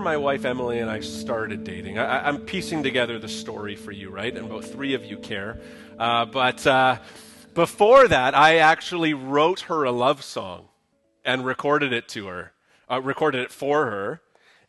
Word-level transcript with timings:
my 0.00 0.16
wife 0.16 0.44
Emily 0.44 0.78
and 0.78 0.90
I 0.90 1.00
started 1.00 1.62
dating, 1.62 1.98
I, 1.98 2.28
am 2.28 2.38
piecing 2.38 2.82
together 2.82 3.18
the 3.18 3.28
story 3.28 3.76
for 3.76 3.92
you, 3.92 4.10
right? 4.10 4.34
And 4.34 4.46
about 4.46 4.64
three 4.64 4.94
of 4.94 5.04
you 5.04 5.18
care. 5.18 5.60
Uh, 5.98 6.24
but 6.24 6.66
uh, 6.66 6.98
before 7.54 8.08
that, 8.08 8.34
I 8.34 8.56
actually 8.56 9.12
wrote 9.12 9.60
her 9.60 9.84
a 9.84 9.92
love 9.92 10.24
song 10.24 10.68
and 11.24 11.44
recorded 11.44 11.92
it 11.92 12.08
to 12.08 12.28
her, 12.28 12.52
uh, 12.90 13.00
recorded 13.02 13.42
it 13.42 13.50
for 13.50 13.86
her. 13.86 14.22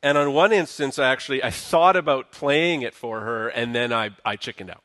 And 0.04 0.18
on 0.18 0.34
one 0.34 0.52
instance, 0.52 1.00
I 1.00 1.10
actually 1.10 1.44
I 1.44 1.50
thought 1.50 1.96
about 1.96 2.32
playing 2.32 2.82
it 2.82 2.94
for 2.94 3.22
her, 3.22 3.48
and 3.48 3.74
then 3.74 3.94
I, 3.94 4.10
I 4.26 4.36
chickened 4.36 4.72
out. 4.72 4.84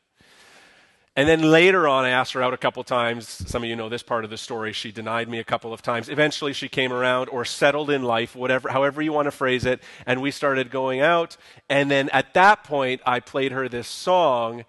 And 1.17 1.27
then 1.27 1.41
later 1.41 1.87
on, 1.87 2.05
I 2.05 2.11
asked 2.11 2.33
her 2.33 2.43
out 2.43 2.53
a 2.53 2.57
couple 2.57 2.83
times. 2.83 3.27
Some 3.27 3.63
of 3.63 3.69
you 3.69 3.75
know 3.75 3.89
this 3.89 4.03
part 4.03 4.23
of 4.23 4.29
the 4.29 4.37
story. 4.37 4.71
She 4.71 4.91
denied 4.91 5.27
me 5.27 5.39
a 5.39 5.43
couple 5.43 5.73
of 5.73 5.81
times. 5.81 6.09
Eventually, 6.09 6.53
she 6.53 6.69
came 6.69 6.93
around 6.93 7.27
or 7.29 7.43
settled 7.43 7.89
in 7.89 8.03
life, 8.03 8.35
whatever, 8.35 8.69
however 8.69 9.01
you 9.01 9.11
want 9.11 9.25
to 9.25 9.31
phrase 9.31 9.65
it. 9.65 9.81
And 10.05 10.21
we 10.21 10.29
started 10.29 10.69
going 10.69 11.01
out. 11.01 11.35
And 11.69 11.89
then 11.89 12.09
at 12.09 12.35
that 12.35 12.63
point, 12.63 13.01
I 13.03 13.19
played 13.19 13.51
her 13.51 13.67
this 13.67 13.87
song. 13.87 14.63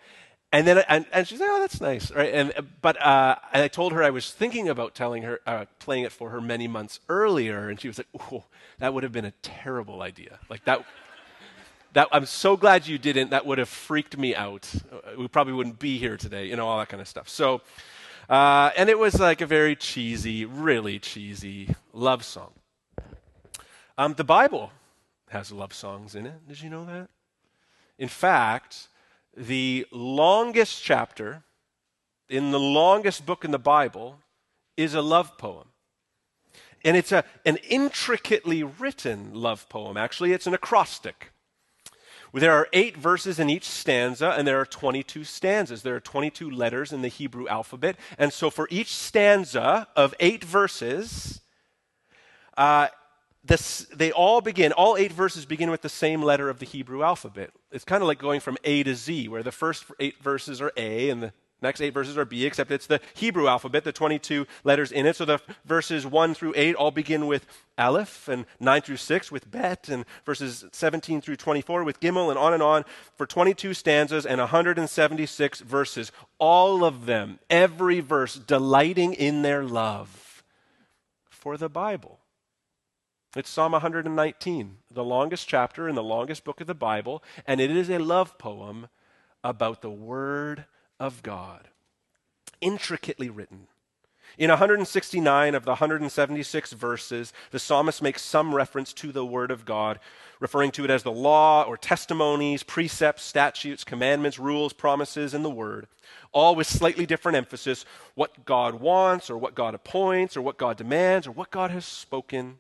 And 0.51 0.67
then, 0.67 0.79
and, 0.89 1.05
and 1.13 1.29
she's 1.29 1.39
like, 1.39 1.51
"Oh, 1.53 1.61
that's 1.61 1.83
nice, 1.83 2.11
right?" 2.11 2.33
And 2.33 2.55
but 2.81 2.99
uh, 3.05 3.37
and 3.53 3.63
I 3.63 3.69
told 3.69 3.93
her 3.93 4.03
I 4.03 4.09
was 4.09 4.31
thinking 4.31 4.71
about 4.71 4.95
telling 4.95 5.25
her, 5.25 5.41
uh, 5.47 5.67
playing 5.79 6.05
it 6.05 6.13
for 6.13 6.31
her 6.31 6.41
many 6.41 6.67
months 6.67 7.01
earlier, 7.11 7.69
and 7.69 7.79
she 7.79 7.89
was 7.89 7.99
like, 7.99 8.07
"Oh, 8.33 8.45
that 8.79 8.95
would 8.95 9.03
have 9.03 9.13
been 9.13 9.27
a 9.27 9.35
terrible 9.43 10.01
idea. 10.01 10.39
Like 10.49 10.65
that, 10.65 10.87
that, 11.93 12.09
I'm 12.13 12.27
so 12.27 12.57
glad 12.57 12.87
you 12.87 12.99
didn't. 12.99 13.31
That 13.31 13.47
would 13.47 13.59
have 13.59 13.69
freaked 13.69 14.17
me 14.17 14.35
out. 14.35 14.71
We 15.17 15.29
probably 15.29 15.55
wouldn't 15.55 15.79
be 15.79 15.99
here 15.99 16.17
today, 16.17 16.47
you 16.47 16.57
know, 16.57 16.67
all 16.67 16.79
that 16.79 16.89
kind 16.89 17.01
of 17.01 17.09
stuff. 17.09 17.29
So, 17.29 17.63
uh, 18.29 18.71
and 18.77 18.89
it 18.89 18.99
was 18.99 19.19
like 19.19 19.41
a 19.41 19.47
very 19.47 19.75
cheesy, 19.75 20.45
really 20.45 20.99
cheesy 20.99 21.75
love 21.93 22.25
song. 22.25 22.53
Um, 23.97 24.15
the 24.15 24.25
Bible 24.25 24.71
has 25.31 25.51
love 25.51 25.73
songs 25.73 26.15
in 26.15 26.27
it. 26.27 26.47
Did 26.47 26.63
you 26.63 26.71
know 26.71 26.85
that? 26.85 27.09
In 27.99 28.09
fact, 28.09 28.89
the 29.37 29.87
longest 29.91 30.83
chapter 30.83 31.43
in 32.29 32.51
the 32.51 32.61
longest 32.61 33.25
book 33.25 33.45
in 33.45 33.51
the 33.51 33.59
Bible 33.59 34.19
is 34.77 34.95
a 34.95 35.03
love 35.03 35.39
poem. 35.39 35.69
And 36.85 36.97
it's 36.97 37.11
a, 37.11 37.25
an 37.45 37.57
intricately 37.69 38.63
written 38.63 39.33
love 39.35 39.69
poem. 39.69 39.97
Actually, 39.97 40.33
it's 40.33 40.47
an 40.47 40.55
acrostic. 40.55 41.33
There 42.33 42.53
are 42.53 42.69
eight 42.73 42.97
verses 42.97 43.39
in 43.39 43.49
each 43.49 43.65
stanza, 43.65 44.31
and 44.31 44.47
there 44.47 44.61
are 44.61 44.67
22 44.67 45.25
stanzas. 45.25 45.83
There 45.83 45.97
are 45.97 46.01
22 46.01 46.51
letters 46.51 46.93
in 46.93 47.03
the 47.03 47.09
Hebrew 47.09 47.49
alphabet. 47.49 47.97
And 48.19 48.33
so 48.33 48.51
for 48.51 48.69
each 48.71 48.95
stanza 48.95 49.89
of 49.97 50.15
eight 50.21 50.45
verses, 50.45 51.41
uh, 52.57 52.89
this, 53.45 53.87
they 53.95 54.13
all 54.13 54.41
begin, 54.41 54.73
all 54.73 54.97
eight 54.97 55.13
verses 55.13 55.47
begin 55.47 55.71
with 55.71 55.83
the 55.83 55.89
same 55.89 56.23
letter 56.23 56.51
of 56.51 56.59
the 56.59 56.67
Hebrew 56.67 57.03
alphabet. 57.03 57.51
It's 57.73 57.85
kind 57.85 58.03
of 58.03 58.07
like 58.07 58.19
going 58.19 58.41
from 58.41 58.59
A 58.65 58.83
to 58.83 58.95
Z, 58.95 59.29
where 59.29 59.43
the 59.43 59.53
first 59.53 59.85
eight 59.99 60.23
verses 60.23 60.61
are 60.61 60.73
A 60.77 61.09
and 61.09 61.23
the 61.23 61.33
Next 61.61 61.81
eight 61.81 61.93
verses 61.93 62.17
are 62.17 62.25
B, 62.25 62.47
except 62.47 62.71
it's 62.71 62.87
the 62.87 63.01
Hebrew 63.15 63.49
alphabet, 63.49 63.83
the 63.83 63.93
22 63.93 64.47
letters 64.63 64.93
in 64.93 65.07
it. 65.07 65.17
So 65.17 65.25
the 65.25 65.41
verses 65.65 66.07
1 66.07 66.35
through 66.35 66.55
8 66.55 66.77
all 66.77 66.93
begin 66.93 67.27
with 67.27 67.47
Aleph, 67.77 68.29
and 68.29 68.47
9 68.61 68.83
through 68.83 68.99
6 68.99 69.33
with 69.33 69.51
Bet, 69.51 69.89
and 69.89 70.05
verses 70.25 70.65
17 70.71 71.21
through 71.21 71.37
24 71.37 71.83
with 71.83 71.99
Gimel, 71.99 72.31
and 72.31 72.39
on 72.39 72.55
and 72.55 72.63
on 72.63 72.85
for 73.17 73.27
22 73.27 73.75
stanzas 73.75 74.25
and 74.25 74.39
176 74.39 75.61
verses. 75.61 76.13
All 76.39 76.85
of 76.85 77.07
them, 77.07 77.41
every 77.51 77.99
verse, 77.99 78.37
delighting 78.37 79.13
in 79.15 79.43
their 79.43 79.65
love 79.65 80.45
for 81.29 81.57
the 81.57 81.69
Bible. 81.69 82.21
It's 83.37 83.51
Psalm 83.51 83.73
119, 83.73 84.77
the 84.91 85.05
longest 85.05 85.49
chapter 85.49 85.89
in 85.89 85.97
the 85.97 86.03
longest 86.03 86.45
book 86.45 86.61
of 86.61 86.67
the 86.69 86.75
Bible, 86.75 87.23
and 87.47 87.61
it 87.61 87.71
is 87.71 87.91
a 87.91 87.99
love 87.99 88.39
poem 88.39 88.89
about 89.43 89.83
the 89.83 89.91
Word 89.91 90.65
of 90.99 91.23
God, 91.23 91.69
intricately 92.61 93.31
written. 93.31 93.69
In 94.37 94.51
169 94.51 95.55
of 95.55 95.65
the 95.65 95.73
176 95.73 96.73
verses, 96.73 97.33
the 97.51 97.59
psalmist 97.59 98.01
makes 98.01 98.23
some 98.23 98.55
reference 98.55 98.93
to 98.95 99.11
the 99.11 99.27
Word 99.27 99.51
of 99.51 99.65
God, 99.65 99.99
referring 100.39 100.71
to 100.73 100.85
it 100.85 100.91
as 100.91 101.03
the 101.03 101.11
law 101.11 101.65
or 101.65 101.77
testimonies, 101.77 102.63
precepts, 102.63 103.25
statutes, 103.25 103.83
commandments, 103.83 104.39
rules, 104.39 104.73
promises, 104.73 105.35
and 105.35 105.45
the 105.45 105.51
Word, 105.51 105.89
all 106.31 106.55
with 106.55 106.69
slightly 106.69 107.05
different 107.05 107.37
emphasis 107.37 107.85
what 108.15 108.45
God 108.45 108.75
wants, 108.81 109.29
or 109.29 109.37
what 109.37 109.57
God 109.57 109.75
appoints, 109.75 110.37
or 110.37 110.43
what 110.43 110.59
God 110.59 110.77
demands, 110.77 111.27
or 111.27 111.33
what 111.33 111.51
God 111.51 111.73
has 111.73 111.85
spoken, 111.85 112.59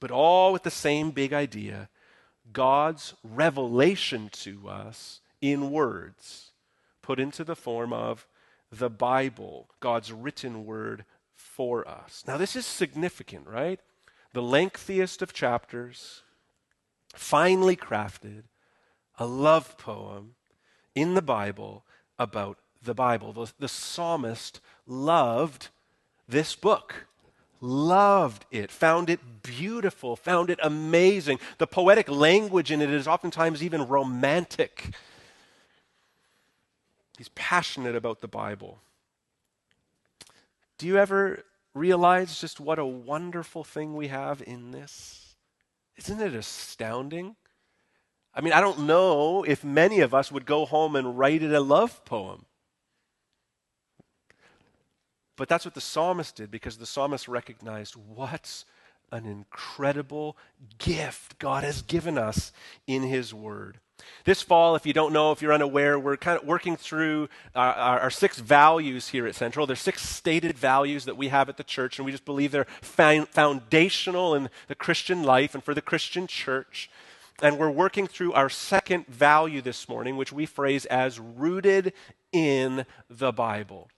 but 0.00 0.10
all 0.10 0.52
with 0.52 0.64
the 0.64 0.70
same 0.70 1.10
big 1.10 1.32
idea 1.32 1.88
God's 2.52 3.14
revelation 3.22 4.30
to 4.32 4.68
us 4.68 5.20
in 5.40 5.70
words 5.70 6.47
put 7.08 7.18
into 7.18 7.42
the 7.42 7.56
form 7.56 7.90
of 7.90 8.26
the 8.70 8.90
Bible, 8.90 9.66
God's 9.80 10.12
written 10.12 10.66
word 10.66 11.06
for 11.34 11.88
us. 11.88 12.22
Now, 12.26 12.36
this 12.36 12.54
is 12.54 12.66
significant, 12.66 13.46
right? 13.46 13.80
The 14.34 14.42
lengthiest 14.42 15.22
of 15.22 15.32
chapters, 15.32 16.20
finely 17.14 17.76
crafted, 17.76 18.42
a 19.18 19.24
love 19.24 19.78
poem 19.78 20.34
in 20.94 21.14
the 21.14 21.22
Bible 21.22 21.82
about 22.18 22.58
the 22.84 22.92
Bible. 22.92 23.32
The, 23.32 23.50
the 23.58 23.68
psalmist 23.68 24.60
loved 24.86 25.68
this 26.28 26.54
book 26.54 27.06
loved 27.62 28.44
it, 28.50 28.70
found 28.70 29.08
it 29.08 29.42
beautiful, 29.42 30.14
found 30.14 30.50
it 30.50 30.58
amazing. 30.62 31.40
The 31.56 31.66
poetic 31.66 32.10
language 32.10 32.70
in 32.70 32.82
it 32.82 32.90
is 32.90 33.08
oftentimes 33.08 33.62
even 33.62 33.88
romantic. 33.88 34.94
He's 37.18 37.28
passionate 37.30 37.96
about 37.96 38.20
the 38.20 38.28
Bible. 38.28 38.78
Do 40.78 40.86
you 40.86 40.98
ever 40.98 41.42
realize 41.74 42.40
just 42.40 42.60
what 42.60 42.78
a 42.78 42.86
wonderful 42.86 43.64
thing 43.64 43.96
we 43.96 44.06
have 44.06 44.40
in 44.46 44.70
this? 44.70 45.34
Isn't 45.96 46.20
it 46.20 46.32
astounding? 46.32 47.34
I 48.32 48.40
mean, 48.40 48.52
I 48.52 48.60
don't 48.60 48.86
know 48.86 49.42
if 49.42 49.64
many 49.64 49.98
of 49.98 50.14
us 50.14 50.30
would 50.30 50.46
go 50.46 50.64
home 50.64 50.94
and 50.94 51.18
write 51.18 51.42
it 51.42 51.52
a 51.52 51.58
love 51.58 52.04
poem. 52.04 52.44
But 55.34 55.48
that's 55.48 55.64
what 55.64 55.74
the 55.74 55.80
psalmist 55.80 56.36
did 56.36 56.52
because 56.52 56.78
the 56.78 56.86
psalmist 56.86 57.26
recognized 57.26 57.96
what 57.96 58.64
an 59.10 59.26
incredible 59.26 60.36
gift 60.78 61.40
God 61.40 61.64
has 61.64 61.82
given 61.82 62.16
us 62.16 62.52
in 62.86 63.02
His 63.02 63.34
Word. 63.34 63.80
This 64.24 64.42
fall, 64.42 64.76
if 64.76 64.86
you 64.86 64.92
don't 64.92 65.12
know, 65.12 65.32
if 65.32 65.40
you're 65.42 65.52
unaware, 65.52 65.98
we're 65.98 66.16
kind 66.16 66.40
of 66.40 66.46
working 66.46 66.76
through 66.76 67.28
our, 67.54 67.72
our, 67.72 68.00
our, 68.00 68.10
six 68.10 68.38
values 68.38 69.08
here 69.08 69.26
at 69.26 69.34
Central. 69.34 69.66
There's 69.66 69.80
six 69.80 70.02
stated 70.02 70.56
values 70.56 71.04
that 71.06 71.16
we 71.16 71.28
have 71.28 71.48
at 71.48 71.56
the 71.56 71.64
church, 71.64 71.98
and 71.98 72.06
we 72.06 72.12
just 72.12 72.24
believe 72.24 72.52
they're 72.52 72.66
foundational 72.82 74.34
in 74.34 74.50
the 74.68 74.74
Christian 74.74 75.22
life 75.22 75.54
and 75.54 75.64
for 75.64 75.74
the 75.74 75.82
Christian 75.82 76.26
church. 76.26 76.90
And 77.40 77.58
we're 77.58 77.70
working 77.70 78.06
through 78.06 78.32
our 78.32 78.48
second 78.48 79.06
value 79.06 79.62
this 79.62 79.88
morning, 79.88 80.16
which 80.16 80.32
we 80.32 80.44
phrase 80.44 80.86
as 80.86 81.20
rooted 81.20 81.92
in 82.32 82.84
the 83.08 83.32
Bible. 83.32 83.88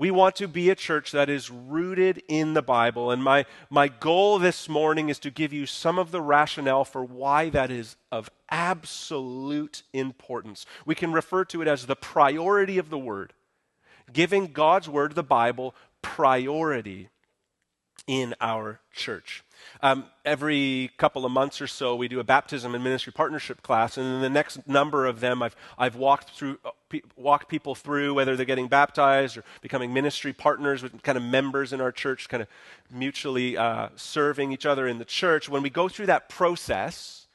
We 0.00 0.10
want 0.10 0.36
to 0.36 0.48
be 0.48 0.70
a 0.70 0.74
church 0.74 1.12
that 1.12 1.28
is 1.28 1.50
rooted 1.50 2.22
in 2.26 2.54
the 2.54 2.62
Bible. 2.62 3.10
And 3.10 3.22
my, 3.22 3.44
my 3.68 3.88
goal 3.88 4.38
this 4.38 4.66
morning 4.66 5.10
is 5.10 5.18
to 5.18 5.30
give 5.30 5.52
you 5.52 5.66
some 5.66 5.98
of 5.98 6.10
the 6.10 6.22
rationale 6.22 6.86
for 6.86 7.04
why 7.04 7.50
that 7.50 7.70
is 7.70 7.96
of 8.10 8.30
absolute 8.48 9.82
importance. 9.92 10.64
We 10.86 10.94
can 10.94 11.12
refer 11.12 11.44
to 11.44 11.60
it 11.60 11.68
as 11.68 11.84
the 11.84 11.96
priority 11.96 12.78
of 12.78 12.88
the 12.88 12.96
Word, 12.96 13.34
giving 14.10 14.46
God's 14.46 14.88
Word, 14.88 15.16
the 15.16 15.22
Bible, 15.22 15.74
priority 16.00 17.10
in 18.06 18.34
our 18.40 18.80
church. 18.94 19.44
Um, 19.82 20.06
every 20.24 20.92
couple 20.96 21.26
of 21.26 21.32
months 21.32 21.60
or 21.60 21.66
so, 21.66 21.94
we 21.94 22.08
do 22.08 22.20
a 22.20 22.24
baptism 22.24 22.74
and 22.74 22.82
ministry 22.82 23.12
partnership 23.12 23.62
class, 23.62 23.98
and 23.98 24.06
in 24.06 24.22
the 24.22 24.30
next 24.30 24.66
number 24.66 25.04
of 25.04 25.20
them, 25.20 25.42
I've, 25.42 25.54
I've 25.76 25.96
walked 25.96 26.30
through, 26.30 26.58
pe- 26.90 27.00
walked 27.16 27.48
people 27.48 27.74
through 27.74 28.12
whether 28.12 28.36
they're 28.36 28.44
getting 28.44 28.68
baptized 28.68 29.38
or 29.38 29.44
becoming 29.62 29.94
ministry 29.94 30.34
partners 30.34 30.82
with 30.82 31.02
kind 31.02 31.16
of 31.16 31.24
members 31.24 31.72
in 31.72 31.80
our 31.80 31.90
church, 31.90 32.28
kind 32.28 32.42
of 32.42 32.48
mutually 32.90 33.56
uh, 33.56 33.88
serving 33.96 34.52
each 34.52 34.66
other 34.66 34.86
in 34.86 34.98
the 34.98 35.04
church. 35.06 35.48
When 35.48 35.62
we 35.62 35.70
go 35.70 35.88
through 35.88 36.06
that 36.06 36.28
process, 36.28 37.26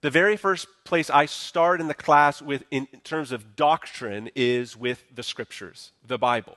the 0.00 0.10
very 0.10 0.36
first 0.36 0.66
place 0.84 1.10
I 1.10 1.26
start 1.26 1.80
in 1.80 1.88
the 1.88 1.94
class 1.94 2.40
with, 2.40 2.64
in, 2.70 2.88
in 2.92 3.00
terms 3.00 3.32
of 3.32 3.56
doctrine, 3.56 4.30
is 4.34 4.76
with 4.76 5.04
the 5.14 5.22
scriptures, 5.22 5.92
the 6.06 6.18
Bible. 6.18 6.56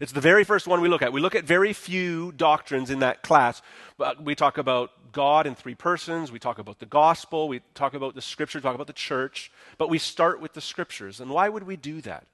It's 0.00 0.12
the 0.12 0.20
very 0.20 0.44
first 0.44 0.66
one 0.66 0.80
we 0.80 0.88
look 0.88 1.02
at. 1.02 1.12
We 1.12 1.20
look 1.20 1.34
at 1.34 1.44
very 1.44 1.72
few 1.72 2.32
doctrines 2.32 2.90
in 2.90 3.00
that 3.00 3.22
class. 3.22 3.62
But 3.98 4.22
we 4.22 4.34
talk 4.34 4.58
about 4.58 4.90
God 5.12 5.46
in 5.46 5.54
three 5.54 5.74
persons. 5.74 6.32
We 6.32 6.38
talk 6.38 6.58
about 6.58 6.78
the 6.78 6.86
gospel. 6.86 7.48
We 7.48 7.60
talk 7.74 7.94
about 7.94 8.14
the 8.14 8.22
scripture, 8.22 8.60
talk 8.60 8.74
about 8.74 8.86
the 8.86 8.92
church. 8.92 9.52
But 9.78 9.90
we 9.90 9.98
start 9.98 10.40
with 10.40 10.54
the 10.54 10.60
scriptures. 10.60 11.20
And 11.20 11.30
why 11.30 11.48
would 11.48 11.64
we 11.64 11.76
do 11.76 12.00
that? 12.02 12.26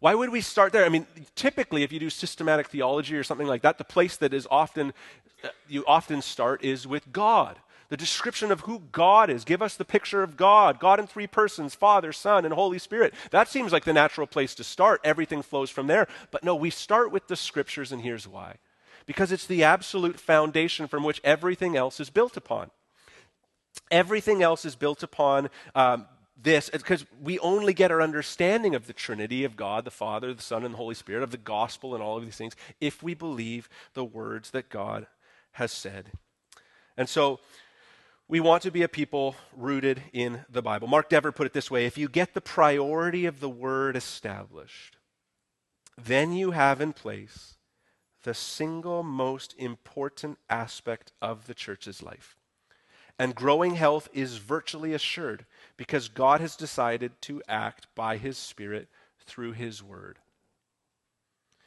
Why 0.00 0.14
would 0.14 0.30
we 0.30 0.40
start 0.40 0.72
there? 0.72 0.84
I 0.84 0.88
mean, 0.88 1.06
typically, 1.34 1.82
if 1.82 1.92
you 1.92 1.98
do 1.98 2.08
systematic 2.08 2.68
theology 2.68 3.16
or 3.16 3.22
something 3.22 3.46
like 3.46 3.62
that, 3.62 3.76
the 3.76 3.84
place 3.84 4.16
that 4.16 4.32
is 4.32 4.46
often, 4.50 4.94
uh, 5.44 5.48
you 5.68 5.84
often 5.86 6.22
start 6.22 6.64
is 6.64 6.86
with 6.86 7.12
God 7.12 7.58
the 7.90 7.96
description 7.96 8.50
of 8.50 8.60
who 8.60 8.82
God 8.92 9.28
is. 9.28 9.44
Give 9.44 9.60
us 9.60 9.76
the 9.76 9.84
picture 9.84 10.22
of 10.22 10.36
God, 10.36 10.80
God 10.80 10.98
in 10.98 11.06
three 11.06 11.26
persons, 11.26 11.74
Father, 11.74 12.12
Son, 12.12 12.44
and 12.44 12.54
Holy 12.54 12.78
Spirit. 12.78 13.12
That 13.30 13.48
seems 13.48 13.72
like 13.72 13.84
the 13.84 13.92
natural 13.92 14.26
place 14.26 14.54
to 14.54 14.64
start. 14.64 15.00
Everything 15.04 15.42
flows 15.42 15.70
from 15.70 15.88
there. 15.88 16.08
But 16.30 16.42
no, 16.42 16.54
we 16.54 16.70
start 16.70 17.12
with 17.12 17.26
the 17.26 17.36
scriptures, 17.36 17.92
and 17.92 18.00
here's 18.00 18.26
why 18.26 18.56
because 19.06 19.32
it's 19.32 19.46
the 19.46 19.64
absolute 19.64 20.20
foundation 20.20 20.86
from 20.86 21.02
which 21.02 21.20
everything 21.24 21.76
else 21.76 21.98
is 21.98 22.10
built 22.10 22.36
upon. 22.36 22.70
Everything 23.90 24.40
else 24.40 24.64
is 24.64 24.76
built 24.76 25.02
upon 25.02 25.50
um, 25.74 26.06
this 26.40 26.70
because 26.70 27.04
we 27.20 27.36
only 27.40 27.74
get 27.74 27.90
our 27.90 28.00
understanding 28.00 28.74
of 28.74 28.86
the 28.86 28.92
Trinity 28.92 29.42
of 29.42 29.56
God, 29.56 29.84
the 29.84 29.90
Father, 29.90 30.32
the 30.32 30.42
Son, 30.42 30.64
and 30.64 30.74
the 30.74 30.78
Holy 30.78 30.94
Spirit, 30.94 31.24
of 31.24 31.32
the 31.32 31.36
gospel 31.38 31.94
and 31.94 32.02
all 32.02 32.18
of 32.18 32.24
these 32.24 32.36
things, 32.36 32.54
if 32.80 33.02
we 33.02 33.14
believe 33.14 33.68
the 33.94 34.04
words 34.04 34.50
that 34.50 34.68
God 34.68 35.08
has 35.52 35.72
said. 35.72 36.12
And 36.96 37.08
so 37.08 37.40
we 38.30 38.38
want 38.38 38.62
to 38.62 38.70
be 38.70 38.82
a 38.82 38.88
people 38.88 39.34
rooted 39.56 40.04
in 40.12 40.44
the 40.48 40.62
Bible. 40.62 40.86
Mark 40.86 41.08
Dever 41.08 41.32
put 41.32 41.48
it 41.48 41.52
this 41.52 41.68
way 41.68 41.84
if 41.84 41.98
you 41.98 42.08
get 42.08 42.32
the 42.32 42.40
priority 42.40 43.26
of 43.26 43.40
the 43.40 43.48
word 43.48 43.96
established, 43.96 44.96
then 46.00 46.32
you 46.32 46.52
have 46.52 46.80
in 46.80 46.92
place 46.92 47.56
the 48.22 48.32
single 48.32 49.02
most 49.02 49.52
important 49.58 50.38
aspect 50.48 51.10
of 51.20 51.48
the 51.48 51.54
church's 51.54 52.04
life. 52.04 52.36
And 53.18 53.34
growing 53.34 53.74
health 53.74 54.08
is 54.12 54.36
virtually 54.36 54.94
assured 54.94 55.44
because 55.76 56.08
God 56.08 56.40
has 56.40 56.54
decided 56.54 57.20
to 57.22 57.42
act 57.48 57.88
by 57.96 58.16
His 58.16 58.38
Spirit 58.38 58.86
through 59.18 59.52
His 59.52 59.82
Word. 59.82 60.20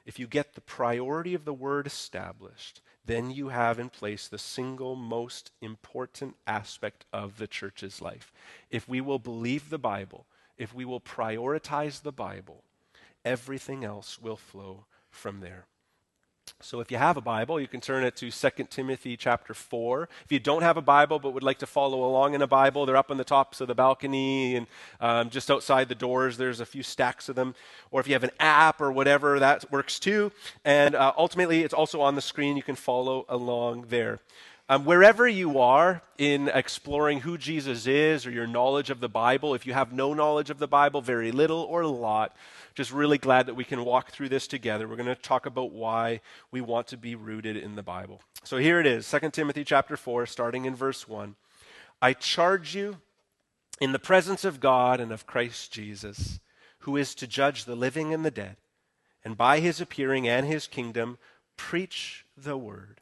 If 0.06 0.18
you 0.18 0.28
get 0.28 0.54
the 0.54 0.62
priority 0.62 1.34
of 1.34 1.44
the 1.44 1.54
Word 1.54 1.88
established, 1.88 2.82
then 3.06 3.32
you 3.32 3.50
have 3.50 3.80
in 3.80 3.90
place 3.90 4.28
the 4.28 4.38
single 4.38 4.96
most 4.96 5.52
important 5.62 6.36
aspect 6.48 7.06
of 7.12 7.38
the 7.38 7.48
church's 7.48 8.02
life. 8.02 8.32
If 8.70 8.88
we 8.88 9.02
will 9.02 9.20
believe 9.20 9.70
the 9.70 9.78
Bible, 9.78 10.26
if 10.58 10.74
we 10.74 10.86
will 10.86 11.02
prioritize 11.02 12.02
the 12.02 12.12
Bible, 12.12 12.64
everything 13.26 13.84
else 13.84 14.22
will 14.22 14.38
flow 14.38 14.86
from 15.10 15.42
there. 15.42 15.66
So 16.60 16.80
if 16.80 16.92
you 16.92 16.98
have 16.98 17.18
a 17.18 17.22
Bible, 17.22 17.60
you 17.60 17.68
can 17.68 17.82
turn 17.82 18.04
it 18.04 18.16
to 18.18 18.32
2 18.32 18.64
Timothy 18.70 19.18
chapter 19.18 19.54
4. 19.54 20.10
If 20.26 20.32
you 20.32 20.40
don't 20.40 20.62
have 20.62 20.78
a 20.78 20.82
Bible 20.82 21.20
but 21.20 21.34
would 21.34 21.44
like 21.44 21.60
to 21.60 21.66
follow 21.66 22.04
along 22.04 22.34
in 22.34 22.42
a 22.42 22.48
Bible, 22.48 22.86
they're 22.86 22.98
up 22.98 23.12
on 23.12 23.18
the 23.18 23.24
tops 23.24 23.62
of 23.62 23.68
the 23.68 23.76
balcony 23.76 24.56
and 24.56 24.68
um, 25.00 25.30
just 25.30 25.52
outside 25.52 25.90
the 25.90 25.96
doors. 25.96 26.38
There's 26.38 26.60
a 26.60 26.66
few 26.66 26.84
stacks 26.84 27.30
of 27.30 27.36
them. 27.36 27.56
Or 27.92 28.00
if 28.02 28.08
you 28.08 28.14
have 28.14 28.24
an 28.24 28.32
app 28.40 28.82
or 28.82 28.92
whatever, 28.92 29.40
that 29.40 29.70
works 29.72 30.00
too. 30.00 30.32
And 30.64 30.96
uh, 30.96 31.14
ultimately, 31.18 31.64
it's 31.64 31.74
also 31.74 32.02
on 32.02 32.16
the 32.16 32.22
screen. 32.22 32.58
You 32.58 32.64
can 32.64 32.76
follow 32.76 33.26
along 33.28 33.86
there. 33.90 34.20
Um, 34.70 34.86
wherever 34.86 35.28
you 35.28 35.60
are 35.60 36.02
in 36.18 36.48
exploring 36.48 37.20
who 37.20 37.38
Jesus 37.38 37.86
is 37.86 38.26
or 38.26 38.32
your 38.32 38.48
knowledge 38.48 38.90
of 38.90 39.02
the 39.02 39.10
Bible, 39.10 39.54
if 39.54 39.66
you 39.66 39.74
have 39.74 39.92
no 39.92 40.14
knowledge 40.14 40.50
of 40.50 40.58
the 40.58 40.70
Bible, 40.70 41.02
very 41.02 41.34
little 41.34 41.64
or 41.64 41.82
a 41.82 41.88
lot, 41.90 42.34
just 42.74 42.94
really 42.94 43.18
glad 43.18 43.48
that 43.48 43.56
we 43.56 43.66
can 43.66 43.84
walk 43.84 44.12
through 44.12 44.30
this 44.30 44.48
together. 44.48 44.88
We're 44.88 44.96
going 44.96 45.08
to 45.08 45.16
talk 45.16 45.46
about 45.46 45.74
why 45.74 46.22
we 46.50 46.62
want 46.62 46.88
to 46.88 46.98
be 46.98 47.14
rooted 47.14 47.58
in 47.58 47.76
the 47.76 47.84
Bible. 47.84 48.22
So 48.46 48.56
here 48.56 48.80
it 48.80 48.88
is, 48.88 49.10
2 49.10 49.32
Timothy 49.32 49.66
chapter 49.66 49.98
4, 49.98 50.26
starting 50.26 50.64
in 50.64 50.76
verse 50.76 51.10
1. 51.10 51.36
I 52.02 52.14
charge 52.14 52.74
you 52.74 52.98
in 53.82 53.92
the 53.92 54.00
presence 54.00 54.46
of 54.46 54.62
God 54.62 55.02
and 55.02 55.12
of 55.12 55.28
Christ 55.28 55.74
Jesus, 55.74 56.40
who 56.80 56.96
is 56.96 57.14
to 57.16 57.28
judge 57.28 57.66
the 57.66 57.76
living 57.76 58.14
and 58.14 58.24
the 58.24 58.32
dead, 58.32 58.56
and 59.26 59.36
by 59.36 59.60
his 59.60 59.82
appearing 59.82 60.26
and 60.26 60.48
his 60.48 60.68
kingdom, 60.68 61.18
preach 61.58 62.26
the 62.38 62.58
word. 62.58 63.02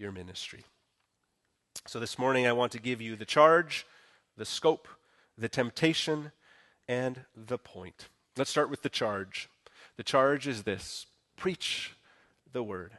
your 0.00 0.12
ministry. 0.12 0.64
So 1.86 2.00
this 2.00 2.18
morning, 2.18 2.46
I 2.46 2.52
want 2.52 2.72
to 2.72 2.80
give 2.80 3.02
you 3.02 3.16
the 3.16 3.26
charge, 3.26 3.86
the 4.36 4.46
scope, 4.46 4.88
the 5.36 5.48
temptation, 5.48 6.32
and 6.88 7.24
the 7.36 7.58
point. 7.58 8.08
Let's 8.36 8.50
start 8.50 8.70
with 8.70 8.82
the 8.82 8.88
charge. 8.88 9.48
The 9.96 10.02
charge 10.02 10.48
is 10.48 10.62
this 10.62 11.06
preach 11.36 11.92
the 12.52 12.62
word. 12.62 12.92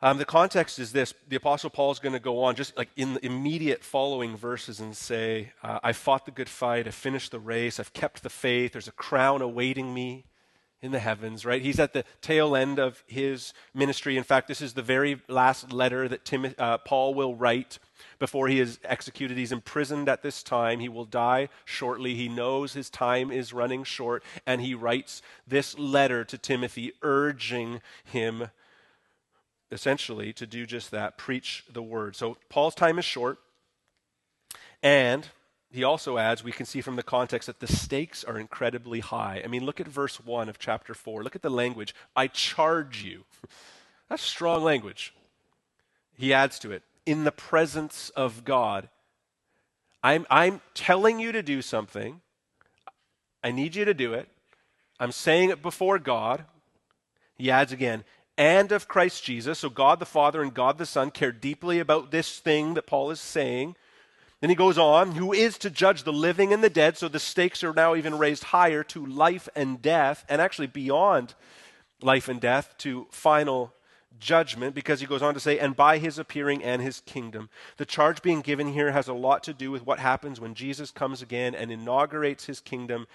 Um, 0.00 0.18
the 0.18 0.24
context 0.24 0.78
is 0.78 0.92
this 0.92 1.14
the 1.28 1.36
Apostle 1.36 1.70
Paul 1.70 1.90
is 1.92 1.98
going 1.98 2.12
to 2.12 2.20
go 2.20 2.42
on 2.42 2.54
just 2.54 2.76
like 2.76 2.88
in 2.96 3.14
the 3.14 3.24
immediate 3.24 3.82
following 3.82 4.36
verses 4.36 4.80
and 4.80 4.96
say, 4.96 5.52
uh, 5.62 5.80
I 5.82 5.92
fought 5.92 6.24
the 6.24 6.30
good 6.30 6.48
fight, 6.48 6.86
I 6.86 6.90
finished 6.90 7.30
the 7.30 7.40
race, 7.40 7.80
I've 7.80 7.92
kept 7.92 8.22
the 8.22 8.30
faith, 8.30 8.72
there's 8.72 8.88
a 8.88 8.92
crown 8.92 9.42
awaiting 9.42 9.92
me 9.94 10.24
in 10.80 10.92
the 10.92 10.98
heavens, 11.00 11.44
right? 11.44 11.60
He's 11.60 11.80
at 11.80 11.92
the 11.92 12.04
tail 12.20 12.54
end 12.54 12.78
of 12.78 13.02
his 13.06 13.52
ministry. 13.74 14.16
In 14.16 14.22
fact, 14.22 14.46
this 14.46 14.60
is 14.60 14.74
the 14.74 14.82
very 14.82 15.20
last 15.26 15.72
letter 15.72 16.06
that 16.08 16.24
Tim, 16.24 16.54
uh, 16.56 16.78
Paul 16.78 17.14
will 17.14 17.34
write 17.34 17.78
before 18.20 18.46
he 18.46 18.60
is 18.60 18.78
executed. 18.84 19.36
He's 19.36 19.50
imprisoned 19.50 20.08
at 20.08 20.22
this 20.22 20.42
time. 20.42 20.78
He 20.78 20.88
will 20.88 21.04
die 21.04 21.48
shortly. 21.64 22.14
He 22.14 22.28
knows 22.28 22.74
his 22.74 22.90
time 22.90 23.32
is 23.32 23.52
running 23.52 23.82
short, 23.82 24.22
and 24.46 24.60
he 24.60 24.74
writes 24.74 25.20
this 25.46 25.76
letter 25.76 26.24
to 26.24 26.38
Timothy, 26.38 26.92
urging 27.02 27.80
him 28.04 28.50
essentially 29.72 30.32
to 30.32 30.46
do 30.46 30.64
just 30.64 30.92
that 30.92 31.18
preach 31.18 31.64
the 31.70 31.82
word. 31.82 32.14
So 32.14 32.36
Paul's 32.48 32.76
time 32.76 33.00
is 33.00 33.04
short, 33.04 33.38
and 34.80 35.28
he 35.70 35.84
also 35.84 36.16
adds, 36.16 36.42
we 36.42 36.52
can 36.52 36.64
see 36.64 36.80
from 36.80 36.96
the 36.96 37.02
context 37.02 37.46
that 37.46 37.60
the 37.60 37.66
stakes 37.66 38.24
are 38.24 38.38
incredibly 38.38 39.00
high. 39.00 39.42
I 39.44 39.48
mean, 39.48 39.64
look 39.64 39.80
at 39.80 39.88
verse 39.88 40.18
1 40.18 40.48
of 40.48 40.58
chapter 40.58 40.94
4. 40.94 41.22
Look 41.22 41.36
at 41.36 41.42
the 41.42 41.50
language. 41.50 41.94
I 42.16 42.26
charge 42.28 43.02
you. 43.02 43.24
That's 44.08 44.22
strong 44.22 44.64
language. 44.64 45.14
He 46.16 46.32
adds 46.32 46.58
to 46.60 46.72
it, 46.72 46.82
in 47.04 47.24
the 47.24 47.32
presence 47.32 48.10
of 48.10 48.44
God. 48.44 48.88
I'm, 50.02 50.26
I'm 50.30 50.62
telling 50.74 51.20
you 51.20 51.32
to 51.32 51.42
do 51.42 51.60
something. 51.60 52.22
I 53.44 53.50
need 53.50 53.76
you 53.76 53.84
to 53.84 53.94
do 53.94 54.14
it. 54.14 54.28
I'm 54.98 55.12
saying 55.12 55.50
it 55.50 55.62
before 55.62 55.98
God. 55.98 56.44
He 57.36 57.50
adds 57.50 57.72
again, 57.72 58.04
and 58.36 58.72
of 58.72 58.88
Christ 58.88 59.22
Jesus. 59.22 59.58
So 59.60 59.68
God 59.68 60.00
the 60.00 60.06
Father 60.06 60.42
and 60.42 60.54
God 60.54 60.78
the 60.78 60.86
Son 60.86 61.10
care 61.10 61.32
deeply 61.32 61.78
about 61.78 62.10
this 62.10 62.38
thing 62.38 62.74
that 62.74 62.86
Paul 62.86 63.10
is 63.10 63.20
saying. 63.20 63.76
Then 64.40 64.50
he 64.50 64.56
goes 64.56 64.78
on, 64.78 65.12
who 65.12 65.32
is 65.32 65.58
to 65.58 65.70
judge 65.70 66.04
the 66.04 66.12
living 66.12 66.52
and 66.52 66.62
the 66.62 66.70
dead. 66.70 66.96
So 66.96 67.08
the 67.08 67.18
stakes 67.18 67.64
are 67.64 67.72
now 67.72 67.96
even 67.96 68.18
raised 68.18 68.44
higher 68.44 68.84
to 68.84 69.04
life 69.04 69.48
and 69.56 69.82
death, 69.82 70.24
and 70.28 70.40
actually 70.40 70.68
beyond 70.68 71.34
life 72.00 72.28
and 72.28 72.40
death 72.40 72.74
to 72.78 73.08
final 73.10 73.74
judgment, 74.20 74.74
because 74.74 75.00
he 75.00 75.06
goes 75.06 75.22
on 75.22 75.34
to 75.34 75.40
say, 75.40 75.58
and 75.58 75.76
by 75.76 75.98
his 75.98 76.18
appearing 76.18 76.62
and 76.62 76.82
his 76.82 77.00
kingdom. 77.00 77.48
The 77.76 77.86
charge 77.86 78.22
being 78.22 78.40
given 78.40 78.72
here 78.72 78.92
has 78.92 79.08
a 79.08 79.12
lot 79.12 79.42
to 79.44 79.52
do 79.52 79.70
with 79.70 79.86
what 79.86 79.98
happens 79.98 80.40
when 80.40 80.54
Jesus 80.54 80.90
comes 80.90 81.22
again 81.22 81.54
and 81.54 81.70
inaugurates 81.70 82.46
his 82.46 82.60
kingdom. 82.60 83.06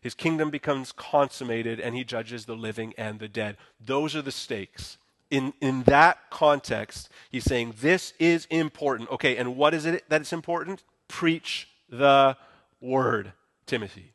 His 0.00 0.14
kingdom 0.14 0.50
becomes 0.50 0.92
consummated, 0.92 1.78
and 1.78 1.94
he 1.94 2.04
judges 2.04 2.46
the 2.46 2.56
living 2.56 2.94
and 2.96 3.20
the 3.20 3.28
dead. 3.28 3.58
Those 3.78 4.16
are 4.16 4.22
the 4.22 4.32
stakes 4.32 4.96
in, 5.30 5.52
in 5.60 5.84
that 5.84 6.18
context, 6.30 7.08
he's 7.30 7.44
saying 7.44 7.74
this 7.80 8.12
is 8.18 8.46
important. 8.50 9.10
Okay, 9.10 9.36
and 9.36 9.56
what 9.56 9.74
is 9.74 9.86
it 9.86 10.08
that 10.08 10.20
it's 10.20 10.32
important? 10.32 10.82
Preach 11.08 11.68
the 11.88 12.36
word, 12.80 13.32
Timothy. 13.66 14.14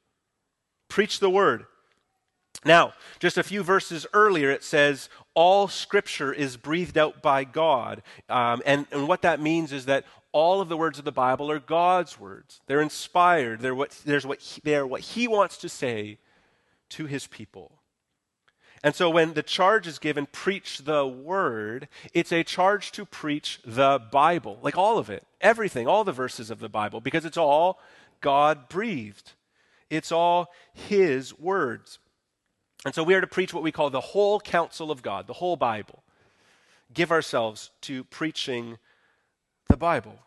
Preach 0.89 1.19
the 1.19 1.29
word. 1.29 1.65
Now, 2.63 2.93
just 3.19 3.37
a 3.37 3.43
few 3.43 3.63
verses 3.63 4.07
earlier, 4.13 4.49
it 4.49 4.63
says, 4.63 5.09
All 5.35 5.67
scripture 5.67 6.33
is 6.33 6.57
breathed 6.57 6.97
out 6.97 7.21
by 7.21 7.43
God. 7.43 8.01
Um, 8.27 8.61
and, 8.65 8.87
and 8.91 9.07
what 9.07 9.21
that 9.21 9.39
means 9.39 9.71
is 9.71 9.85
that 9.85 10.05
all 10.31 10.61
of 10.61 10.67
the 10.67 10.77
words 10.77 10.97
of 10.97 11.05
the 11.05 11.11
Bible 11.11 11.49
are 11.51 11.59
God's 11.59 12.19
words. 12.19 12.61
They're 12.67 12.81
inspired, 12.81 13.61
they're 13.61 13.75
what, 13.75 13.91
there's 14.03 14.25
what 14.25 14.39
he, 14.39 14.61
they're 14.63 14.87
what 14.87 15.01
He 15.01 15.27
wants 15.27 15.57
to 15.59 15.69
say 15.69 16.17
to 16.89 17.05
His 17.05 17.27
people. 17.27 17.71
And 18.85 18.93
so 18.93 19.09
when 19.09 19.33
the 19.33 19.41
charge 19.41 19.87
is 19.87 19.97
given, 19.97 20.27
preach 20.27 20.83
the 20.83 21.07
word, 21.07 21.87
it's 22.13 22.31
a 22.31 22.43
charge 22.43 22.91
to 22.91 23.03
preach 23.03 23.59
the 23.65 23.99
Bible, 24.11 24.59
like 24.61 24.77
all 24.77 24.99
of 24.99 25.09
it, 25.09 25.25
everything, 25.41 25.87
all 25.87 26.03
the 26.03 26.11
verses 26.11 26.51
of 26.51 26.59
the 26.59 26.69
Bible, 26.69 27.01
because 27.01 27.25
it's 27.25 27.35
all 27.35 27.79
God 28.21 28.69
breathed. 28.69 29.31
It's 29.89 30.11
all 30.11 30.51
His 30.71 31.35
words. 31.39 31.97
And 32.85 32.93
so 32.93 33.01
we 33.01 33.15
are 33.15 33.21
to 33.21 33.25
preach 33.25 33.55
what 33.55 33.63
we 33.63 33.71
call 33.71 33.89
the 33.89 33.99
whole 33.99 34.39
counsel 34.39 34.91
of 34.91 35.01
God, 35.01 35.25
the 35.25 35.33
whole 35.33 35.55
Bible. 35.55 36.03
Give 36.93 37.11
ourselves 37.11 37.71
to 37.81 38.03
preaching 38.03 38.77
the 39.67 39.77
Bible. 39.77 40.19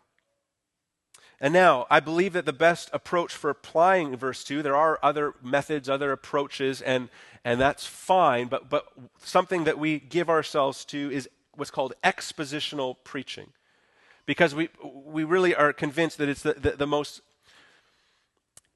And 1.40 1.54
now, 1.54 1.86
I 1.88 2.00
believe 2.00 2.32
that 2.32 2.46
the 2.46 2.52
best 2.52 2.90
approach 2.92 3.32
for 3.32 3.48
applying 3.48 4.16
verse 4.16 4.42
2, 4.42 4.62
there 4.62 4.76
are 4.76 4.98
other 5.02 5.34
methods, 5.42 5.88
other 5.88 6.10
approaches, 6.10 6.82
and, 6.82 7.08
and 7.44 7.60
that's 7.60 7.86
fine, 7.86 8.48
but, 8.48 8.68
but 8.68 8.86
something 9.22 9.64
that 9.64 9.78
we 9.78 10.00
give 10.00 10.28
ourselves 10.28 10.84
to 10.86 11.10
is 11.12 11.28
what's 11.54 11.70
called 11.70 11.94
expositional 12.02 12.96
preaching. 13.04 13.52
Because 14.26 14.54
we, 14.54 14.68
we 14.82 15.22
really 15.22 15.54
are 15.54 15.72
convinced 15.72 16.18
that 16.18 16.28
it's 16.28 16.42
the, 16.42 16.54
the, 16.54 16.70
the 16.72 16.86
most, 16.86 17.20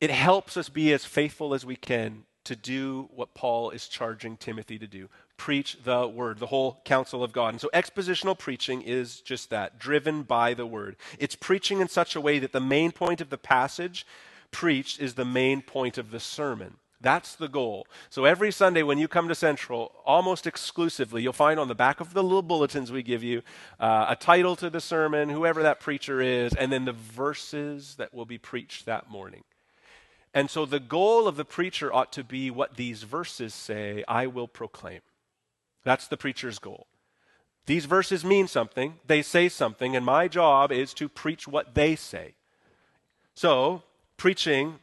it 0.00 0.10
helps 0.10 0.56
us 0.56 0.68
be 0.68 0.92
as 0.92 1.04
faithful 1.04 1.54
as 1.54 1.66
we 1.66 1.76
can 1.76 2.24
to 2.44 2.54
do 2.54 3.08
what 3.14 3.34
Paul 3.34 3.70
is 3.70 3.88
charging 3.88 4.36
Timothy 4.36 4.78
to 4.78 4.86
do 4.86 5.08
preach 5.42 5.76
the 5.82 6.06
word, 6.06 6.38
the 6.38 6.46
whole 6.46 6.80
counsel 6.84 7.24
of 7.24 7.32
God. 7.32 7.48
And 7.48 7.60
so 7.60 7.68
expositional 7.74 8.38
preaching 8.38 8.80
is 8.80 9.20
just 9.20 9.50
that, 9.50 9.76
driven 9.76 10.22
by 10.22 10.54
the 10.54 10.64
word. 10.64 10.94
It's 11.18 11.34
preaching 11.34 11.80
in 11.80 11.88
such 11.88 12.14
a 12.14 12.20
way 12.20 12.38
that 12.38 12.52
the 12.52 12.60
main 12.60 12.92
point 12.92 13.20
of 13.20 13.28
the 13.28 13.36
passage 13.36 14.06
preached 14.52 15.00
is 15.00 15.14
the 15.14 15.24
main 15.24 15.60
point 15.60 15.98
of 15.98 16.12
the 16.12 16.20
sermon. 16.20 16.74
That's 17.00 17.34
the 17.34 17.48
goal. 17.48 17.88
So 18.08 18.24
every 18.24 18.52
Sunday 18.52 18.84
when 18.84 18.98
you 18.98 19.08
come 19.08 19.26
to 19.26 19.34
Central, 19.34 19.90
almost 20.06 20.46
exclusively, 20.46 21.22
you'll 21.22 21.32
find 21.32 21.58
on 21.58 21.66
the 21.66 21.74
back 21.74 21.98
of 21.98 22.14
the 22.14 22.22
little 22.22 22.42
bulletins 22.42 22.92
we 22.92 23.02
give 23.02 23.24
you 23.24 23.42
uh, 23.80 24.06
a 24.10 24.14
title 24.14 24.54
to 24.54 24.70
the 24.70 24.80
sermon, 24.80 25.28
whoever 25.28 25.64
that 25.64 25.80
preacher 25.80 26.20
is, 26.20 26.54
and 26.54 26.70
then 26.70 26.84
the 26.84 26.92
verses 26.92 27.96
that 27.96 28.14
will 28.14 28.26
be 28.26 28.38
preached 28.38 28.86
that 28.86 29.10
morning. 29.10 29.42
And 30.32 30.48
so 30.48 30.66
the 30.66 30.78
goal 30.78 31.26
of 31.26 31.34
the 31.34 31.44
preacher 31.44 31.92
ought 31.92 32.12
to 32.12 32.22
be 32.22 32.48
what 32.48 32.76
these 32.76 33.02
verses 33.02 33.52
say 33.52 34.04
I 34.06 34.28
will 34.28 34.46
proclaim. 34.46 35.00
That's 35.84 36.08
the 36.08 36.16
preacher's 36.16 36.58
goal. 36.58 36.86
These 37.66 37.84
verses 37.84 38.24
mean 38.24 38.48
something, 38.48 38.94
they 39.06 39.22
say 39.22 39.48
something, 39.48 39.94
and 39.94 40.04
my 40.04 40.26
job 40.26 40.72
is 40.72 40.92
to 40.94 41.08
preach 41.08 41.46
what 41.46 41.74
they 41.74 41.94
say. 41.94 42.34
So, 43.34 43.82
preaching, 44.16 44.80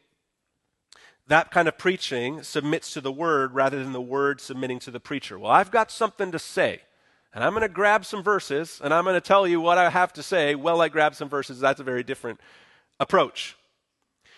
that 1.27 1.51
kind 1.51 1.67
of 1.67 1.77
preaching 1.77 2.41
submits 2.41 2.93
to 2.93 3.01
the 3.01 3.11
word 3.11 3.53
rather 3.53 3.83
than 3.83 3.91
the 3.91 4.01
word 4.01 4.39
submitting 4.39 4.79
to 4.79 4.91
the 4.91 4.99
preacher. 4.99 5.37
Well, 5.37 5.51
I've 5.51 5.71
got 5.71 5.91
something 5.91 6.31
to 6.31 6.39
say, 6.39 6.81
and 7.33 7.43
I'm 7.43 7.51
going 7.51 7.61
to 7.61 7.69
grab 7.69 8.05
some 8.05 8.23
verses, 8.23 8.81
and 8.83 8.93
I'm 8.93 9.03
going 9.03 9.13
to 9.13 9.21
tell 9.21 9.45
you 9.45 9.59
what 9.61 9.77
I 9.77 9.89
have 9.89 10.13
to 10.13 10.23
say. 10.23 10.55
Well, 10.55 10.81
I 10.81 10.87
grab 10.87 11.15
some 11.15 11.29
verses. 11.29 11.59
That's 11.59 11.81
a 11.81 11.83
very 11.83 12.03
different 12.03 12.39
approach. 12.99 13.57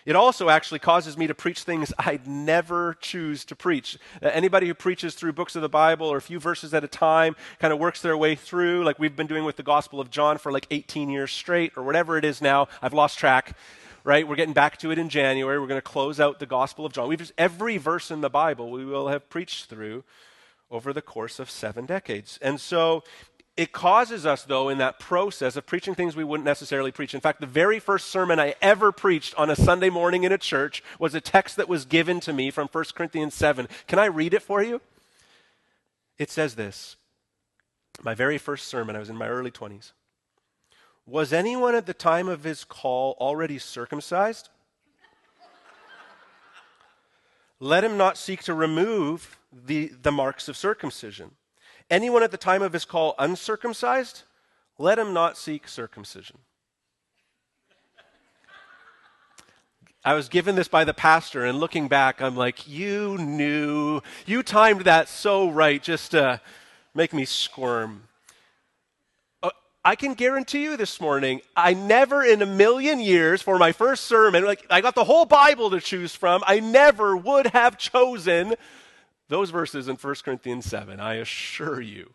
It 0.04 0.16
also 0.16 0.48
actually 0.48 0.80
causes 0.80 1.16
me 1.16 1.26
to 1.28 1.34
preach 1.34 1.62
things 1.62 1.92
I'd 1.98 2.26
never 2.26 2.96
choose 3.00 3.44
to 3.46 3.56
preach. 3.56 3.98
Uh, 4.22 4.28
anybody 4.28 4.66
who 4.66 4.74
preaches 4.74 5.14
through 5.14 5.32
books 5.34 5.54
of 5.54 5.62
the 5.62 5.68
Bible 5.68 6.06
or 6.06 6.16
a 6.16 6.22
few 6.22 6.40
verses 6.40 6.74
at 6.74 6.82
a 6.82 6.88
time 6.88 7.36
kind 7.60 7.72
of 7.72 7.78
works 7.78 8.02
their 8.02 8.16
way 8.16 8.34
through, 8.34 8.84
like 8.84 8.98
we've 8.98 9.14
been 9.14 9.26
doing 9.26 9.44
with 9.44 9.56
the 9.56 9.62
Gospel 9.62 10.00
of 10.00 10.10
John 10.10 10.38
for 10.38 10.50
like 10.50 10.66
18 10.70 11.08
years 11.08 11.30
straight 11.30 11.72
or 11.76 11.82
whatever 11.82 12.18
it 12.18 12.24
is 12.24 12.42
now. 12.42 12.68
I've 12.80 12.94
lost 12.94 13.18
track, 13.18 13.56
right? 14.02 14.26
We're 14.26 14.36
getting 14.36 14.54
back 14.54 14.78
to 14.78 14.90
it 14.90 14.98
in 14.98 15.08
January. 15.08 15.60
We're 15.60 15.68
going 15.68 15.78
to 15.78 15.82
close 15.82 16.18
out 16.18 16.40
the 16.40 16.46
Gospel 16.46 16.84
of 16.84 16.92
John. 16.92 17.08
We've 17.08 17.18
just, 17.18 17.32
every 17.38 17.76
verse 17.76 18.10
in 18.10 18.20
the 18.20 18.30
Bible 18.30 18.70
we 18.70 18.84
will 18.84 19.08
have 19.08 19.30
preached 19.30 19.66
through 19.66 20.04
over 20.72 20.92
the 20.92 21.02
course 21.02 21.38
of 21.38 21.50
seven 21.50 21.84
decades. 21.84 22.38
And 22.40 22.58
so 22.58 23.04
it 23.56 23.72
causes 23.72 24.24
us, 24.24 24.44
though, 24.44 24.70
in 24.70 24.78
that 24.78 24.98
process 24.98 25.56
of 25.56 25.66
preaching 25.66 25.94
things 25.94 26.16
we 26.16 26.24
wouldn't 26.24 26.46
necessarily 26.46 26.90
preach. 26.90 27.12
In 27.12 27.20
fact, 27.20 27.40
the 27.40 27.46
very 27.46 27.78
first 27.78 28.08
sermon 28.08 28.40
I 28.40 28.54
ever 28.62 28.92
preached 28.92 29.34
on 29.34 29.50
a 29.50 29.56
Sunday 29.56 29.90
morning 29.90 30.24
in 30.24 30.32
a 30.32 30.38
church 30.38 30.82
was 30.98 31.14
a 31.14 31.20
text 31.20 31.56
that 31.56 31.68
was 31.68 31.84
given 31.84 32.18
to 32.20 32.32
me 32.32 32.50
from 32.50 32.68
1 32.68 32.84
Corinthians 32.94 33.34
7. 33.34 33.68
Can 33.86 33.98
I 33.98 34.06
read 34.06 34.32
it 34.32 34.40
for 34.40 34.62
you? 34.62 34.80
It 36.16 36.30
says 36.30 36.54
this 36.54 36.96
My 38.02 38.14
very 38.14 38.38
first 38.38 38.68
sermon, 38.68 38.96
I 38.96 39.00
was 39.00 39.10
in 39.10 39.16
my 39.16 39.28
early 39.28 39.50
20s. 39.50 39.92
Was 41.04 41.32
anyone 41.32 41.74
at 41.74 41.84
the 41.84 41.94
time 41.94 42.28
of 42.28 42.44
his 42.44 42.64
call 42.64 43.16
already 43.20 43.58
circumcised? 43.58 44.48
Let 47.60 47.84
him 47.84 47.98
not 47.98 48.16
seek 48.16 48.42
to 48.44 48.54
remove 48.54 49.38
the, 49.52 49.92
the 50.00 50.10
marks 50.10 50.48
of 50.48 50.56
circumcision 50.56 51.32
anyone 51.90 52.22
at 52.22 52.30
the 52.30 52.36
time 52.36 52.62
of 52.62 52.72
his 52.72 52.84
call 52.84 53.14
uncircumcised, 53.18 54.22
let 54.78 54.98
him 54.98 55.12
not 55.12 55.36
seek 55.36 55.68
circumcision. 55.68 56.38
I 60.04 60.14
was 60.14 60.28
given 60.28 60.56
this 60.56 60.66
by 60.66 60.82
the 60.82 60.94
pastor, 60.94 61.44
and 61.44 61.60
looking 61.60 61.86
back, 61.86 62.20
I'm 62.20 62.34
like, 62.34 62.66
you 62.66 63.16
knew, 63.18 64.00
you 64.26 64.42
timed 64.42 64.80
that 64.82 65.08
so 65.08 65.48
right 65.48 65.80
just 65.80 66.10
to 66.10 66.40
make 66.92 67.12
me 67.12 67.24
squirm. 67.24 68.08
Uh, 69.44 69.50
I 69.84 69.94
can 69.94 70.14
guarantee 70.14 70.64
you 70.64 70.76
this 70.76 71.00
morning, 71.00 71.40
I 71.54 71.74
never 71.74 72.24
in 72.24 72.42
a 72.42 72.46
million 72.46 72.98
years 72.98 73.42
for 73.42 73.58
my 73.58 73.70
first 73.70 74.04
sermon, 74.04 74.44
like 74.44 74.66
I 74.70 74.80
got 74.80 74.96
the 74.96 75.04
whole 75.04 75.24
Bible 75.24 75.70
to 75.70 75.80
choose 75.80 76.16
from, 76.16 76.42
I 76.48 76.58
never 76.58 77.16
would 77.16 77.46
have 77.48 77.78
chosen 77.78 78.56
those 79.32 79.48
verses 79.48 79.88
in 79.88 79.96
1 79.96 80.14
Corinthians 80.22 80.66
7, 80.66 81.00
I 81.00 81.14
assure 81.14 81.80
you. 81.80 82.12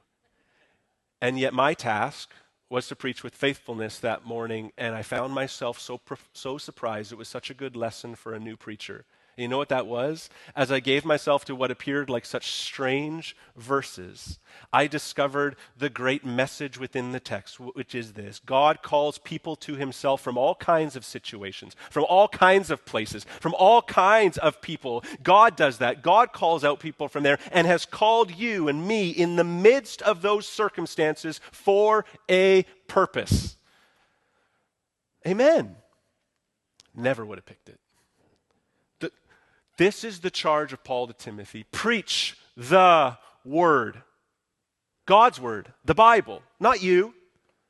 And 1.19 1.39
yet, 1.39 1.51
my 1.51 1.73
task 1.73 2.29
was 2.69 2.87
to 2.87 2.95
preach 2.95 3.23
with 3.23 3.33
faithfulness 3.33 3.97
that 3.97 4.23
morning, 4.23 4.71
and 4.77 4.93
I 4.93 5.01
found 5.01 5.33
myself 5.33 5.79
so, 5.79 5.99
so 6.33 6.59
surprised. 6.59 7.11
It 7.11 7.17
was 7.17 7.27
such 7.27 7.49
a 7.49 7.55
good 7.55 7.75
lesson 7.75 8.13
for 8.13 8.35
a 8.35 8.39
new 8.39 8.55
preacher. 8.55 9.03
You 9.37 9.47
know 9.47 9.59
what 9.59 9.69
that 9.69 9.85
was? 9.85 10.31
As 10.55 10.71
I 10.71 10.79
gave 10.79 11.05
myself 11.05 11.45
to 11.45 11.53
what 11.53 11.69
appeared 11.69 12.09
like 12.09 12.25
such 12.25 12.51
strange 12.51 13.35
verses, 13.55 14.39
I 14.73 14.87
discovered 14.87 15.55
the 15.77 15.91
great 15.91 16.25
message 16.25 16.79
within 16.79 17.11
the 17.11 17.19
text, 17.19 17.59
which 17.59 17.93
is 17.93 18.13
this 18.13 18.39
God 18.39 18.81
calls 18.81 19.19
people 19.19 19.55
to 19.57 19.75
himself 19.75 20.21
from 20.21 20.39
all 20.39 20.55
kinds 20.55 20.95
of 20.95 21.05
situations, 21.05 21.75
from 21.91 22.03
all 22.05 22.27
kinds 22.27 22.71
of 22.71 22.83
places, 22.83 23.25
from 23.39 23.53
all 23.53 23.83
kinds 23.83 24.39
of 24.39 24.59
people. 24.59 25.03
God 25.21 25.55
does 25.55 25.77
that. 25.77 26.01
God 26.01 26.33
calls 26.33 26.63
out 26.63 26.79
people 26.79 27.07
from 27.07 27.21
there 27.21 27.37
and 27.51 27.67
has 27.67 27.85
called 27.85 28.35
you 28.35 28.67
and 28.67 28.87
me 28.87 29.11
in 29.11 29.35
the 29.35 29.43
midst 29.43 30.01
of 30.01 30.23
those 30.23 30.47
circumstances 30.47 31.39
for 31.51 32.05
a 32.27 32.63
purpose. 32.87 33.55
Amen. 35.27 35.75
Never 36.95 37.23
would 37.23 37.37
have 37.37 37.45
picked 37.45 37.69
it. 37.69 37.79
This 39.77 40.03
is 40.03 40.19
the 40.19 40.31
charge 40.31 40.73
of 40.73 40.83
Paul 40.83 41.07
to 41.07 41.13
Timothy 41.13 41.65
preach 41.71 42.37
the 42.55 43.17
word. 43.45 44.01
God's 45.05 45.39
word, 45.39 45.73
the 45.85 45.95
Bible, 45.95 46.41
not 46.59 46.81
you. 46.81 47.13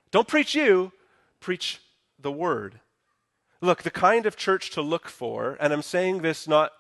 Don't 0.09 0.27
preach 0.27 0.55
you, 0.55 0.91
preach 1.39 1.79
the 2.17 2.31
word. 2.31 2.79
Look, 3.61 3.83
the 3.83 3.91
kind 3.91 4.25
of 4.25 4.37
church 4.37 4.71
to 4.71 4.81
look 4.81 5.07
for, 5.07 5.57
and 5.59 5.73
I'm 5.73 5.81
saying 5.81 6.21
this 6.21 6.47
not 6.47 6.71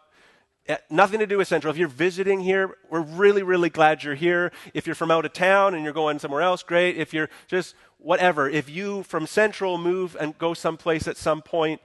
eh, 0.67 0.77
nothing 0.89 1.19
to 1.19 1.27
do 1.27 1.37
with 1.37 1.47
Central. 1.47 1.71
If 1.71 1.77
you're 1.77 1.87
visiting 1.87 2.39
here, 2.39 2.75
we're 2.89 3.01
really, 3.01 3.43
really 3.43 3.69
glad 3.69 4.03
you're 4.03 4.15
here. 4.15 4.51
If 4.73 4.87
you're 4.87 4.95
from 4.95 5.11
out 5.11 5.25
of 5.25 5.33
town 5.33 5.75
and 5.75 5.83
you're 5.83 5.93
going 5.93 6.19
somewhere 6.19 6.41
else, 6.41 6.63
great. 6.63 6.97
If 6.97 7.13
you're 7.13 7.29
just 7.47 7.75
whatever, 7.97 8.49
if 8.49 8.69
you 8.69 9.03
from 9.03 9.27
Central 9.27 9.77
move 9.77 10.15
and 10.19 10.37
go 10.37 10.53
someplace 10.53 11.07
at 11.07 11.17
some 11.17 11.41
point, 11.41 11.81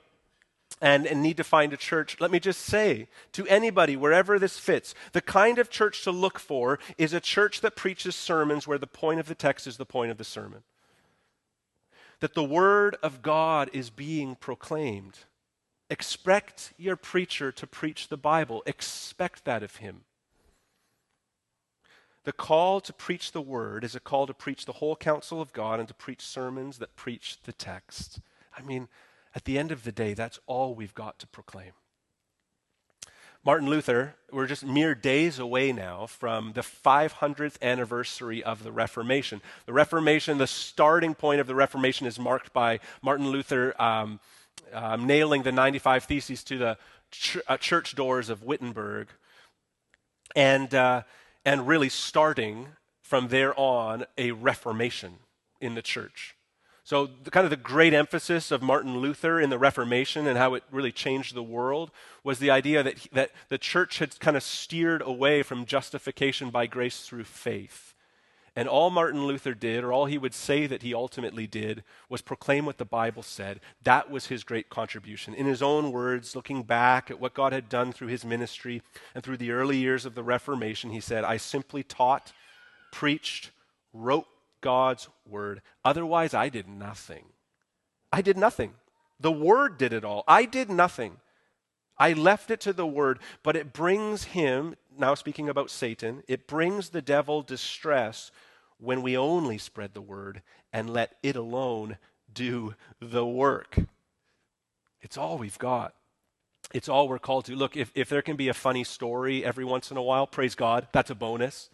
and, 0.82 1.06
and, 1.06 1.22
need 1.22 1.36
to 1.36 1.44
find 1.44 1.72
a 1.72 1.76
church, 1.76 2.16
let 2.18 2.32
me 2.32 2.40
just 2.40 2.60
say 2.60 3.06
to 3.30 3.46
anybody, 3.46 3.96
wherever 3.96 4.36
this 4.36 4.58
fits, 4.58 4.96
the 5.12 5.20
kind 5.20 5.58
of 5.58 5.70
church 5.70 6.02
to 6.02 6.10
look 6.10 6.40
for 6.40 6.80
is 6.98 7.12
a 7.12 7.20
church 7.20 7.60
that 7.60 7.76
preaches 7.76 8.16
sermons 8.16 8.66
where 8.66 8.78
the 8.78 8.86
point 8.88 9.20
of 9.20 9.28
the 9.28 9.36
text 9.36 9.68
is 9.68 9.76
the 9.76 9.86
point 9.86 10.10
of 10.10 10.18
the 10.18 10.24
sermon. 10.24 10.64
That 12.18 12.34
the 12.34 12.44
Word 12.44 12.96
of 13.00 13.22
God 13.22 13.70
is 13.72 13.90
being 13.90 14.34
proclaimed. 14.34 15.20
Expect 15.88 16.72
your 16.76 16.96
preacher 16.96 17.52
to 17.52 17.66
preach 17.66 18.08
the 18.08 18.16
Bible, 18.16 18.64
expect 18.66 19.44
that 19.44 19.62
of 19.62 19.76
him. 19.76 20.00
The 22.24 22.32
call 22.32 22.80
to 22.80 22.92
preach 22.92 23.30
the 23.30 23.40
Word 23.40 23.84
is 23.84 23.94
a 23.94 24.00
call 24.00 24.26
to 24.26 24.34
preach 24.34 24.64
the 24.64 24.72
whole 24.72 24.96
counsel 24.96 25.40
of 25.40 25.52
God 25.52 25.78
and 25.78 25.86
to 25.88 25.94
preach 25.94 26.22
sermons 26.22 26.78
that 26.78 26.96
preach 26.96 27.38
the 27.44 27.52
text. 27.52 28.20
I 28.56 28.62
mean, 28.62 28.88
at 29.34 29.44
the 29.44 29.58
end 29.58 29.72
of 29.72 29.84
the 29.84 29.92
day, 29.92 30.14
that's 30.14 30.38
all 30.46 30.74
we've 30.74 30.94
got 30.94 31.18
to 31.20 31.26
proclaim. 31.26 31.72
Martin 33.44 33.68
Luther, 33.68 34.14
we're 34.30 34.46
just 34.46 34.64
mere 34.64 34.94
days 34.94 35.40
away 35.40 35.72
now 35.72 36.06
from 36.06 36.52
the 36.52 36.60
500th 36.60 37.60
anniversary 37.60 38.40
of 38.42 38.62
the 38.62 38.70
Reformation. 38.70 39.42
The 39.66 39.72
Reformation, 39.72 40.38
the 40.38 40.46
starting 40.46 41.14
point 41.14 41.40
of 41.40 41.48
the 41.48 41.54
Reformation, 41.56 42.06
is 42.06 42.20
marked 42.20 42.52
by 42.52 42.78
Martin 43.02 43.30
Luther 43.30 43.74
um, 43.82 44.20
um, 44.72 45.08
nailing 45.08 45.42
the 45.42 45.50
95 45.50 46.04
Theses 46.04 46.44
to 46.44 46.56
the 46.56 46.78
ch- 47.10 47.38
uh, 47.48 47.56
church 47.56 47.96
doors 47.96 48.28
of 48.28 48.44
Wittenberg 48.44 49.08
and, 50.36 50.72
uh, 50.72 51.02
and 51.44 51.66
really 51.66 51.88
starting 51.88 52.68
from 53.00 53.26
there 53.26 53.58
on 53.58 54.04
a 54.16 54.30
Reformation 54.30 55.14
in 55.60 55.74
the 55.74 55.82
church. 55.82 56.36
So, 56.84 57.06
the, 57.06 57.30
kind 57.30 57.44
of 57.44 57.50
the 57.50 57.56
great 57.56 57.94
emphasis 57.94 58.50
of 58.50 58.60
Martin 58.60 58.98
Luther 58.98 59.40
in 59.40 59.50
the 59.50 59.58
Reformation 59.58 60.26
and 60.26 60.36
how 60.36 60.54
it 60.54 60.64
really 60.70 60.92
changed 60.92 61.34
the 61.34 61.42
world 61.42 61.92
was 62.24 62.40
the 62.40 62.50
idea 62.50 62.82
that, 62.82 62.96
that 63.12 63.30
the 63.48 63.58
church 63.58 63.98
had 64.00 64.18
kind 64.18 64.36
of 64.36 64.42
steered 64.42 65.00
away 65.00 65.42
from 65.44 65.64
justification 65.64 66.50
by 66.50 66.66
grace 66.66 67.06
through 67.06 67.24
faith 67.24 67.94
And 68.54 68.68
all 68.68 68.90
Martin 68.90 69.26
Luther 69.26 69.54
did, 69.54 69.82
or 69.82 69.92
all 69.92 70.04
he 70.04 70.18
would 70.18 70.34
say 70.34 70.66
that 70.66 70.82
he 70.82 70.92
ultimately 70.92 71.46
did, 71.46 71.84
was 72.10 72.20
proclaim 72.20 72.66
what 72.66 72.76
the 72.76 72.84
Bible 72.84 73.22
said. 73.22 73.60
That 73.82 74.10
was 74.10 74.26
his 74.26 74.44
great 74.44 74.68
contribution. 74.68 75.32
In 75.34 75.46
his 75.46 75.62
own 75.62 75.90
words, 75.90 76.36
looking 76.36 76.62
back 76.62 77.10
at 77.10 77.18
what 77.18 77.32
God 77.32 77.54
had 77.54 77.70
done 77.70 77.92
through 77.92 78.08
his 78.08 78.26
ministry 78.26 78.82
and 79.14 79.24
through 79.24 79.38
the 79.38 79.52
early 79.52 79.78
years 79.78 80.04
of 80.04 80.14
the 80.14 80.22
Reformation, 80.22 80.90
he 80.90 81.00
said, 81.00 81.24
I 81.24 81.38
simply 81.38 81.82
taught, 81.82 82.32
preached, 82.90 83.52
wrote 83.94 84.26
God's 84.62 85.08
word. 85.28 85.60
Otherwise, 85.84 86.32
I 86.32 86.48
did 86.48 86.66
nothing. 86.66 87.26
I 88.10 88.22
did 88.22 88.38
nothing. 88.38 88.72
The 89.20 89.30
word 89.30 89.76
did 89.76 89.92
it 89.92 90.04
all. 90.04 90.24
I 90.26 90.46
did 90.46 90.70
nothing. 90.70 91.18
I 91.98 92.14
left 92.14 92.50
it 92.50 92.60
to 92.62 92.72
the 92.72 92.86
word, 92.86 93.18
but 93.42 93.54
it 93.54 93.72
brings 93.72 94.24
him, 94.24 94.74
now 94.98 95.14
speaking 95.14 95.48
about 95.48 95.70
Satan, 95.70 96.22
it 96.26 96.48
brings 96.48 96.88
the 96.88 97.02
devil 97.02 97.42
distress 97.42 98.30
when 98.78 99.02
we 99.02 99.16
only 99.16 99.58
spread 99.58 99.94
the 99.94 100.00
word 100.00 100.42
and 100.72 100.90
let 100.90 101.16
it 101.22 101.36
alone 101.36 101.98
do 102.32 102.74
the 103.00 103.26
work. 103.26 103.76
It's 105.02 105.18
all 105.18 105.38
we've 105.38 105.58
got. 105.58 105.94
It's 106.72 106.88
all 106.88 107.08
we're 107.08 107.18
called 107.18 107.44
to. 107.46 107.54
Look, 107.54 107.76
if, 107.76 107.92
if 107.94 108.08
there 108.08 108.22
can 108.22 108.36
be 108.36 108.48
a 108.48 108.54
funny 108.54 108.84
story 108.84 109.44
every 109.44 109.64
once 109.64 109.90
in 109.90 109.96
a 109.96 110.02
while, 110.02 110.26
praise 110.26 110.54
God, 110.54 110.88
that's 110.92 111.10
a 111.10 111.14
bonus. 111.14 111.68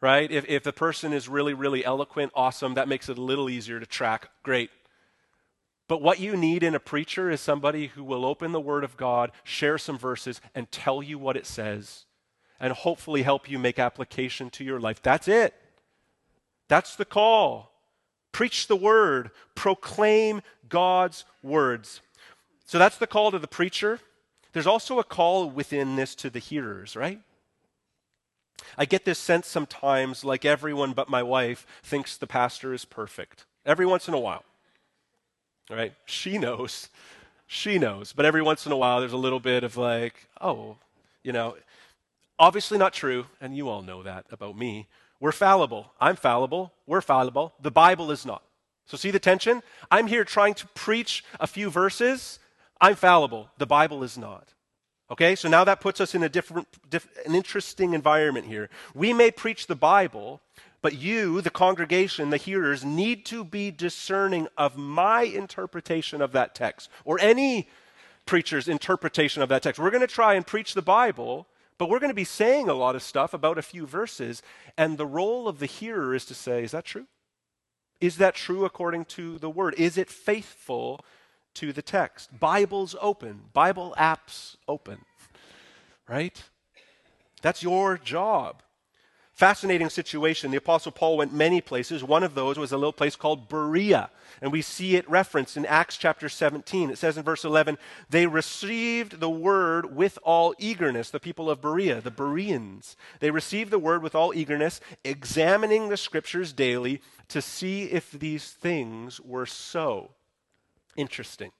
Right? 0.00 0.30
If, 0.30 0.48
if 0.48 0.62
the 0.62 0.72
person 0.72 1.12
is 1.12 1.28
really, 1.28 1.52
really 1.52 1.84
eloquent, 1.84 2.32
awesome, 2.34 2.74
that 2.74 2.88
makes 2.88 3.08
it 3.08 3.18
a 3.18 3.22
little 3.22 3.50
easier 3.50 3.78
to 3.78 3.86
track. 3.86 4.30
Great. 4.42 4.70
But 5.88 6.00
what 6.00 6.20
you 6.20 6.36
need 6.36 6.62
in 6.62 6.74
a 6.74 6.80
preacher 6.80 7.30
is 7.30 7.40
somebody 7.40 7.88
who 7.88 8.04
will 8.04 8.24
open 8.24 8.52
the 8.52 8.60
Word 8.60 8.84
of 8.84 8.96
God, 8.96 9.32
share 9.42 9.76
some 9.76 9.98
verses, 9.98 10.40
and 10.54 10.70
tell 10.70 11.02
you 11.02 11.18
what 11.18 11.36
it 11.36 11.46
says, 11.46 12.04
and 12.60 12.72
hopefully 12.72 13.22
help 13.22 13.50
you 13.50 13.58
make 13.58 13.78
application 13.78 14.50
to 14.50 14.64
your 14.64 14.78
life. 14.78 15.02
That's 15.02 15.28
it. 15.28 15.52
That's 16.68 16.94
the 16.94 17.04
call. 17.04 17.72
Preach 18.32 18.68
the 18.68 18.76
Word, 18.76 19.32
proclaim 19.56 20.42
God's 20.68 21.24
words. 21.42 22.00
So 22.64 22.78
that's 22.78 22.96
the 22.96 23.08
call 23.08 23.32
to 23.32 23.38
the 23.40 23.48
preacher. 23.48 23.98
There's 24.52 24.68
also 24.68 25.00
a 25.00 25.04
call 25.04 25.50
within 25.50 25.96
this 25.96 26.14
to 26.14 26.30
the 26.30 26.38
hearers, 26.38 26.94
right? 26.94 27.20
I 28.78 28.84
get 28.84 29.04
this 29.04 29.18
sense 29.18 29.46
sometimes, 29.46 30.24
like 30.24 30.44
everyone 30.44 30.92
but 30.92 31.08
my 31.08 31.22
wife 31.22 31.66
thinks 31.82 32.16
the 32.16 32.26
pastor 32.26 32.72
is 32.72 32.84
perfect. 32.84 33.46
Every 33.64 33.86
once 33.86 34.08
in 34.08 34.14
a 34.14 34.20
while 34.20 34.44
right? 35.70 35.94
She 36.04 36.36
knows. 36.36 36.88
She 37.46 37.78
knows. 37.78 38.12
But 38.12 38.26
every 38.26 38.42
once 38.42 38.66
in 38.66 38.72
a 38.72 38.76
while, 38.76 39.00
there's 39.00 39.12
a 39.12 39.18
little 39.18 39.40
bit 39.40 39.64
of 39.64 39.76
like, 39.76 40.26
oh, 40.40 40.76
you 41.22 41.32
know, 41.32 41.56
obviously 42.38 42.76
not 42.76 42.92
true. 42.92 43.26
And 43.40 43.56
you 43.56 43.68
all 43.68 43.82
know 43.82 44.02
that 44.02 44.26
about 44.30 44.58
me. 44.58 44.88
We're 45.20 45.32
fallible. 45.32 45.92
I'm 46.00 46.16
fallible. 46.16 46.72
We're 46.86 47.00
fallible. 47.00 47.54
The 47.60 47.70
Bible 47.70 48.10
is 48.10 48.26
not. 48.26 48.42
So, 48.86 48.96
see 48.96 49.12
the 49.12 49.20
tension? 49.20 49.62
I'm 49.90 50.08
here 50.08 50.24
trying 50.24 50.54
to 50.54 50.66
preach 50.68 51.24
a 51.38 51.46
few 51.46 51.70
verses. 51.70 52.40
I'm 52.80 52.96
fallible. 52.96 53.48
The 53.58 53.66
Bible 53.66 54.02
is 54.02 54.18
not. 54.18 54.48
Okay, 55.10 55.34
so 55.34 55.48
now 55.48 55.64
that 55.64 55.80
puts 55.80 56.00
us 56.00 56.14
in 56.14 56.22
a 56.22 56.28
different, 56.28 56.68
diff, 56.88 57.08
an 57.26 57.34
interesting 57.34 57.94
environment 57.94 58.46
here. 58.46 58.70
We 58.94 59.12
may 59.12 59.32
preach 59.32 59.66
the 59.66 59.74
Bible, 59.74 60.40
but 60.82 60.96
you, 60.96 61.40
the 61.40 61.50
congregation, 61.50 62.30
the 62.30 62.36
hearers, 62.36 62.84
need 62.84 63.26
to 63.26 63.42
be 63.42 63.72
discerning 63.72 64.46
of 64.56 64.76
my 64.76 65.22
interpretation 65.22 66.22
of 66.22 66.30
that 66.32 66.54
text 66.54 66.88
or 67.04 67.18
any 67.20 67.68
preacher's 68.24 68.68
interpretation 68.68 69.42
of 69.42 69.48
that 69.48 69.64
text. 69.64 69.80
We're 69.80 69.90
going 69.90 70.00
to 70.00 70.06
try 70.06 70.34
and 70.34 70.46
preach 70.46 70.74
the 70.74 70.82
Bible, 70.82 71.48
but 71.76 71.88
we're 71.88 71.98
going 71.98 72.10
to 72.10 72.14
be 72.14 72.22
saying 72.22 72.68
a 72.68 72.74
lot 72.74 72.94
of 72.94 73.02
stuff 73.02 73.34
about 73.34 73.58
a 73.58 73.62
few 73.62 73.86
verses. 73.86 74.42
And 74.78 74.96
the 74.96 75.06
role 75.06 75.48
of 75.48 75.58
the 75.58 75.66
hearer 75.66 76.14
is 76.14 76.24
to 76.26 76.34
say, 76.34 76.62
is 76.62 76.70
that 76.70 76.84
true? 76.84 77.08
Is 78.00 78.18
that 78.18 78.36
true 78.36 78.64
according 78.64 79.06
to 79.06 79.38
the 79.38 79.50
word? 79.50 79.74
Is 79.76 79.98
it 79.98 80.08
faithful 80.08 81.04
to 81.54 81.72
the 81.72 81.82
text? 81.82 82.38
Bibles 82.38 82.94
open, 83.00 83.42
Bible 83.52 83.94
apps 83.98 84.56
open, 84.68 85.04
right? 86.08 86.42
That's 87.42 87.62
your 87.62 87.98
job. 87.98 88.62
Fascinating 89.40 89.88
situation. 89.88 90.50
The 90.50 90.58
Apostle 90.58 90.92
Paul 90.92 91.16
went 91.16 91.32
many 91.32 91.62
places. 91.62 92.04
One 92.04 92.22
of 92.22 92.34
those 92.34 92.58
was 92.58 92.72
a 92.72 92.76
little 92.76 92.92
place 92.92 93.16
called 93.16 93.48
Berea. 93.48 94.10
And 94.42 94.52
we 94.52 94.60
see 94.60 94.96
it 94.96 95.08
referenced 95.08 95.56
in 95.56 95.64
Acts 95.64 95.96
chapter 95.96 96.28
17. 96.28 96.90
It 96.90 96.98
says 96.98 97.16
in 97.16 97.22
verse 97.22 97.42
11, 97.42 97.78
they 98.10 98.26
received 98.26 99.18
the 99.18 99.30
word 99.30 99.96
with 99.96 100.18
all 100.24 100.54
eagerness, 100.58 101.08
the 101.08 101.18
people 101.18 101.48
of 101.48 101.62
Berea, 101.62 102.02
the 102.02 102.10
Bereans. 102.10 102.96
They 103.20 103.30
received 103.30 103.70
the 103.70 103.78
word 103.78 104.02
with 104.02 104.14
all 104.14 104.34
eagerness, 104.34 104.78
examining 105.04 105.88
the 105.88 105.96
scriptures 105.96 106.52
daily 106.52 107.00
to 107.28 107.40
see 107.40 107.84
if 107.84 108.10
these 108.10 108.50
things 108.50 109.22
were 109.22 109.46
so. 109.46 110.10
Interesting. 110.96 111.52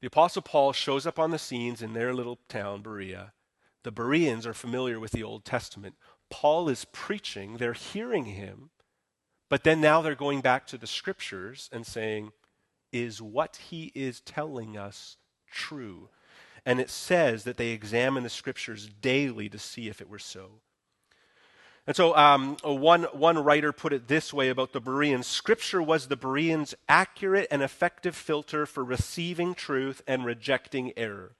The 0.00 0.08
Apostle 0.08 0.42
Paul 0.42 0.72
shows 0.72 1.06
up 1.06 1.18
on 1.18 1.30
the 1.30 1.38
scenes 1.38 1.80
in 1.80 1.92
their 1.92 2.12
little 2.12 2.40
town, 2.48 2.82
Berea. 2.82 3.32
The 3.84 3.92
Bereans 3.92 4.46
are 4.46 4.54
familiar 4.54 4.98
with 4.98 5.12
the 5.12 5.22
Old 5.22 5.44
Testament. 5.44 5.94
Paul 6.30 6.68
is 6.68 6.86
preaching, 6.86 7.56
they're 7.56 7.72
hearing 7.72 8.26
him, 8.26 8.70
but 9.48 9.64
then 9.64 9.80
now 9.80 10.00
they're 10.00 10.14
going 10.14 10.40
back 10.40 10.66
to 10.68 10.78
the 10.78 10.86
scriptures 10.86 11.68
and 11.72 11.86
saying, 11.86 12.32
Is 12.90 13.20
what 13.20 13.56
he 13.68 13.92
is 13.94 14.20
telling 14.20 14.76
us 14.76 15.18
true? 15.50 16.08
And 16.64 16.80
it 16.80 16.90
says 16.90 17.44
that 17.44 17.56
they 17.56 17.70
examine 17.70 18.22
the 18.22 18.30
scriptures 18.30 18.88
daily 18.88 19.48
to 19.48 19.58
see 19.58 19.88
if 19.88 20.00
it 20.00 20.08
were 20.08 20.18
so. 20.18 20.62
And 21.86 21.96
so 21.96 22.16
um, 22.16 22.56
one, 22.62 23.04
one 23.12 23.42
writer 23.42 23.72
put 23.72 23.92
it 23.92 24.06
this 24.06 24.32
way 24.32 24.48
about 24.50 24.72
the 24.72 24.80
Bereans 24.80 25.26
Scripture 25.26 25.82
was 25.82 26.06
the 26.06 26.16
Bereans' 26.16 26.74
accurate 26.88 27.48
and 27.50 27.60
effective 27.60 28.14
filter 28.14 28.66
for 28.66 28.84
receiving 28.84 29.54
truth 29.54 30.00
and 30.06 30.24
rejecting 30.24 30.92
error. 30.96 31.34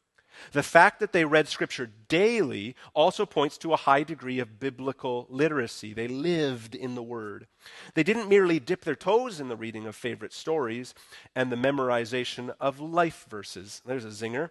The 0.53 0.63
fact 0.63 0.99
that 0.99 1.13
they 1.13 1.25
read 1.25 1.47
Scripture 1.47 1.91
daily 2.09 2.75
also 2.95 3.25
points 3.25 3.57
to 3.59 3.73
a 3.73 3.77
high 3.77 4.03
degree 4.03 4.41
of 4.41 4.59
biblical 4.59 5.27
literacy. 5.31 5.93
They 5.93 6.09
lived 6.09 6.75
in 6.75 6.95
the 6.95 7.03
Word. 7.03 7.47
They 7.95 8.03
didn't 8.03 8.29
merely 8.29 8.59
dip 8.59 8.83
their 8.83 8.97
toes 8.97 9.39
in 9.39 9.49
the 9.49 9.57
reading 9.57 9.87
of 9.87 9.95
favorite 9.95 10.33
stories 10.33 10.95
and 11.37 11.53
the 11.53 11.57
memorization 11.57 12.55
of 12.59 12.81
life 12.81 13.27
verses. 13.29 13.83
There's 13.85 14.05
a 14.05 14.09
zinger. 14.09 14.51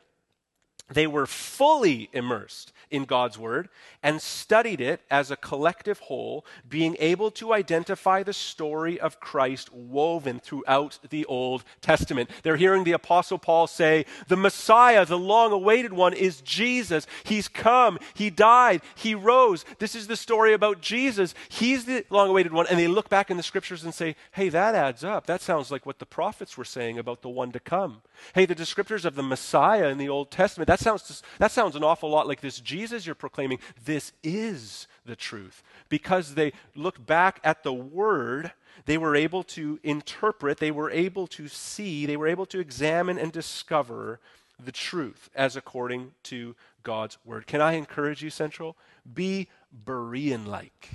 They 0.92 1.08
were 1.08 1.26
fully 1.26 2.10
immersed 2.14 2.74
in 2.92 3.06
God's 3.06 3.38
Word 3.38 3.70
and 4.04 4.22
studied 4.22 4.82
it 4.82 5.02
as 5.10 5.32
a 5.32 5.38
collective 5.38 6.00
whole, 6.00 6.46
being 6.68 6.98
able 7.00 7.32
to 7.32 7.54
identify 7.54 8.22
the 8.22 8.34
story 8.34 9.00
of 9.00 9.20
Christ 9.20 9.74
woven 9.74 10.40
throughout 10.40 11.00
the 11.10 11.26
Old 11.26 11.64
Testament. 11.80 12.30
They're 12.44 12.58
hearing 12.58 12.84
the 12.84 12.92
Apostle 12.92 13.38
Paul 13.38 13.68
say, 13.68 14.06
The 14.28 14.36
Messiah, 14.36 15.06
the 15.06 15.18
long 15.18 15.54
awaited 15.54 15.94
one, 15.94 16.14
is 16.14 16.42
Jesus. 16.42 17.08
He's 17.24 17.48
come, 17.48 17.98
He 18.14 18.30
died, 18.30 18.82
He 18.96 19.16
rose. 19.16 19.64
This 19.80 19.96
is 19.96 20.08
the 20.08 20.18
story 20.18 20.54
about 20.54 20.82
Jesus. 20.82 21.34
He's 21.48 21.86
the 21.86 22.06
long 22.10 22.30
awaited 22.30 22.52
one. 22.52 22.68
And 22.68 22.78
they 22.78 22.88
look 22.88 23.10
back 23.10 23.32
in 23.32 23.38
the 23.38 23.44
scriptures 23.44 23.84
and 23.84 23.94
say, 23.94 24.16
Hey, 24.34 24.50
that 24.50 24.76
adds 24.76 25.04
up. 25.04 25.26
That 25.26 25.42
sounds 25.42 25.72
like 25.72 25.86
what 25.86 26.00
the 26.00 26.06
prophets 26.06 26.58
were 26.58 26.66
saying 26.66 27.00
about 27.00 27.22
the 27.22 27.30
one 27.30 27.54
to 27.54 27.60
come. 27.60 28.02
Hey, 28.36 28.46
the 28.46 28.56
descriptors 28.56 29.06
of 29.06 29.16
the 29.16 29.24
Messiah 29.24 29.88
in 29.88 29.98
the 29.98 30.10
Old 30.10 30.32
Testament, 30.32 30.68
that 30.68 30.81
sounds, 30.82 31.24
that 31.38 31.52
sounds 31.52 31.76
an 31.76 31.84
awful 31.84 32.10
lot 32.10 32.28
like 32.28 32.42
this 32.42 32.60
Jesus 32.60 33.06
you're 33.06 33.16
proclaiming. 33.16 33.60
This 33.86 34.12
is 34.24 34.88
the 35.06 35.16
truth. 35.16 35.64
Because 35.90 36.36
they 36.36 36.54
looked 36.76 37.06
back 37.06 37.40
at 37.44 37.64
the 37.64 37.74
Word, 37.74 38.52
they 38.86 38.98
were 38.98 39.16
able 39.16 39.44
to 39.44 39.80
interpret, 39.84 40.58
they 40.58 40.72
were 40.72 40.92
able 40.92 41.28
to 41.28 41.48
see, 41.48 42.06
they 42.06 42.18
were 42.18 42.28
able 42.28 42.46
to 42.48 42.60
examine 42.60 43.18
and 43.18 43.32
discover 43.32 44.20
the 44.64 44.72
truth 44.72 45.30
as 45.36 45.56
according 45.56 46.12
to 46.24 46.56
God's 46.84 47.18
Word. 47.26 47.48
Can 47.48 47.62
I 47.62 47.74
encourage 47.74 48.22
you, 48.22 48.30
Central? 48.30 48.78
Be 49.12 49.48
Berean 49.86 50.46
like. 50.46 50.90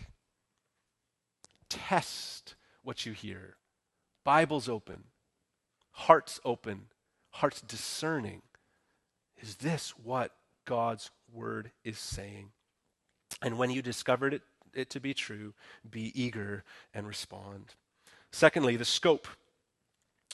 Test 1.69 2.55
what 2.83 3.05
you 3.07 3.13
hear. 3.13 3.57
Bibles 4.25 4.69
open, 4.69 5.05
hearts 5.93 6.41
open, 6.45 6.87
hearts 7.31 7.61
discerning. 7.61 8.43
Is 9.41 9.57
this 9.57 9.91
what 10.03 10.33
God's 10.65 11.11
word 11.33 11.71
is 11.85 11.99
saying? 11.99 12.51
And 13.43 13.59
when 13.59 13.71
you 13.71 13.83
discovered 13.83 14.35
it, 14.35 14.43
it 14.75 14.91
to 14.91 15.01
be 15.01 15.15
true, 15.15 15.55
be 15.89 16.13
eager 16.21 16.65
and 16.95 17.07
respond. 17.07 17.75
Secondly, 18.31 18.77
the 18.77 18.85
scope. 18.85 19.29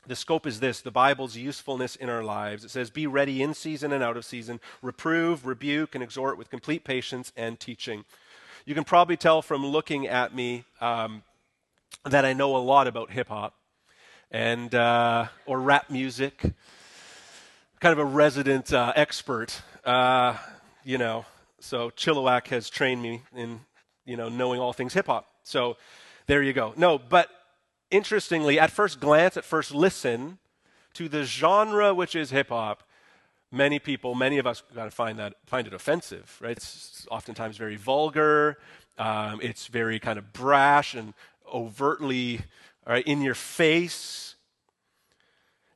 The 0.04 0.16
scope 0.16 0.48
is 0.48 0.58
this 0.58 0.80
the 0.80 0.90
Bible's 0.90 1.36
usefulness 1.36 1.94
in 1.94 2.08
our 2.08 2.24
lives. 2.24 2.64
It 2.64 2.70
says, 2.70 2.90
Be 2.90 3.06
ready 3.06 3.40
in 3.40 3.54
season 3.54 3.92
and 3.92 4.02
out 4.02 4.16
of 4.16 4.24
season, 4.24 4.58
reprove, 4.82 5.46
rebuke, 5.46 5.94
and 5.94 6.02
exhort 6.02 6.36
with 6.36 6.50
complete 6.50 6.82
patience 6.82 7.32
and 7.36 7.60
teaching. 7.60 8.04
You 8.66 8.74
can 8.74 8.84
probably 8.84 9.16
tell 9.16 9.42
from 9.42 9.64
looking 9.64 10.08
at 10.08 10.34
me 10.34 10.64
um, 10.80 11.22
that 12.04 12.24
I 12.24 12.32
know 12.32 12.56
a 12.56 12.58
lot 12.58 12.88
about 12.88 13.12
hip 13.12 13.28
hop 13.28 13.54
and 14.30 14.74
uh, 14.74 15.26
or 15.46 15.60
rap 15.60 15.90
music 15.90 16.42
kind 17.82 17.92
of 17.92 17.98
a 17.98 18.04
resident 18.04 18.72
uh, 18.72 18.92
expert, 18.94 19.60
uh, 19.84 20.36
you 20.84 20.96
know. 20.96 21.24
So 21.58 21.90
Chilliwack 21.90 22.46
has 22.46 22.70
trained 22.70 23.02
me 23.02 23.22
in, 23.34 23.58
you 24.04 24.16
know, 24.16 24.28
knowing 24.28 24.60
all 24.60 24.72
things 24.72 24.94
hip 24.94 25.06
hop. 25.06 25.26
So 25.42 25.76
there 26.28 26.44
you 26.44 26.52
go. 26.52 26.74
No, 26.76 26.96
but 26.96 27.28
interestingly, 27.90 28.60
at 28.60 28.70
first 28.70 29.00
glance, 29.00 29.36
at 29.36 29.44
first 29.44 29.74
listen 29.74 30.38
to 30.94 31.08
the 31.08 31.24
genre 31.24 31.92
which 31.92 32.14
is 32.14 32.30
hip 32.30 32.50
hop, 32.50 32.84
many 33.50 33.80
people, 33.80 34.14
many 34.14 34.38
of 34.38 34.46
us, 34.46 34.62
kind 34.72 34.86
of 34.86 34.94
find 34.94 35.18
that 35.18 35.34
find 35.46 35.66
it 35.66 35.74
offensive, 35.74 36.38
right? 36.40 36.56
It's 36.56 37.04
oftentimes 37.10 37.56
very 37.56 37.74
vulgar. 37.74 38.58
Um, 38.96 39.40
it's 39.42 39.66
very 39.66 39.98
kind 39.98 40.20
of 40.20 40.32
brash 40.32 40.94
and 40.94 41.14
overtly 41.52 42.42
right, 42.86 43.04
in 43.04 43.22
your 43.22 43.34
face. 43.34 44.36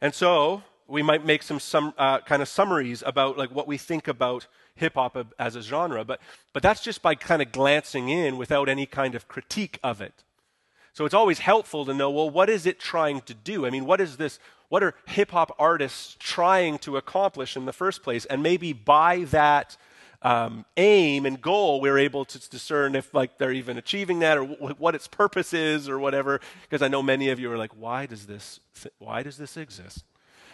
And 0.01 0.14
so 0.14 0.62
we 0.88 1.03
might 1.03 1.25
make 1.25 1.42
some, 1.42 1.59
some 1.61 1.94
uh, 1.99 2.20
kind 2.20 2.42
of 2.42 2.49
summaries 2.49 3.03
about 3.05 3.37
like 3.37 3.51
what 3.51 3.66
we 3.66 3.77
think 3.77 4.09
about 4.09 4.46
hip 4.75 4.94
hop 4.94 5.16
as 5.38 5.57
a 5.57 5.62
genre, 5.62 6.05
but, 6.05 6.20
but 6.53 6.62
that's 6.62 6.83
just 6.83 7.03
by 7.03 7.14
kind 7.14 7.42
of 7.42 7.51
glancing 7.51 8.09
in 8.09 8.37
without 8.37 8.68
any 8.68 8.87
kind 8.87 9.14
of 9.14 9.27
critique 9.27 9.79
of 9.83 10.01
it. 10.01 10.22
So 10.92 11.05
it's 11.05 11.14
always 11.14 11.40
helpful 11.40 11.85
to 11.85 11.92
know, 11.92 12.11
well, 12.11 12.31
what 12.31 12.49
is 12.49 12.64
it 12.64 12.79
trying 12.79 13.20
to 13.22 13.35
do? 13.35 13.66
I 13.66 13.70
mean, 13.70 13.85
what 13.85 14.01
is 14.01 14.16
this? 14.16 14.38
What 14.68 14.83
are 14.83 14.94
hip 15.07 15.31
hop 15.31 15.55
artists 15.59 16.16
trying 16.18 16.79
to 16.79 16.96
accomplish 16.96 17.57
in 17.57 17.66
the 17.66 17.72
first 17.72 18.03
place? 18.03 18.25
And 18.25 18.42
maybe 18.42 18.72
by 18.72 19.25
that 19.25 19.77
um, 20.22 20.64
aim 20.77 21.27
and 21.27 21.40
goal, 21.40 21.81
we're 21.81 21.99
able 21.99 22.25
to 22.25 22.51
discern 22.51 22.94
if 22.94 23.12
like 23.12 23.38
they're 23.38 23.53
even 23.53 23.77
achieving 23.77 24.20
that 24.20 24.38
or 24.38 24.46
w- 24.46 24.75
what 24.79 24.94
its 24.94 25.07
purpose 25.07 25.53
is 25.53 25.88
or 25.88 25.99
whatever. 25.99 26.40
Because 26.62 26.83
I 26.83 26.88
know 26.88 27.03
many 27.03 27.29
of 27.29 27.38
you 27.38 27.53
are 27.53 27.59
like, 27.59 27.72
why 27.79 28.07
does 28.07 28.27
this? 28.27 28.61
Th- 28.81 28.94
why 28.99 29.22
does 29.22 29.37
this 29.37 29.57
exist? 29.57 30.03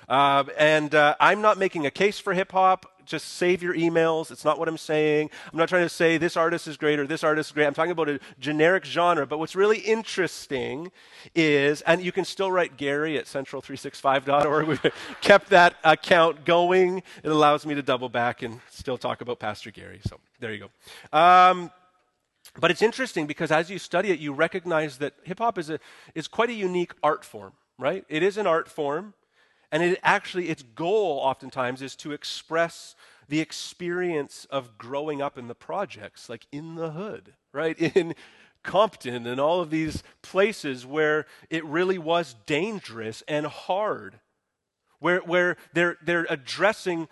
Uh, 0.08 0.44
and 0.58 0.94
uh, 0.94 1.14
I'm 1.20 1.40
not 1.40 1.58
making 1.58 1.86
a 1.86 1.90
case 1.90 2.18
for 2.18 2.34
hip 2.34 2.52
hop. 2.52 2.86
Just 3.04 3.34
save 3.34 3.62
your 3.62 3.74
emails. 3.74 4.30
It's 4.30 4.44
not 4.44 4.58
what 4.58 4.68
I'm 4.68 4.78
saying. 4.78 5.30
I'm 5.52 5.58
not 5.58 5.68
trying 5.68 5.84
to 5.84 5.88
say 5.88 6.18
this 6.18 6.36
artist 6.36 6.68
is 6.68 6.76
great 6.76 7.00
or 7.00 7.06
this 7.06 7.24
artist 7.24 7.50
is 7.50 7.52
great. 7.52 7.66
I'm 7.66 7.74
talking 7.74 7.90
about 7.90 8.08
a 8.08 8.20
generic 8.38 8.84
genre. 8.84 9.26
But 9.26 9.38
what's 9.38 9.56
really 9.56 9.78
interesting 9.78 10.92
is, 11.34 11.80
and 11.82 12.02
you 12.02 12.12
can 12.12 12.24
still 12.24 12.50
write 12.52 12.76
Gary 12.76 13.18
at 13.18 13.24
central365.org. 13.24 14.66
We've 14.66 14.92
kept 15.20 15.50
that 15.50 15.74
account 15.82 16.44
going. 16.44 17.02
It 17.22 17.30
allows 17.30 17.66
me 17.66 17.74
to 17.74 17.82
double 17.82 18.08
back 18.08 18.42
and 18.42 18.60
still 18.70 18.98
talk 18.98 19.20
about 19.20 19.40
Pastor 19.40 19.70
Gary. 19.70 20.00
So 20.06 20.18
there 20.38 20.52
you 20.52 20.68
go. 21.12 21.18
Um, 21.18 21.70
but 22.58 22.70
it's 22.70 22.82
interesting 22.82 23.26
because 23.26 23.50
as 23.50 23.70
you 23.70 23.78
study 23.78 24.10
it, 24.10 24.18
you 24.18 24.32
recognize 24.32 24.98
that 24.98 25.14
hip 25.24 25.38
hop 25.38 25.58
is, 25.58 25.70
a, 25.70 25.80
is 26.14 26.28
quite 26.28 26.50
a 26.50 26.54
unique 26.54 26.92
art 27.02 27.24
form, 27.24 27.52
right? 27.78 28.04
It 28.08 28.22
is 28.22 28.36
an 28.36 28.46
art 28.46 28.68
form. 28.68 29.14
And 29.72 29.82
it 29.82 29.98
actually, 30.02 30.50
its 30.50 30.62
goal 30.62 31.18
oftentimes 31.18 31.80
is 31.80 31.96
to 31.96 32.12
express 32.12 32.94
the 33.28 33.40
experience 33.40 34.46
of 34.50 34.76
growing 34.76 35.22
up 35.22 35.38
in 35.38 35.48
the 35.48 35.54
projects, 35.54 36.28
like 36.28 36.46
in 36.52 36.74
the 36.74 36.90
hood, 36.90 37.32
right? 37.52 37.78
In 37.96 38.14
Compton 38.62 39.26
and 39.26 39.40
all 39.40 39.60
of 39.60 39.70
these 39.70 40.04
places 40.20 40.86
where 40.86 41.26
it 41.50 41.64
really 41.64 41.98
was 41.98 42.36
dangerous 42.46 43.22
and 43.26 43.46
hard, 43.46 44.20
where, 45.00 45.18
where 45.20 45.56
they're, 45.72 45.96
they're 46.04 46.26
addressing 46.30 47.08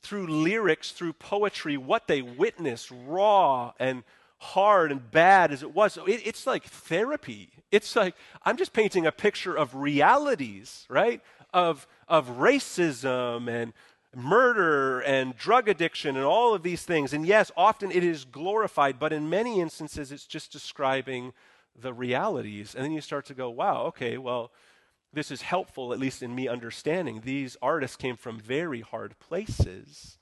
through 0.00 0.28
lyrics, 0.28 0.92
through 0.92 1.14
poetry, 1.14 1.76
what 1.76 2.06
they 2.06 2.22
witnessed, 2.22 2.90
raw 3.06 3.72
and 3.78 4.04
hard 4.38 4.92
and 4.92 5.10
bad 5.10 5.52
as 5.52 5.62
it 5.62 5.74
was. 5.74 5.94
So 5.94 6.04
it, 6.04 6.22
it's 6.24 6.46
like 6.46 6.64
therapy. 6.64 7.50
It's 7.70 7.96
like, 7.96 8.14
I'm 8.44 8.56
just 8.56 8.72
painting 8.72 9.06
a 9.06 9.12
picture 9.12 9.56
of 9.56 9.74
realities, 9.74 10.86
right? 10.88 11.20
Of 11.54 11.86
of 12.08 12.28
racism 12.38 13.48
and 13.48 13.72
murder 14.14 15.00
and 15.00 15.36
drug 15.36 15.68
addiction 15.68 16.16
and 16.16 16.24
all 16.24 16.54
of 16.54 16.62
these 16.62 16.82
things. 16.82 17.12
And 17.12 17.26
yes, 17.26 17.50
often 17.56 17.90
it 17.90 18.04
is 18.04 18.24
glorified, 18.24 18.98
but 18.98 19.12
in 19.12 19.28
many 19.28 19.60
instances 19.60 20.12
it's 20.12 20.26
just 20.26 20.52
describing 20.52 21.32
the 21.74 21.92
realities. 21.92 22.74
And 22.74 22.84
then 22.84 22.92
you 22.92 23.00
start 23.00 23.26
to 23.26 23.34
go, 23.34 23.50
wow, 23.50 23.82
okay, 23.86 24.18
well, 24.18 24.52
this 25.12 25.30
is 25.30 25.42
helpful, 25.42 25.92
at 25.92 25.98
least 25.98 26.22
in 26.22 26.34
me 26.34 26.48
understanding. 26.48 27.22
These 27.24 27.56
artists 27.62 27.96
came 27.96 28.16
from 28.16 28.38
very 28.38 28.80
hard 28.80 29.18
places. 29.18 30.18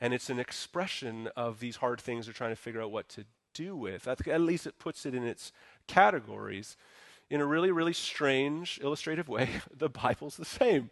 And 0.00 0.14
it's 0.14 0.30
an 0.30 0.38
expression 0.38 1.28
of 1.36 1.60
these 1.60 1.76
hard 1.76 2.00
things 2.00 2.26
they're 2.26 2.32
trying 2.32 2.50
to 2.50 2.56
figure 2.56 2.82
out 2.82 2.90
what 2.92 3.08
to 3.10 3.24
do 3.54 3.76
with. 3.76 4.08
At 4.08 4.40
least 4.40 4.66
it 4.66 4.78
puts 4.78 5.04
it 5.06 5.14
in 5.14 5.24
its 5.24 5.52
categories 5.86 6.76
in 7.30 7.40
a 7.40 7.46
really, 7.46 7.70
really 7.70 7.92
strange, 7.92 8.80
illustrative 8.82 9.28
way, 9.28 9.48
the 9.76 9.88
Bible's 9.88 10.36
the 10.36 10.44
same. 10.44 10.90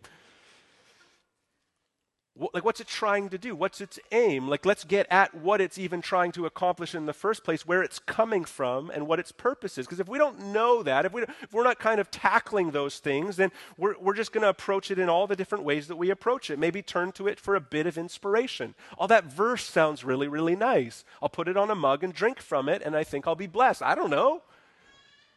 Like, 2.54 2.64
what's 2.64 2.78
it 2.78 2.86
trying 2.86 3.30
to 3.30 3.38
do? 3.38 3.56
What's 3.56 3.80
its 3.80 3.98
aim? 4.12 4.48
Like, 4.48 4.64
let's 4.64 4.84
get 4.84 5.08
at 5.10 5.34
what 5.34 5.60
it's 5.60 5.76
even 5.76 6.00
trying 6.00 6.30
to 6.32 6.46
accomplish 6.46 6.94
in 6.94 7.06
the 7.06 7.12
first 7.12 7.42
place, 7.42 7.66
where 7.66 7.82
it's 7.82 7.98
coming 7.98 8.44
from, 8.44 8.90
and 8.90 9.08
what 9.08 9.18
its 9.18 9.32
purpose 9.32 9.76
is. 9.76 9.86
Because 9.86 9.98
if 9.98 10.08
we 10.08 10.18
don't 10.18 10.52
know 10.52 10.84
that, 10.84 11.04
if, 11.04 11.12
we, 11.12 11.22
if 11.22 11.52
we're 11.52 11.64
not 11.64 11.80
kind 11.80 11.98
of 11.98 12.12
tackling 12.12 12.70
those 12.70 13.00
things, 13.00 13.34
then 13.34 13.50
we're, 13.76 13.98
we're 13.98 14.14
just 14.14 14.30
going 14.30 14.42
to 14.42 14.48
approach 14.48 14.92
it 14.92 15.00
in 15.00 15.08
all 15.08 15.26
the 15.26 15.34
different 15.34 15.64
ways 15.64 15.88
that 15.88 15.96
we 15.96 16.10
approach 16.10 16.48
it. 16.48 16.60
Maybe 16.60 16.80
turn 16.80 17.10
to 17.12 17.26
it 17.26 17.40
for 17.40 17.56
a 17.56 17.60
bit 17.60 17.88
of 17.88 17.98
inspiration. 17.98 18.76
Oh, 18.98 19.08
that 19.08 19.24
verse 19.24 19.64
sounds 19.64 20.04
really, 20.04 20.28
really 20.28 20.54
nice. 20.54 21.04
I'll 21.20 21.28
put 21.28 21.48
it 21.48 21.56
on 21.56 21.72
a 21.72 21.74
mug 21.74 22.04
and 22.04 22.14
drink 22.14 22.40
from 22.40 22.68
it, 22.68 22.82
and 22.84 22.94
I 22.94 23.02
think 23.02 23.26
I'll 23.26 23.34
be 23.34 23.48
blessed. 23.48 23.82
I 23.82 23.96
don't 23.96 24.10
know. 24.10 24.42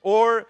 Or 0.03 0.45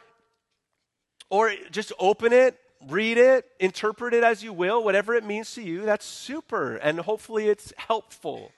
or 1.32 1.54
just 1.72 1.94
open 1.98 2.34
it, 2.34 2.60
read 2.90 3.18
it, 3.18 3.46
interpret 3.60 4.14
it 4.14 4.24
as 4.24 4.44
you 4.44 4.52
will, 4.52 4.84
whatever 4.84 5.16
it 5.16 5.24
means 5.24 5.54
to 5.54 5.64
you. 5.64 5.86
That's 5.86 6.06
super. 6.06 6.76
And 6.76 7.00
hopefully 7.00 7.48
it's 7.48 7.74
helpful. 7.78 8.52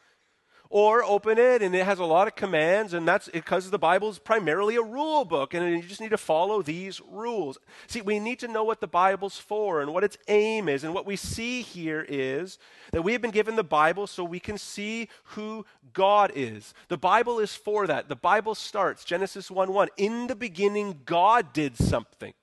Or 0.72 1.04
open 1.04 1.38
it 1.38 1.62
and 1.62 1.76
it 1.76 1.86
has 1.86 2.00
a 2.00 2.04
lot 2.04 2.26
of 2.26 2.36
commands, 2.36 2.96
and 2.96 3.08
that's 3.08 3.30
because 3.30 3.70
the 3.70 3.78
Bible 3.78 4.10
is 4.10 4.18
primarily 4.18 4.76
a 4.76 4.82
rule 4.82 5.24
book, 5.24 5.54
and 5.54 5.70
you 5.70 5.88
just 5.88 6.02
need 6.02 6.10
to 6.10 6.18
follow 6.18 6.64
these 6.64 7.00
rules. 7.12 7.60
See, 7.86 8.02
we 8.02 8.18
need 8.18 8.40
to 8.40 8.48
know 8.48 8.64
what 8.64 8.82
the 8.82 8.88
Bible's 8.88 9.38
for 9.38 9.82
and 9.82 9.94
what 9.94 10.04
its 10.04 10.18
aim 10.28 10.68
is. 10.68 10.84
And 10.84 10.96
what 10.96 11.06
we 11.06 11.16
see 11.16 11.62
here 11.62 12.04
is 12.10 12.58
that 12.92 13.04
we 13.04 13.12
have 13.12 13.22
been 13.22 13.30
given 13.30 13.56
the 13.56 13.64
Bible 13.64 14.08
so 14.08 14.24
we 14.24 14.40
can 14.40 14.58
see 14.58 15.10
who 15.26 15.64
God 15.94 16.32
is. 16.34 16.74
The 16.88 16.98
Bible 16.98 17.38
is 17.38 17.54
for 17.54 17.86
that. 17.86 18.10
The 18.10 18.16
Bible 18.16 18.56
starts, 18.56 19.06
Genesis 19.06 19.52
1 19.52 19.72
1. 19.72 19.90
In 19.98 20.26
the 20.26 20.36
beginning, 20.36 21.02
God 21.06 21.54
did 21.54 21.78
something. 21.78 22.34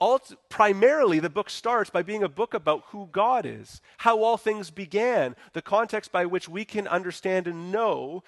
All, 0.00 0.20
primarily, 0.48 1.18
the 1.18 1.30
book 1.30 1.50
starts 1.50 1.90
by 1.90 2.02
being 2.02 2.22
a 2.22 2.28
book 2.28 2.54
about 2.54 2.84
who 2.88 3.08
God 3.10 3.44
is, 3.44 3.80
how 3.98 4.22
all 4.22 4.36
things 4.36 4.70
began, 4.70 5.34
the 5.54 5.62
context 5.62 6.12
by 6.12 6.24
which 6.24 6.48
we 6.48 6.64
can 6.64 6.86
understand 6.86 7.48
and 7.48 7.72
know 7.72 8.22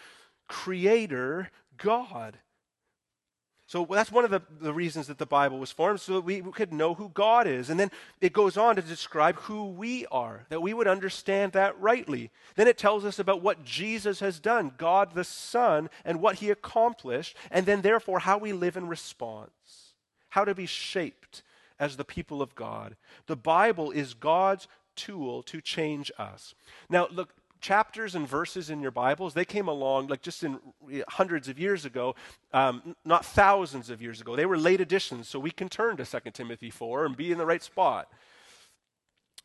Creator 0.48 1.50
God. 1.76 2.38
So 3.68 3.86
that's 3.88 4.10
one 4.10 4.24
of 4.24 4.32
the, 4.32 4.42
the 4.60 4.72
reasons 4.72 5.06
that 5.06 5.18
the 5.18 5.26
Bible 5.26 5.60
was 5.60 5.70
formed, 5.70 6.00
so 6.00 6.14
that 6.14 6.22
we 6.22 6.40
could 6.40 6.72
know 6.72 6.94
who 6.94 7.08
God 7.10 7.46
is. 7.46 7.70
And 7.70 7.78
then 7.78 7.92
it 8.20 8.32
goes 8.32 8.56
on 8.56 8.74
to 8.74 8.82
describe 8.82 9.36
who 9.36 9.66
we 9.66 10.06
are, 10.06 10.44
that 10.48 10.60
we 10.60 10.74
would 10.74 10.88
understand 10.88 11.52
that 11.52 11.80
rightly. 11.80 12.32
Then 12.56 12.66
it 12.66 12.78
tells 12.78 13.04
us 13.04 13.20
about 13.20 13.42
what 13.42 13.64
Jesus 13.64 14.18
has 14.18 14.40
done, 14.40 14.72
God 14.76 15.14
the 15.14 15.22
Son, 15.22 15.88
and 16.04 16.20
what 16.20 16.36
he 16.36 16.50
accomplished, 16.50 17.36
and 17.48 17.64
then 17.64 17.82
therefore 17.82 18.18
how 18.18 18.38
we 18.38 18.52
live 18.52 18.76
in 18.76 18.88
response, 18.88 19.94
how 20.30 20.44
to 20.44 20.52
be 20.52 20.66
shaped 20.66 21.44
as 21.80 21.96
the 21.96 22.04
people 22.04 22.42
of 22.42 22.54
God. 22.54 22.94
The 23.26 23.36
Bible 23.36 23.90
is 23.90 24.14
God's 24.14 24.68
tool 24.94 25.42
to 25.44 25.60
change 25.60 26.12
us. 26.18 26.54
Now, 26.88 27.08
look, 27.10 27.34
chapters 27.60 28.14
and 28.14 28.28
verses 28.28 28.70
in 28.70 28.80
your 28.80 28.90
Bibles, 28.90 29.34
they 29.34 29.44
came 29.44 29.66
along 29.66 30.08
like 30.08 30.22
just 30.22 30.44
in 30.44 30.58
hundreds 31.08 31.48
of 31.48 31.58
years 31.58 31.84
ago, 31.84 32.14
um, 32.52 32.94
not 33.04 33.24
thousands 33.24 33.90
of 33.90 34.00
years 34.00 34.20
ago. 34.20 34.36
They 34.36 34.46
were 34.46 34.58
late 34.58 34.80
additions, 34.80 35.28
so 35.28 35.38
we 35.38 35.50
can 35.50 35.68
turn 35.68 35.96
to 35.96 36.04
2 36.04 36.30
Timothy 36.32 36.70
4 36.70 37.06
and 37.06 37.16
be 37.16 37.32
in 37.32 37.38
the 37.38 37.46
right 37.46 37.62
spot. 37.62 38.08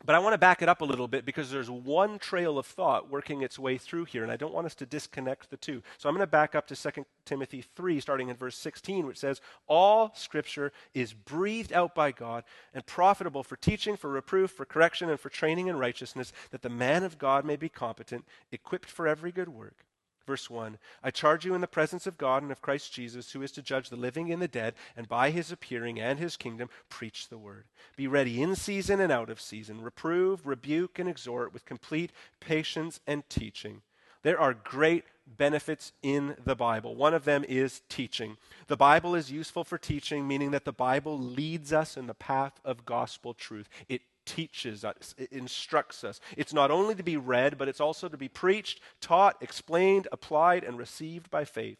But 0.04 0.14
I 0.14 0.18
want 0.18 0.34
to 0.34 0.38
back 0.38 0.60
it 0.60 0.68
up 0.68 0.82
a 0.82 0.84
little 0.84 1.08
bit 1.08 1.24
because 1.24 1.50
there's 1.50 1.70
one 1.70 2.18
trail 2.18 2.58
of 2.58 2.66
thought 2.66 3.10
working 3.10 3.42
its 3.42 3.58
way 3.58 3.78
through 3.78 4.04
here, 4.04 4.22
and 4.22 4.30
I 4.30 4.36
don't 4.36 4.52
want 4.52 4.66
us 4.66 4.74
to 4.76 4.86
disconnect 4.86 5.48
the 5.48 5.56
two. 5.56 5.82
So 5.96 6.08
I'm 6.08 6.14
going 6.14 6.22
to 6.22 6.30
back 6.30 6.54
up 6.54 6.66
to 6.68 6.76
2 6.76 7.06
Timothy 7.24 7.62
3, 7.74 8.00
starting 8.00 8.28
in 8.28 8.36
verse 8.36 8.56
16, 8.56 9.06
which 9.06 9.18
says, 9.18 9.40
All 9.66 10.12
scripture 10.14 10.70
is 10.92 11.14
breathed 11.14 11.72
out 11.72 11.94
by 11.94 12.12
God 12.12 12.44
and 12.74 12.84
profitable 12.84 13.42
for 13.42 13.56
teaching, 13.56 13.96
for 13.96 14.10
reproof, 14.10 14.50
for 14.50 14.66
correction, 14.66 15.08
and 15.08 15.18
for 15.18 15.30
training 15.30 15.68
in 15.68 15.78
righteousness, 15.78 16.32
that 16.50 16.62
the 16.62 16.68
man 16.68 17.02
of 17.02 17.18
God 17.18 17.46
may 17.46 17.56
be 17.56 17.70
competent, 17.70 18.26
equipped 18.52 18.90
for 18.90 19.08
every 19.08 19.32
good 19.32 19.48
work. 19.48 19.85
Verse 20.26 20.50
1 20.50 20.78
I 21.02 21.10
charge 21.10 21.44
you 21.44 21.54
in 21.54 21.60
the 21.60 21.66
presence 21.66 22.06
of 22.06 22.18
God 22.18 22.42
and 22.42 22.50
of 22.50 22.60
Christ 22.60 22.92
Jesus, 22.92 23.32
who 23.32 23.42
is 23.42 23.52
to 23.52 23.62
judge 23.62 23.88
the 23.88 23.96
living 23.96 24.32
and 24.32 24.42
the 24.42 24.48
dead, 24.48 24.74
and 24.96 25.08
by 25.08 25.30
his 25.30 25.52
appearing 25.52 26.00
and 26.00 26.18
his 26.18 26.36
kingdom, 26.36 26.68
preach 26.88 27.28
the 27.28 27.38
word. 27.38 27.64
Be 27.96 28.06
ready 28.06 28.42
in 28.42 28.56
season 28.56 29.00
and 29.00 29.12
out 29.12 29.30
of 29.30 29.40
season. 29.40 29.80
Reprove, 29.80 30.46
rebuke, 30.46 30.98
and 30.98 31.08
exhort 31.08 31.52
with 31.52 31.64
complete 31.64 32.10
patience 32.40 33.00
and 33.06 33.28
teaching. 33.28 33.82
There 34.22 34.40
are 34.40 34.54
great 34.54 35.04
benefits 35.26 35.92
in 36.02 36.36
the 36.44 36.56
Bible. 36.56 36.96
One 36.96 37.14
of 37.14 37.24
them 37.24 37.44
is 37.48 37.82
teaching. 37.88 38.36
The 38.66 38.76
Bible 38.76 39.14
is 39.14 39.30
useful 39.30 39.62
for 39.62 39.78
teaching, 39.78 40.26
meaning 40.26 40.50
that 40.50 40.64
the 40.64 40.72
Bible 40.72 41.18
leads 41.18 41.72
us 41.72 41.96
in 41.96 42.06
the 42.06 42.14
path 42.14 42.60
of 42.64 42.84
gospel 42.84 43.34
truth. 43.34 43.68
It 43.88 44.02
teaches 44.26 44.84
us, 44.84 45.14
it 45.16 45.32
instructs 45.32 46.04
us. 46.04 46.20
It's 46.36 46.52
not 46.52 46.70
only 46.70 46.94
to 46.94 47.02
be 47.02 47.16
read, 47.16 47.56
but 47.56 47.68
it's 47.68 47.80
also 47.80 48.08
to 48.08 48.16
be 48.16 48.28
preached, 48.28 48.80
taught, 49.00 49.36
explained, 49.40 50.08
applied, 50.12 50.64
and 50.64 50.76
received 50.76 51.30
by 51.30 51.44
faith. 51.44 51.78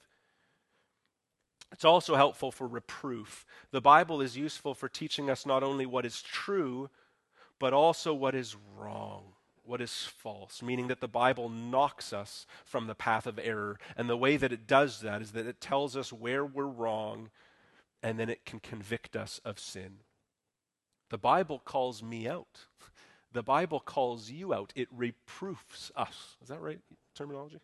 It's 1.72 1.84
also 1.84 2.14
helpful 2.14 2.52
for 2.52 2.66
reproof. 2.66 3.44
The 3.72 3.80
Bible 3.80 4.20
is 4.20 4.36
useful 4.36 4.74
for 4.74 4.88
teaching 4.88 5.28
us 5.28 5.44
not 5.44 5.62
only 5.62 5.84
what 5.84 6.06
is 6.06 6.22
true, 6.22 6.88
but 7.58 7.72
also 7.72 8.14
what 8.14 8.34
is 8.34 8.56
wrong, 8.76 9.32
what 9.64 9.80
is 9.80 10.04
false, 10.04 10.62
meaning 10.62 10.86
that 10.88 11.00
the 11.00 11.08
Bible 11.08 11.48
knocks 11.48 12.12
us 12.12 12.46
from 12.64 12.86
the 12.86 12.94
path 12.94 13.26
of 13.26 13.40
error. 13.42 13.78
And 13.96 14.08
the 14.08 14.16
way 14.16 14.36
that 14.36 14.52
it 14.52 14.66
does 14.66 15.00
that 15.00 15.20
is 15.20 15.32
that 15.32 15.46
it 15.46 15.60
tells 15.60 15.96
us 15.96 16.12
where 16.12 16.44
we're 16.44 16.64
wrong, 16.64 17.30
and 18.02 18.18
then 18.18 18.30
it 18.30 18.44
can 18.44 18.60
convict 18.60 19.16
us 19.16 19.40
of 19.44 19.58
sin. 19.58 19.98
The 21.10 21.18
Bible 21.18 21.60
calls 21.64 22.02
me 22.02 22.28
out. 22.28 22.66
The 23.32 23.42
Bible 23.42 23.80
calls 23.80 24.30
you 24.30 24.54
out. 24.54 24.72
It 24.74 24.88
reproofs 24.90 25.92
us. 25.94 26.36
Is 26.40 26.48
that 26.48 26.62
right 26.62 26.78
terminology? 27.14 27.58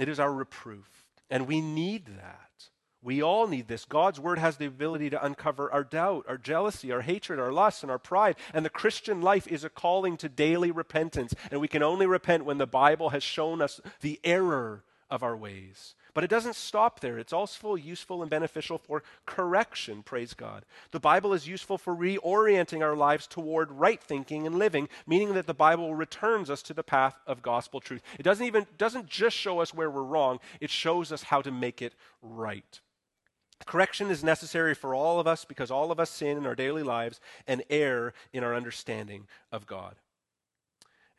It 0.00 0.08
is 0.08 0.18
our 0.18 0.32
reproof. 0.32 0.88
And 1.30 1.46
we 1.46 1.60
need 1.60 2.06
that. 2.06 2.70
We 3.02 3.22
all 3.22 3.46
need 3.46 3.68
this. 3.68 3.84
God's 3.84 4.18
word 4.18 4.38
has 4.40 4.56
the 4.56 4.66
ability 4.66 5.10
to 5.10 5.24
uncover 5.24 5.70
our 5.72 5.84
doubt, 5.84 6.24
our 6.28 6.38
jealousy, 6.38 6.90
our 6.90 7.02
hatred, 7.02 7.38
our 7.38 7.52
lust, 7.52 7.84
and 7.84 7.90
our 7.90 8.00
pride. 8.00 8.34
And 8.52 8.64
the 8.64 8.70
Christian 8.70 9.20
life 9.22 9.46
is 9.46 9.62
a 9.62 9.68
calling 9.68 10.16
to 10.16 10.28
daily 10.28 10.72
repentance. 10.72 11.32
And 11.52 11.60
we 11.60 11.68
can 11.68 11.84
only 11.84 12.06
repent 12.06 12.44
when 12.44 12.58
the 12.58 12.66
Bible 12.66 13.10
has 13.10 13.22
shown 13.22 13.62
us 13.62 13.80
the 14.00 14.18
error 14.24 14.82
of 15.08 15.22
our 15.22 15.36
ways. 15.36 15.94
But 16.16 16.24
it 16.24 16.30
doesn't 16.30 16.56
stop 16.56 17.00
there. 17.00 17.18
It's 17.18 17.34
also 17.34 17.74
useful 17.74 18.22
and 18.22 18.30
beneficial 18.30 18.78
for 18.78 19.02
correction, 19.26 20.02
praise 20.02 20.32
God. 20.32 20.64
The 20.90 20.98
Bible 20.98 21.34
is 21.34 21.46
useful 21.46 21.76
for 21.76 21.94
reorienting 21.94 22.80
our 22.80 22.96
lives 22.96 23.26
toward 23.26 23.70
right 23.70 24.02
thinking 24.02 24.46
and 24.46 24.58
living, 24.58 24.88
meaning 25.06 25.34
that 25.34 25.46
the 25.46 25.52
Bible 25.52 25.94
returns 25.94 26.48
us 26.48 26.62
to 26.62 26.72
the 26.72 26.82
path 26.82 27.16
of 27.26 27.42
gospel 27.42 27.80
truth. 27.80 28.00
It 28.18 28.22
doesn't 28.22 28.46
even 28.46 28.66
doesn't 28.78 29.10
just 29.10 29.36
show 29.36 29.60
us 29.60 29.74
where 29.74 29.90
we're 29.90 30.04
wrong, 30.04 30.40
it 30.58 30.70
shows 30.70 31.12
us 31.12 31.24
how 31.24 31.42
to 31.42 31.50
make 31.50 31.82
it 31.82 31.92
right. 32.22 32.80
Correction 33.66 34.08
is 34.08 34.24
necessary 34.24 34.74
for 34.74 34.94
all 34.94 35.20
of 35.20 35.26
us 35.26 35.44
because 35.44 35.70
all 35.70 35.92
of 35.92 36.00
us 36.00 36.08
sin 36.08 36.38
in 36.38 36.46
our 36.46 36.54
daily 36.54 36.82
lives 36.82 37.20
and 37.46 37.62
err 37.68 38.14
in 38.32 38.42
our 38.42 38.54
understanding 38.54 39.26
of 39.52 39.66
God. 39.66 39.96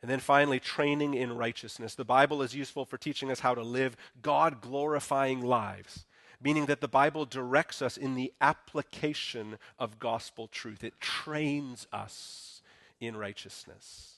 And 0.00 0.10
then 0.10 0.20
finally, 0.20 0.60
training 0.60 1.14
in 1.14 1.36
righteousness. 1.36 1.94
The 1.94 2.04
Bible 2.04 2.42
is 2.42 2.54
useful 2.54 2.84
for 2.84 2.96
teaching 2.96 3.30
us 3.30 3.40
how 3.40 3.54
to 3.54 3.62
live 3.62 3.96
God 4.22 4.60
glorifying 4.60 5.40
lives, 5.40 6.06
meaning 6.40 6.66
that 6.66 6.80
the 6.80 6.86
Bible 6.88 7.24
directs 7.24 7.82
us 7.82 7.96
in 7.96 8.14
the 8.14 8.32
application 8.40 9.58
of 9.78 9.98
gospel 9.98 10.46
truth. 10.46 10.84
It 10.84 11.00
trains 11.00 11.88
us 11.92 12.62
in 13.00 13.16
righteousness. 13.16 14.14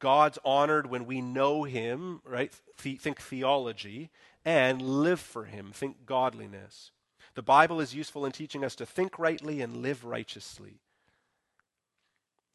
God's 0.00 0.38
honored 0.44 0.90
when 0.90 1.06
we 1.06 1.20
know 1.20 1.62
Him, 1.62 2.20
right? 2.24 2.52
think 2.76 3.20
theology, 3.20 4.10
and 4.44 4.82
live 4.82 5.20
for 5.20 5.44
Him, 5.44 5.70
think 5.72 6.06
godliness. 6.06 6.90
The 7.34 7.42
Bible 7.42 7.80
is 7.80 7.94
useful 7.94 8.26
in 8.26 8.32
teaching 8.32 8.64
us 8.64 8.74
to 8.74 8.84
think 8.84 9.16
rightly 9.16 9.60
and 9.60 9.76
live 9.76 10.04
righteously. 10.04 10.80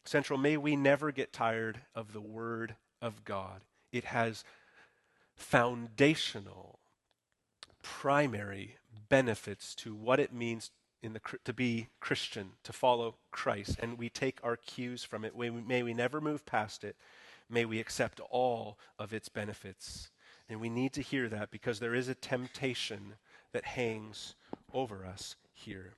Central, 0.07 0.39
may 0.39 0.57
we 0.57 0.75
never 0.75 1.11
get 1.11 1.33
tired 1.33 1.81
of 1.93 2.13
the 2.13 2.21
Word 2.21 2.75
of 3.01 3.23
God. 3.25 3.61
It 3.91 4.05
has 4.05 4.43
foundational, 5.35 6.79
primary 7.83 8.77
benefits 9.09 9.75
to 9.75 9.93
what 9.93 10.19
it 10.19 10.33
means 10.33 10.71
the, 11.01 11.21
to 11.45 11.53
be 11.53 11.87
Christian, 11.99 12.51
to 12.63 12.73
follow 12.73 13.15
Christ, 13.31 13.77
and 13.81 13.97
we 13.97 14.09
take 14.09 14.39
our 14.43 14.57
cues 14.57 15.03
from 15.03 15.23
it. 15.23 15.37
May 15.37 15.49
we, 15.49 15.61
may 15.61 15.83
we 15.83 15.93
never 15.93 16.19
move 16.19 16.45
past 16.45 16.83
it. 16.83 16.95
May 17.49 17.65
we 17.65 17.79
accept 17.79 18.19
all 18.29 18.77
of 18.99 19.13
its 19.13 19.29
benefits. 19.29 20.09
And 20.49 20.59
we 20.59 20.69
need 20.69 20.93
to 20.93 21.01
hear 21.01 21.29
that 21.29 21.51
because 21.51 21.79
there 21.79 21.95
is 21.95 22.07
a 22.07 22.15
temptation 22.15 23.13
that 23.53 23.65
hangs 23.65 24.35
over 24.73 25.05
us 25.05 25.35
here. 25.53 25.93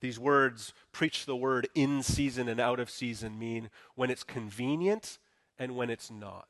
These 0.00 0.18
words, 0.18 0.72
preach 0.92 1.26
the 1.26 1.36
word 1.36 1.68
in 1.74 2.02
season 2.02 2.48
and 2.48 2.60
out 2.60 2.78
of 2.78 2.90
season, 2.90 3.38
mean 3.38 3.70
when 3.94 4.10
it's 4.10 4.22
convenient 4.22 5.18
and 5.58 5.74
when 5.74 5.90
it's 5.90 6.10
not. 6.10 6.48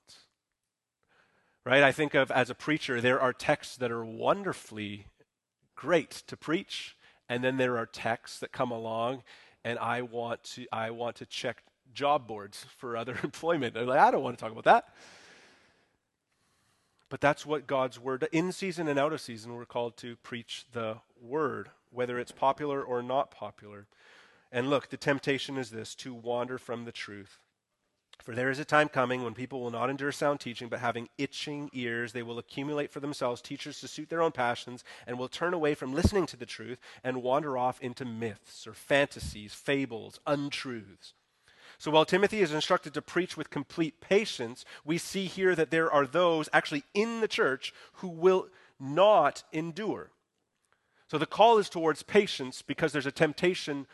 Right? 1.64 1.82
I 1.82 1.92
think 1.92 2.14
of 2.14 2.30
as 2.30 2.50
a 2.50 2.54
preacher, 2.54 3.00
there 3.00 3.20
are 3.20 3.32
texts 3.32 3.76
that 3.76 3.90
are 3.90 4.04
wonderfully 4.04 5.06
great 5.74 6.10
to 6.26 6.36
preach, 6.36 6.96
and 7.28 7.42
then 7.42 7.56
there 7.56 7.78
are 7.78 7.86
texts 7.86 8.38
that 8.40 8.52
come 8.52 8.70
along, 8.70 9.22
and 9.64 9.78
I 9.78 10.02
want 10.02 10.44
to 10.44 10.66
I 10.72 10.90
want 10.90 11.16
to 11.16 11.26
check 11.26 11.62
job 11.94 12.26
boards 12.26 12.66
for 12.76 12.96
other 12.96 13.18
employment. 13.22 13.76
I'm 13.76 13.86
like, 13.86 14.00
I 14.00 14.10
don't 14.10 14.22
want 14.22 14.38
to 14.38 14.42
talk 14.42 14.52
about 14.52 14.64
that. 14.64 14.88
But 17.10 17.22
that's 17.22 17.46
what 17.46 17.66
God's 17.66 17.98
word, 17.98 18.28
in 18.32 18.52
season 18.52 18.86
and 18.86 18.98
out 18.98 19.14
of 19.14 19.20
season, 19.22 19.54
we're 19.54 19.64
called 19.64 19.96
to 19.98 20.16
preach 20.16 20.66
the 20.72 20.98
word 21.18 21.70
whether 21.90 22.18
it's 22.18 22.32
popular 22.32 22.82
or 22.82 23.02
not 23.02 23.30
popular. 23.30 23.86
And 24.50 24.70
look, 24.70 24.88
the 24.88 24.96
temptation 24.96 25.58
is 25.58 25.70
this 25.70 25.94
to 25.96 26.14
wander 26.14 26.58
from 26.58 26.84
the 26.84 26.92
truth. 26.92 27.38
For 28.22 28.34
there 28.34 28.50
is 28.50 28.58
a 28.58 28.64
time 28.64 28.88
coming 28.88 29.22
when 29.22 29.34
people 29.34 29.60
will 29.60 29.70
not 29.70 29.90
endure 29.90 30.12
sound 30.12 30.40
teaching, 30.40 30.68
but 30.68 30.80
having 30.80 31.08
itching 31.18 31.70
ears, 31.72 32.12
they 32.12 32.22
will 32.22 32.38
accumulate 32.38 32.90
for 32.90 33.00
themselves 33.00 33.40
teachers 33.40 33.80
to 33.80 33.88
suit 33.88 34.10
their 34.10 34.22
own 34.22 34.32
passions, 34.32 34.84
and 35.06 35.18
will 35.18 35.28
turn 35.28 35.54
away 35.54 35.74
from 35.74 35.94
listening 35.94 36.26
to 36.26 36.36
the 36.36 36.44
truth 36.44 36.78
and 37.04 37.22
wander 37.22 37.56
off 37.56 37.80
into 37.80 38.04
myths 38.04 38.66
or 38.66 38.74
fantasies, 38.74 39.54
fables, 39.54 40.18
untruths. 40.26 41.14
So 41.78 41.92
while 41.92 42.04
Timothy 42.04 42.40
is 42.40 42.52
instructed 42.52 42.92
to 42.94 43.02
preach 43.02 43.36
with 43.36 43.50
complete 43.50 44.00
patience, 44.00 44.64
we 44.84 44.98
see 44.98 45.26
here 45.26 45.54
that 45.54 45.70
there 45.70 45.90
are 45.90 46.06
those 46.06 46.48
actually 46.52 46.82
in 46.92 47.20
the 47.20 47.28
church 47.28 47.72
who 47.94 48.08
will 48.08 48.48
not 48.80 49.44
endure. 49.52 50.10
So 51.10 51.16
the 51.16 51.26
call 51.26 51.58
is 51.58 51.70
towards 51.70 52.02
patience 52.02 52.62
because 52.62 52.92
there's 52.92 53.06
a 53.06 53.12
temptation 53.12 53.86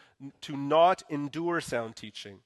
to 0.43 0.57
not 0.57 1.03
endure 1.09 1.61
sound 1.61 1.95
teaching. 1.95 2.41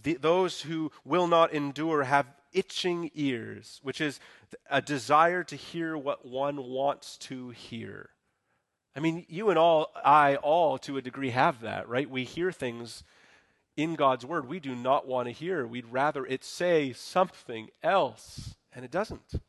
The, 0.00 0.14
those 0.14 0.62
who 0.62 0.92
will 1.04 1.26
not 1.26 1.52
endure 1.52 2.04
have 2.04 2.26
itching 2.52 3.10
ears, 3.14 3.80
which 3.82 4.00
is 4.00 4.20
a 4.70 4.80
desire 4.80 5.42
to 5.44 5.56
hear 5.56 5.96
what 5.96 6.24
one 6.24 6.68
wants 6.68 7.16
to 7.18 7.50
hear. 7.50 8.10
I 8.94 9.00
mean, 9.00 9.26
you 9.28 9.50
and 9.50 9.58
all, 9.58 9.90
I 10.04 10.36
all 10.36 10.78
to 10.78 10.96
a 10.96 11.02
degree 11.02 11.30
have 11.30 11.60
that, 11.62 11.88
right? 11.88 12.08
We 12.08 12.24
hear 12.24 12.52
things 12.52 13.02
in 13.76 13.94
God's 13.94 14.24
word 14.24 14.48
we 14.48 14.60
do 14.60 14.74
not 14.74 15.06
want 15.06 15.26
to 15.26 15.32
hear. 15.32 15.66
We'd 15.66 15.86
rather 15.86 16.24
it 16.24 16.44
say 16.44 16.92
something 16.92 17.68
else, 17.82 18.54
and 18.72 18.84
it 18.84 18.90
doesn't. 18.90 19.40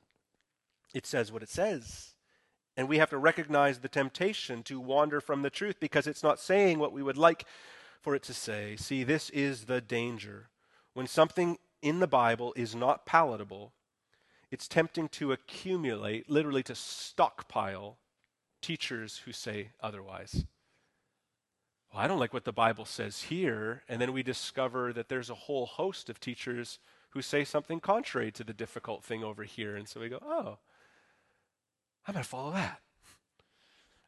It 0.94 1.06
says 1.06 1.32
what 1.32 1.44
it 1.44 1.50
says. 1.50 2.16
And 2.78 2.88
we 2.88 3.00
have 3.00 3.10
to 3.10 3.18
recognize 3.18 3.80
the 3.80 3.90
temptation 3.90 4.62
to 4.64 4.80
wander 4.80 5.20
from 5.20 5.42
the 5.42 5.50
truth 5.50 5.80
because 5.80 6.06
it's 6.06 6.24
not 6.24 6.40
saying 6.40 6.78
what 6.78 6.94
we 6.94 7.02
would 7.02 7.18
like 7.18 7.46
for 8.02 8.14
it 8.14 8.22
to 8.24 8.34
say. 8.34 8.76
See, 8.78 9.04
this 9.04 9.32
is 9.32 9.66
the 9.66 9.82
danger. 9.82 10.50
When 10.94 11.08
something 11.08 11.58
in 11.82 12.00
the 12.00 12.08
Bible 12.08 12.54
is 12.56 12.76
not 12.76 13.06
palatable, 13.06 13.74
it's 14.52 14.68
tempting 14.68 15.10
to 15.10 15.32
accumulate, 15.32 16.30
literally 16.30 16.64
to 16.64 16.76
stockpile, 16.76 17.98
teachers 18.62 19.24
who 19.26 19.32
say 19.32 19.72
otherwise. 19.82 20.46
Well, 21.92 22.04
I 22.04 22.08
don't 22.08 22.20
like 22.20 22.34
what 22.34 22.46
the 22.46 22.54
Bible 22.54 22.86
says 22.86 23.24
here. 23.24 23.84
And 23.90 24.00
then 24.00 24.14
we 24.14 24.24
discover 24.24 24.94
that 24.94 25.10
there's 25.10 25.30
a 25.30 25.36
whole 25.36 25.66
host 25.66 26.10
of 26.10 26.20
teachers 26.20 26.80
who 27.12 27.22
say 27.22 27.44
something 27.44 27.80
contrary 27.80 28.32
to 28.32 28.44
the 28.44 28.54
difficult 28.54 29.04
thing 29.04 29.24
over 29.24 29.44
here. 29.44 29.76
And 29.76 29.88
so 29.88 30.00
we 30.00 30.10
go, 30.10 30.20
oh, 30.24 30.60
I'm 32.08 32.14
going 32.14 32.24
to 32.24 32.30
follow 32.30 32.52
that. 32.52 32.80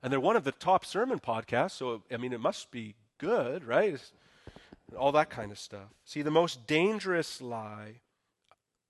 And 0.01 0.11
they're 0.11 0.19
one 0.19 0.37
of 0.37 0.45
the 0.45 0.53
top 0.53 0.85
sermon 0.85 1.19
podcasts, 1.19 1.71
so 1.71 2.01
I 2.11 2.17
mean, 2.17 2.31
it 2.31 2.39
must 2.39 2.71
be 2.71 2.95
good, 3.17 3.65
right? 3.65 3.99
All 4.97 5.11
that 5.11 5.29
kind 5.29 5.51
of 5.51 5.59
stuff. 5.59 5.89
See, 6.05 6.21
the 6.21 6.31
most 6.31 6.65
dangerous 6.65 7.41
lie, 7.41 7.95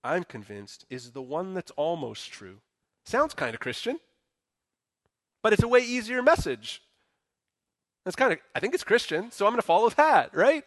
I'm 0.04 0.22
convinced, 0.22 0.86
is 0.88 1.10
the 1.10 1.22
one 1.22 1.54
that's 1.54 1.72
almost 1.72 2.30
true. 2.30 2.58
Sounds 3.04 3.34
kind 3.34 3.54
of 3.54 3.60
Christian, 3.60 3.98
but 5.42 5.52
it's 5.52 5.62
a 5.64 5.68
way 5.68 5.80
easier 5.80 6.22
message. 6.22 6.80
It's 8.06 8.16
kind 8.16 8.32
of, 8.32 8.38
I 8.54 8.60
think 8.60 8.74
it's 8.74 8.84
Christian, 8.84 9.32
so 9.32 9.46
I'm 9.46 9.52
going 9.52 9.60
to 9.60 9.66
follow 9.66 9.88
that, 9.96 10.34
right? 10.34 10.64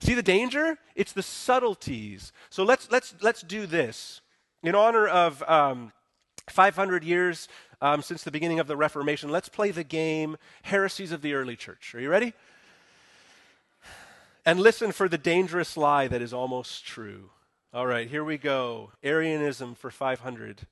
See 0.00 0.12
the 0.12 0.22
danger? 0.22 0.78
It's 0.94 1.12
the 1.12 1.22
subtleties. 1.22 2.32
So 2.50 2.64
let's 2.64 2.90
let's 2.90 3.14
let's 3.22 3.40
do 3.40 3.64
this 3.64 4.20
in 4.62 4.74
honor 4.74 5.08
of 5.08 5.42
um, 5.44 5.92
500 6.48 7.04
years 7.04 7.48
um, 7.80 8.02
since 8.02 8.22
the 8.22 8.30
beginning 8.30 8.60
of 8.60 8.66
the 8.66 8.76
Reformation. 8.76 9.30
Let's 9.30 9.48
play 9.48 9.70
the 9.70 9.84
game 9.84 10.36
Heresies 10.62 11.12
of 11.12 11.22
the 11.22 11.34
Early 11.34 11.56
Church. 11.56 11.94
Are 11.94 12.00
you 12.00 12.08
ready? 12.08 12.32
And 14.44 14.60
listen 14.60 14.92
for 14.92 15.08
the 15.08 15.18
dangerous 15.18 15.76
lie 15.76 16.06
that 16.08 16.22
is 16.22 16.32
almost 16.32 16.86
true. 16.86 17.30
All 17.74 17.86
right, 17.86 18.08
here 18.08 18.24
we 18.24 18.38
go. 18.38 18.92
Arianism 19.02 19.74
for 19.74 19.90
500. 19.90 20.66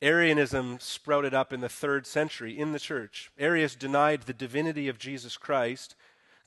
Arianism 0.00 0.78
sprouted 0.80 1.34
up 1.34 1.52
in 1.52 1.60
the 1.60 1.68
third 1.68 2.06
century 2.06 2.56
in 2.58 2.72
the 2.72 2.78
church. 2.78 3.30
Arius 3.38 3.74
denied 3.74 4.22
the 4.22 4.32
divinity 4.32 4.88
of 4.88 4.98
Jesus 4.98 5.36
Christ, 5.36 5.94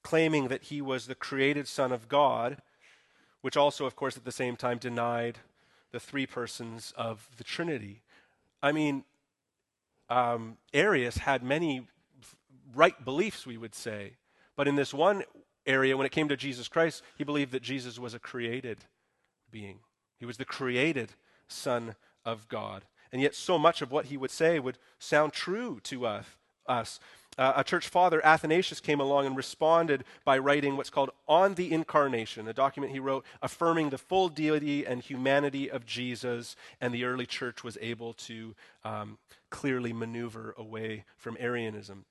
claiming 0.02 0.48
that 0.48 0.64
he 0.64 0.82
was 0.82 1.06
the 1.06 1.14
created 1.14 1.68
Son 1.68 1.92
of 1.92 2.08
God, 2.08 2.62
which 3.42 3.58
also, 3.58 3.86
of 3.86 3.96
course, 3.96 4.18
at 4.18 4.26
the 4.26 4.32
same 4.32 4.56
time 4.56 4.78
denied 4.78 5.40
the 5.94 6.00
three 6.00 6.26
persons 6.26 6.92
of 6.98 7.30
the 7.38 7.44
Trinity. 7.46 8.02
I 8.62 8.74
mean, 8.74 9.06
um, 10.10 10.58
Arius 10.74 11.18
had 11.18 11.44
many 11.44 11.88
right 12.76 13.06
beliefs, 13.06 13.46
we 13.46 13.58
would 13.58 13.76
say. 13.76 14.14
But 14.58 14.68
in 14.68 14.76
this 14.76 14.94
one 14.94 15.24
area, 15.66 15.96
when 15.96 16.06
it 16.06 16.12
came 16.12 16.28
to 16.28 16.36
Jesus 16.36 16.68
Christ, 16.68 17.04
he 17.16 17.24
believed 17.24 17.52
that 17.54 17.62
Jesus 17.62 17.98
was 17.98 18.14
a 18.14 18.20
created 18.20 18.80
being. 19.52 19.80
He 20.20 20.26
was 20.26 20.38
the 20.38 20.46
created 20.46 21.14
Son 21.48 21.96
of 22.26 22.50
God. 22.50 22.84
And 23.12 23.22
yet, 23.22 23.36
so 23.36 23.60
much 23.60 23.84
of 23.84 23.92
what 23.92 24.06
he 24.06 24.18
would 24.18 24.32
say 24.32 24.60
would 24.60 24.80
sound 24.98 25.34
true 25.34 25.80
to 25.84 26.08
us. 26.08 26.26
us. 26.66 27.00
Uh, 27.38 27.54
a 27.56 27.64
church 27.64 27.88
father, 27.88 28.24
Athanasius, 28.26 28.80
came 28.80 29.00
along 29.00 29.26
and 29.26 29.36
responded 29.36 30.04
by 30.24 30.38
writing 30.38 30.78
what's 30.78 30.90
called 30.90 31.10
On 31.28 31.56
the 31.56 31.72
Incarnation, 31.72 32.48
a 32.48 32.54
document 32.54 32.94
he 32.94 33.00
wrote 33.00 33.26
affirming 33.42 33.90
the 33.90 33.98
full 33.98 34.30
deity 34.30 34.86
and 34.86 35.02
humanity 35.02 35.70
of 35.70 35.86
Jesus, 35.86 36.56
and 36.80 36.94
the 36.94 37.06
early 37.06 37.26
church 37.26 37.64
was 37.64 37.78
able 37.82 38.14
to 38.14 38.54
um, 38.84 39.18
clearly 39.50 39.94
maneuver 39.94 40.54
away 40.58 41.06
from 41.18 41.38
Arianism. 41.40 42.06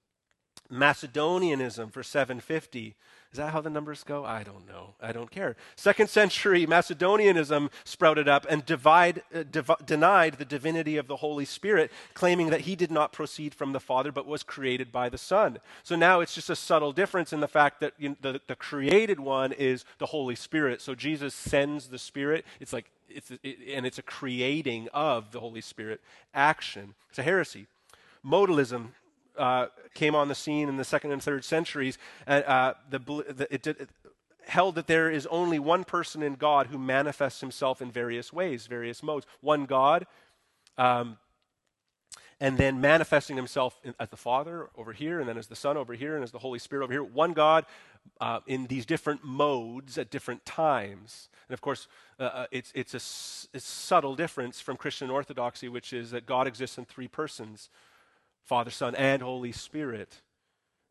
Macedonianism 0.72 1.90
for 1.90 2.02
750. 2.02 2.94
Is 3.32 3.38
that 3.38 3.52
how 3.52 3.62
the 3.62 3.70
numbers 3.70 4.04
go? 4.04 4.26
I 4.26 4.42
don't 4.42 4.68
know. 4.68 4.94
I 5.00 5.12
don't 5.12 5.30
care. 5.30 5.56
Second 5.74 6.10
century 6.10 6.66
Macedonianism 6.66 7.70
sprouted 7.82 8.28
up 8.28 8.46
and 8.48 8.64
divide, 8.66 9.22
uh, 9.34 9.42
div- 9.50 9.70
denied 9.86 10.34
the 10.34 10.44
divinity 10.44 10.98
of 10.98 11.06
the 11.06 11.16
Holy 11.16 11.46
Spirit, 11.46 11.90
claiming 12.12 12.50
that 12.50 12.62
he 12.62 12.76
did 12.76 12.90
not 12.90 13.10
proceed 13.10 13.54
from 13.54 13.72
the 13.72 13.80
Father 13.80 14.12
but 14.12 14.26
was 14.26 14.42
created 14.42 14.92
by 14.92 15.08
the 15.08 15.16
Son. 15.16 15.58
So 15.82 15.96
now 15.96 16.20
it's 16.20 16.34
just 16.34 16.50
a 16.50 16.56
subtle 16.56 16.92
difference 16.92 17.32
in 17.32 17.40
the 17.40 17.48
fact 17.48 17.80
that 17.80 17.94
you 17.98 18.10
know, 18.10 18.16
the, 18.20 18.40
the 18.48 18.56
created 18.56 19.18
one 19.18 19.52
is 19.52 19.86
the 19.96 20.06
Holy 20.06 20.34
Spirit. 20.34 20.82
So 20.82 20.94
Jesus 20.94 21.34
sends 21.34 21.88
the 21.88 21.98
Spirit. 21.98 22.44
It's 22.60 22.74
like, 22.74 22.90
it's, 23.08 23.30
it, 23.42 23.58
and 23.72 23.86
it's 23.86 23.98
a 23.98 24.02
creating 24.02 24.88
of 24.92 25.32
the 25.32 25.40
Holy 25.40 25.62
Spirit 25.62 26.02
action. 26.34 26.94
It's 27.08 27.18
a 27.18 27.22
heresy. 27.22 27.66
Modalism 28.24 28.88
uh, 29.38 29.66
came 29.94 30.14
on 30.14 30.28
the 30.28 30.34
scene 30.34 30.68
in 30.68 30.76
the 30.76 30.84
second 30.84 31.12
and 31.12 31.22
third 31.22 31.44
centuries, 31.44 31.98
uh, 32.26 32.74
the, 32.90 32.98
the, 32.98 33.48
it, 33.50 33.66
it, 33.66 33.88
held 34.46 34.74
that 34.74 34.86
there 34.86 35.10
is 35.10 35.26
only 35.26 35.58
one 35.58 35.84
person 35.84 36.22
in 36.22 36.34
God 36.34 36.66
who 36.66 36.78
manifests 36.78 37.40
himself 37.40 37.80
in 37.80 37.90
various 37.90 38.32
ways, 38.32 38.66
various 38.66 39.02
modes. 39.02 39.26
One 39.40 39.66
God, 39.66 40.06
um, 40.78 41.18
and 42.40 42.58
then 42.58 42.80
manifesting 42.80 43.36
himself 43.36 43.80
in, 43.84 43.94
as 44.00 44.08
the 44.08 44.16
Father 44.16 44.68
over 44.76 44.92
here, 44.92 45.20
and 45.20 45.28
then 45.28 45.38
as 45.38 45.46
the 45.46 45.56
Son 45.56 45.76
over 45.76 45.94
here, 45.94 46.16
and 46.16 46.24
as 46.24 46.32
the 46.32 46.40
Holy 46.40 46.58
Spirit 46.58 46.84
over 46.84 46.92
here. 46.92 47.04
One 47.04 47.32
God 47.32 47.66
uh, 48.20 48.40
in 48.46 48.66
these 48.66 48.84
different 48.84 49.24
modes 49.24 49.96
at 49.96 50.10
different 50.10 50.44
times. 50.44 51.28
And 51.48 51.54
of 51.54 51.60
course, 51.60 51.86
uh, 52.18 52.22
uh 52.22 52.46
it's, 52.50 52.72
it's 52.74 52.94
a 52.94 53.60
subtle 53.60 54.16
difference 54.16 54.60
from 54.60 54.76
Christian 54.76 55.08
orthodoxy, 55.08 55.68
which 55.68 55.92
is 55.92 56.10
that 56.10 56.26
God 56.26 56.48
exists 56.48 56.78
in 56.78 56.84
three 56.84 57.08
persons 57.08 57.68
Father, 58.44 58.70
Son, 58.70 58.94
and 58.94 59.22
Holy 59.22 59.52
Spirit. 59.52 60.20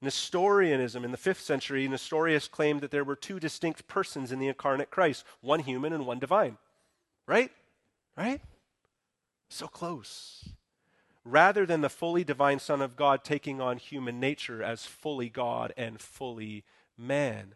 Nestorianism 0.01 1.05
in 1.05 1.11
the 1.11 1.17
fifth 1.17 1.41
century, 1.41 1.87
Nestorius 1.87 2.47
claimed 2.47 2.81
that 2.81 2.89
there 2.89 3.03
were 3.03 3.15
two 3.15 3.39
distinct 3.39 3.87
persons 3.87 4.31
in 4.31 4.39
the 4.39 4.47
incarnate 4.47 4.89
Christ, 4.89 5.23
one 5.41 5.59
human 5.59 5.93
and 5.93 6.05
one 6.07 6.17
divine. 6.17 6.57
Right? 7.27 7.51
Right? 8.17 8.41
So 9.49 9.67
close. 9.67 10.49
Rather 11.23 11.67
than 11.67 11.81
the 11.81 11.89
fully 11.89 12.23
divine 12.23 12.57
Son 12.57 12.81
of 12.81 12.95
God 12.95 13.23
taking 13.23 13.61
on 13.61 13.77
human 13.77 14.19
nature 14.19 14.63
as 14.63 14.87
fully 14.87 15.29
God 15.29 15.71
and 15.77 16.01
fully 16.01 16.63
man. 16.97 17.53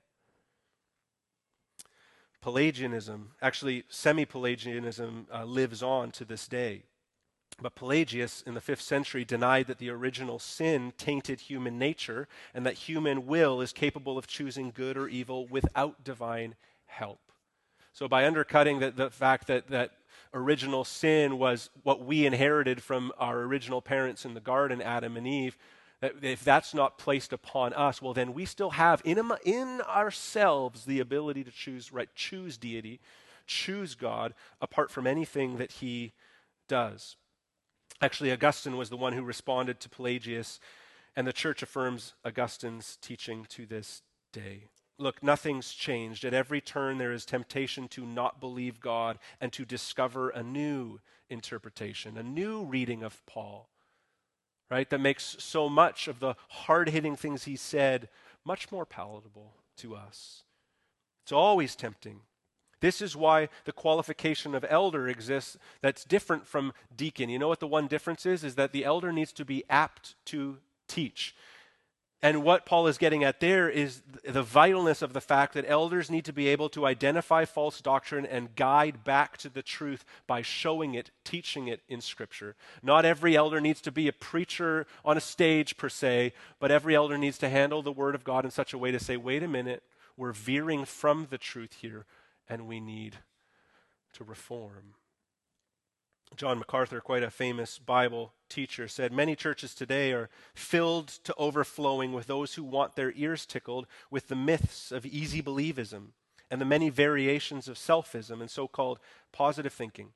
Pelagianism, 2.41 3.31
actually, 3.41 3.85
semi 3.89 4.23
Pelagianism, 4.23 5.25
uh, 5.33 5.45
lives 5.45 5.81
on 5.81 6.11
to 6.11 6.23
this 6.23 6.47
day. 6.47 6.83
But 7.61 7.75
Pelagius 7.75 8.43
in 8.45 8.53
the 8.53 8.61
fifth 8.61 8.81
century 8.81 9.23
denied 9.23 9.67
that 9.67 9.77
the 9.77 9.89
original 9.89 10.39
sin 10.39 10.93
tainted 10.97 11.41
human 11.41 11.79
nature 11.79 12.27
and 12.53 12.65
that 12.65 12.73
human 12.73 13.25
will 13.25 13.61
is 13.61 13.71
capable 13.71 14.17
of 14.17 14.27
choosing 14.27 14.71
good 14.71 14.97
or 14.97 15.07
evil 15.07 15.47
without 15.47 16.03
divine 16.03 16.55
help. 16.85 17.19
So, 17.93 18.09
by 18.09 18.27
undercutting 18.27 18.79
the, 18.79 18.91
the 18.91 19.09
fact 19.09 19.47
that, 19.47 19.69
that 19.69 19.91
original 20.33 20.83
sin 20.83 21.39
was 21.39 21.69
what 21.83 22.03
we 22.03 22.25
inherited 22.25 22.83
from 22.83 23.13
our 23.17 23.39
original 23.41 23.81
parents 23.81 24.25
in 24.25 24.33
the 24.33 24.41
garden, 24.41 24.81
Adam 24.81 25.15
and 25.15 25.25
Eve, 25.25 25.57
that 26.01 26.15
if 26.21 26.43
that's 26.43 26.73
not 26.73 26.97
placed 26.97 27.31
upon 27.31 27.71
us, 27.71 28.01
well, 28.01 28.13
then 28.13 28.33
we 28.33 28.43
still 28.43 28.71
have 28.71 29.01
in, 29.05 29.31
in 29.45 29.79
ourselves 29.81 30.83
the 30.83 30.99
ability 30.99 31.45
to 31.45 31.51
choose 31.51 31.93
right, 31.93 32.09
choose 32.15 32.57
deity, 32.57 32.99
choose 33.47 33.95
God 33.95 34.33
apart 34.59 34.91
from 34.91 35.07
anything 35.07 35.55
that 35.55 35.71
He 35.71 36.11
does. 36.67 37.15
Actually, 38.01 38.31
Augustine 38.31 38.77
was 38.77 38.89
the 38.89 38.97
one 38.97 39.13
who 39.13 39.23
responded 39.23 39.79
to 39.79 39.89
Pelagius, 39.89 40.59
and 41.15 41.25
the 41.25 41.33
church 41.33 41.63
affirms 41.63 42.13
Augustine's 42.25 42.97
teaching 43.01 43.45
to 43.49 43.65
this 43.65 44.01
day. 44.33 44.69
Look, 44.97 45.23
nothing's 45.23 45.73
changed. 45.73 46.23
At 46.23 46.33
every 46.33 46.61
turn, 46.61 46.97
there 46.97 47.11
is 47.11 47.25
temptation 47.25 47.87
to 47.89 48.05
not 48.05 48.39
believe 48.39 48.79
God 48.79 49.17
and 49.41 49.51
to 49.53 49.65
discover 49.65 50.29
a 50.29 50.43
new 50.43 50.99
interpretation, 51.29 52.17
a 52.17 52.23
new 52.23 52.63
reading 52.63 53.03
of 53.03 53.25
Paul, 53.25 53.69
right? 54.69 54.89
That 54.89 55.01
makes 55.01 55.35
so 55.39 55.67
much 55.69 56.07
of 56.07 56.19
the 56.19 56.35
hard 56.49 56.89
hitting 56.89 57.15
things 57.15 57.43
he 57.43 57.55
said 57.55 58.09
much 58.45 58.71
more 58.71 58.85
palatable 58.85 59.55
to 59.77 59.95
us. 59.95 60.43
It's 61.23 61.31
always 61.31 61.75
tempting 61.75 62.21
this 62.85 63.01
is 63.01 63.15
why 63.15 63.49
the 63.63 63.71
qualification 63.71 64.53
of 64.53 64.63
elder 64.69 65.07
exists 65.07 65.57
that's 65.81 66.05
different 66.05 66.45
from 66.45 66.71
deacon. 66.95 67.29
You 67.29 67.39
know 67.39 67.47
what 67.47 67.59
the 67.59 67.65
one 67.65 67.87
difference 67.87 68.27
is? 68.27 68.43
Is 68.43 68.53
that 68.55 68.73
the 68.73 68.85
elder 68.85 69.11
needs 69.11 69.33
to 69.33 69.43
be 69.43 69.63
apt 69.71 70.13
to 70.25 70.59
teach. 70.87 71.35
And 72.21 72.43
what 72.43 72.67
Paul 72.67 72.85
is 72.85 72.99
getting 72.99 73.23
at 73.23 73.39
there 73.39 73.67
is 73.67 74.03
the 74.23 74.43
vitalness 74.43 75.01
of 75.01 75.13
the 75.13 75.21
fact 75.21 75.55
that 75.55 75.65
elders 75.67 76.11
need 76.11 76.25
to 76.25 76.33
be 76.33 76.47
able 76.47 76.69
to 76.69 76.85
identify 76.85 77.43
false 77.43 77.81
doctrine 77.81 78.23
and 78.23 78.55
guide 78.55 79.03
back 79.03 79.37
to 79.37 79.49
the 79.49 79.63
truth 79.63 80.05
by 80.27 80.43
showing 80.43 80.93
it, 80.93 81.09
teaching 81.23 81.67
it 81.67 81.81
in 81.89 82.01
Scripture. 82.01 82.55
Not 82.83 83.03
every 83.03 83.35
elder 83.35 83.59
needs 83.59 83.81
to 83.81 83.91
be 83.91 84.07
a 84.07 84.13
preacher 84.13 84.85
on 85.03 85.17
a 85.17 85.21
stage 85.21 85.75
per 85.75 85.89
se, 85.89 86.33
but 86.59 86.69
every 86.69 86.93
elder 86.93 87.17
needs 87.17 87.39
to 87.39 87.49
handle 87.49 87.81
the 87.81 87.91
Word 87.91 88.13
of 88.13 88.23
God 88.23 88.45
in 88.45 88.51
such 88.51 88.73
a 88.73 88.77
way 88.77 88.91
to 88.91 88.99
say, 88.99 89.17
wait 89.17 89.41
a 89.41 89.47
minute, 89.47 89.81
we're 90.15 90.33
veering 90.33 90.85
from 90.85 91.25
the 91.31 91.39
truth 91.39 91.77
here 91.81 92.05
and 92.49 92.67
we 92.67 92.79
need 92.79 93.17
to 94.13 94.23
reform. 94.23 94.95
John 96.35 96.59
MacArthur, 96.59 96.99
quite 97.01 97.23
a 97.23 97.29
famous 97.29 97.79
Bible 97.79 98.33
teacher, 98.49 98.87
said 98.87 99.13
Many 99.13 99.35
churches 99.35 99.73
today 99.73 100.11
are 100.11 100.29
filled 100.53 101.07
to 101.07 101.33
overflowing 101.37 102.13
with 102.13 102.27
those 102.27 102.55
who 102.55 102.63
want 102.63 102.95
their 102.95 103.13
ears 103.15 103.45
tickled 103.45 103.87
with 104.09 104.27
the 104.27 104.35
myths 104.35 104.91
of 104.91 105.05
easy 105.05 105.41
believism 105.41 106.09
and 106.51 106.59
the 106.59 106.65
many 106.65 106.89
variations 106.89 107.67
of 107.67 107.77
selfism 107.77 108.41
and 108.41 108.49
so 108.49 108.67
called 108.67 108.99
positive 109.31 109.73
thinking. 109.73 110.09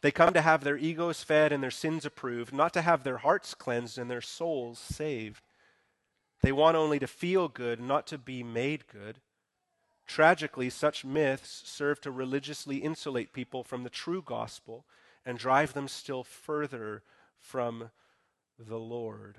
They 0.00 0.10
come 0.10 0.34
to 0.34 0.42
have 0.42 0.64
their 0.64 0.76
egos 0.76 1.22
fed 1.22 1.52
and 1.52 1.62
their 1.62 1.70
sins 1.70 2.04
approved, 2.04 2.52
not 2.52 2.72
to 2.74 2.82
have 2.82 3.04
their 3.04 3.18
hearts 3.18 3.54
cleansed 3.54 3.96
and 3.96 4.10
their 4.10 4.20
souls 4.20 4.78
saved. 4.78 5.46
They 6.42 6.52
want 6.52 6.76
only 6.76 6.98
to 6.98 7.06
feel 7.06 7.48
good, 7.48 7.80
not 7.80 8.06
to 8.08 8.18
be 8.18 8.42
made 8.42 8.86
good. 8.86 9.20
Tragically, 10.06 10.70
such 10.70 11.04
myths 11.04 11.62
serve 11.64 12.00
to 12.02 12.10
religiously 12.10 12.78
insulate 12.78 13.32
people 13.32 13.64
from 13.64 13.82
the 13.82 13.90
true 13.90 14.22
gospel 14.22 14.84
and 15.24 15.38
drive 15.38 15.72
them 15.72 15.88
still 15.88 16.22
further 16.22 17.02
from 17.38 17.90
the 18.58 18.78
Lord. 18.78 19.38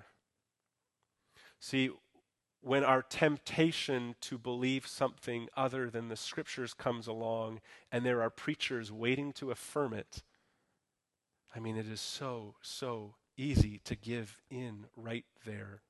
See, 1.60 1.92
when 2.62 2.84
our 2.84 3.04
temptation 3.04 4.16
to 4.22 4.40
believe 4.40 4.88
something 4.88 5.48
other 5.56 5.90
than 5.90 6.10
the 6.10 6.16
scriptures 6.16 6.74
comes 6.74 7.06
along 7.06 7.62
and 7.92 8.04
there 8.04 8.24
are 8.24 8.32
preachers 8.32 8.92
waiting 8.92 9.32
to 9.34 9.52
affirm 9.52 9.94
it, 9.94 10.24
I 11.56 11.60
mean, 11.60 11.78
it 11.78 11.88
is 11.88 12.02
so, 12.02 12.56
so 12.62 13.16
easy 13.38 13.80
to 13.84 13.96
give 13.96 14.42
in 14.50 14.88
right 14.98 15.26
there 15.46 15.82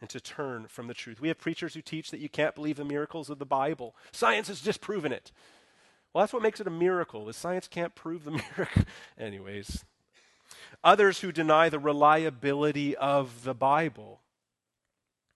and 0.00 0.08
to 0.10 0.20
turn 0.20 0.66
from 0.66 0.86
the 0.86 0.94
truth. 0.94 1.20
We 1.20 1.28
have 1.28 1.38
preachers 1.38 1.74
who 1.74 1.82
teach 1.82 2.10
that 2.10 2.20
you 2.20 2.28
can't 2.28 2.54
believe 2.54 2.76
the 2.76 2.84
miracles 2.84 3.28
of 3.28 3.38
the 3.38 3.46
Bible. 3.46 3.94
Science 4.12 4.48
has 4.48 4.60
disproven 4.60 5.12
it. 5.12 5.30
Well, 6.12 6.22
that's 6.22 6.32
what 6.32 6.42
makes 6.42 6.60
it 6.60 6.66
a 6.66 6.70
miracle. 6.70 7.26
The 7.26 7.32
science 7.32 7.68
can't 7.68 7.94
prove 7.94 8.24
the 8.24 8.30
miracle. 8.56 8.84
Anyways, 9.18 9.84
others 10.82 11.20
who 11.20 11.32
deny 11.32 11.68
the 11.68 11.78
reliability 11.78 12.96
of 12.96 13.44
the 13.44 13.54
Bible. 13.54 14.20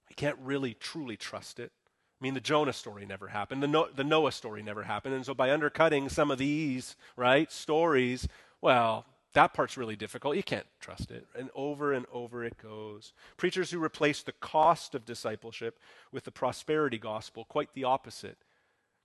We 0.09 0.15
can't 0.15 0.39
really 0.41 0.75
truly 0.75 1.17
trust 1.17 1.61
it. 1.61 1.73
I 2.21 2.25
mean, 2.25 2.35
the 2.35 2.41
Jonah 2.41 2.73
story 2.73 3.05
never 3.05 3.29
happened. 3.29 3.62
The, 3.62 3.69
no- 3.69 3.89
the 3.95 4.05
Noah 4.05 4.33
story 4.33 4.62
never 4.62 4.85
happened. 4.85 5.15
And 5.15 5.27
so 5.27 5.35
by 5.35 5.51
undercutting 5.51 6.09
some 6.09 6.31
of 6.31 6.39
these, 6.39 6.97
right, 7.17 7.51
stories, 7.53 8.27
well, 8.61 9.05
that 9.35 9.53
part's 9.53 9.76
really 9.76 9.97
difficult. 9.97 10.37
You 10.37 10.43
can't 10.43 10.66
trust 10.80 11.11
it. 11.11 11.26
And 11.39 11.51
over 11.55 11.93
and 11.93 12.07
over 12.12 12.45
it 12.45 12.57
goes. 12.57 13.12
Preachers 13.37 13.70
who 13.70 13.82
replace 13.82 14.22
the 14.22 14.32
cost 14.32 14.95
of 14.95 15.05
discipleship 15.05 15.78
with 16.11 16.24
the 16.24 16.30
prosperity 16.30 16.99
gospel, 16.99 17.45
quite 17.45 17.74
the 17.74 17.85
opposite. 17.85 18.39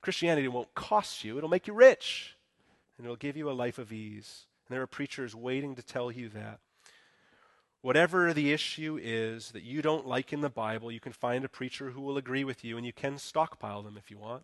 Christianity 0.02 0.48
won't 0.48 0.74
cost 0.76 1.24
you, 1.24 1.38
it'll 1.38 1.50
make 1.50 1.68
you 1.68 1.74
rich, 1.74 2.38
and 2.98 3.06
it'll 3.06 3.18
give 3.18 3.36
you 3.36 3.50
a 3.50 3.52
life 3.52 3.78
of 3.78 3.92
ease. 3.92 4.46
And 4.68 4.76
there 4.76 4.82
are 4.82 4.88
preachers 4.88 5.36
waiting 5.36 5.76
to 5.76 5.84
tell 5.84 6.12
you 6.12 6.30
that. 6.30 6.60
Whatever 7.82 8.34
the 8.34 8.52
issue 8.52 9.00
is 9.02 9.52
that 9.52 9.64
you 9.64 9.82
don't 9.82 10.06
like 10.06 10.32
in 10.32 10.42
the 10.42 10.50
Bible, 10.50 10.92
you 10.92 11.00
can 11.00 11.14
find 11.14 11.44
a 11.44 11.50
preacher 11.50 11.92
who 11.92 12.02
will 12.02 12.18
agree 12.18 12.44
with 12.44 12.64
you, 12.64 12.78
and 12.78 12.86
you 12.86 12.94
can 12.94 13.18
stockpile 13.18 13.82
them 13.82 13.98
if 13.98 14.12
you 14.12 14.18
want. 14.18 14.44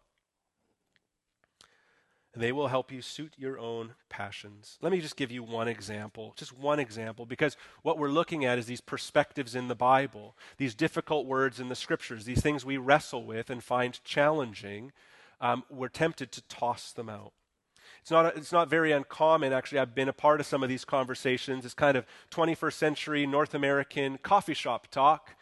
They 2.36 2.52
will 2.52 2.68
help 2.68 2.92
you 2.92 3.02
suit 3.02 3.34
your 3.38 3.58
own 3.58 3.94
passions. 4.10 4.78
Let 4.82 4.92
me 4.92 5.00
just 5.00 5.16
give 5.16 5.32
you 5.32 5.42
one 5.42 5.68
example, 5.68 6.34
just 6.36 6.58
one 6.58 6.80
example, 6.80 7.26
because 7.26 7.56
what 7.82 7.98
we're 7.98 8.10
looking 8.10 8.44
at 8.44 8.58
is 8.58 8.66
these 8.66 8.82
perspectives 8.82 9.56
in 9.56 9.68
the 9.68 9.76
Bible, 9.76 10.36
these 10.58 10.76
difficult 10.76 11.26
words 11.26 11.60
in 11.60 11.70
the 11.70 11.76
scriptures, 11.76 12.26
these 12.26 12.42
things 12.42 12.66
we 12.66 12.78
wrestle 12.78 13.26
with 13.26 13.50
and 13.50 13.64
find 13.64 14.04
challenging. 14.04 14.92
Um, 15.40 15.64
we're 15.70 15.88
tempted 15.88 16.32
to 16.34 16.42
toss 16.44 16.92
them 16.92 17.10
out. 17.10 17.32
It's 18.02 18.12
not, 18.12 18.38
it's 18.38 18.52
not 18.52 18.70
very 18.70 18.92
uncommon, 18.92 19.54
actually. 19.54 19.80
I've 19.80 19.96
been 19.96 20.10
a 20.10 20.14
part 20.14 20.40
of 20.40 20.46
some 20.46 20.62
of 20.62 20.70
these 20.70 20.86
conversations. 20.86 21.66
It's 21.66 21.74
kind 21.74 21.98
of 21.98 22.06
21st 22.32 22.74
century 22.74 23.26
North 23.26 23.56
American 23.56 24.20
coffee 24.20 24.54
shop 24.54 24.88
talk 24.88 25.36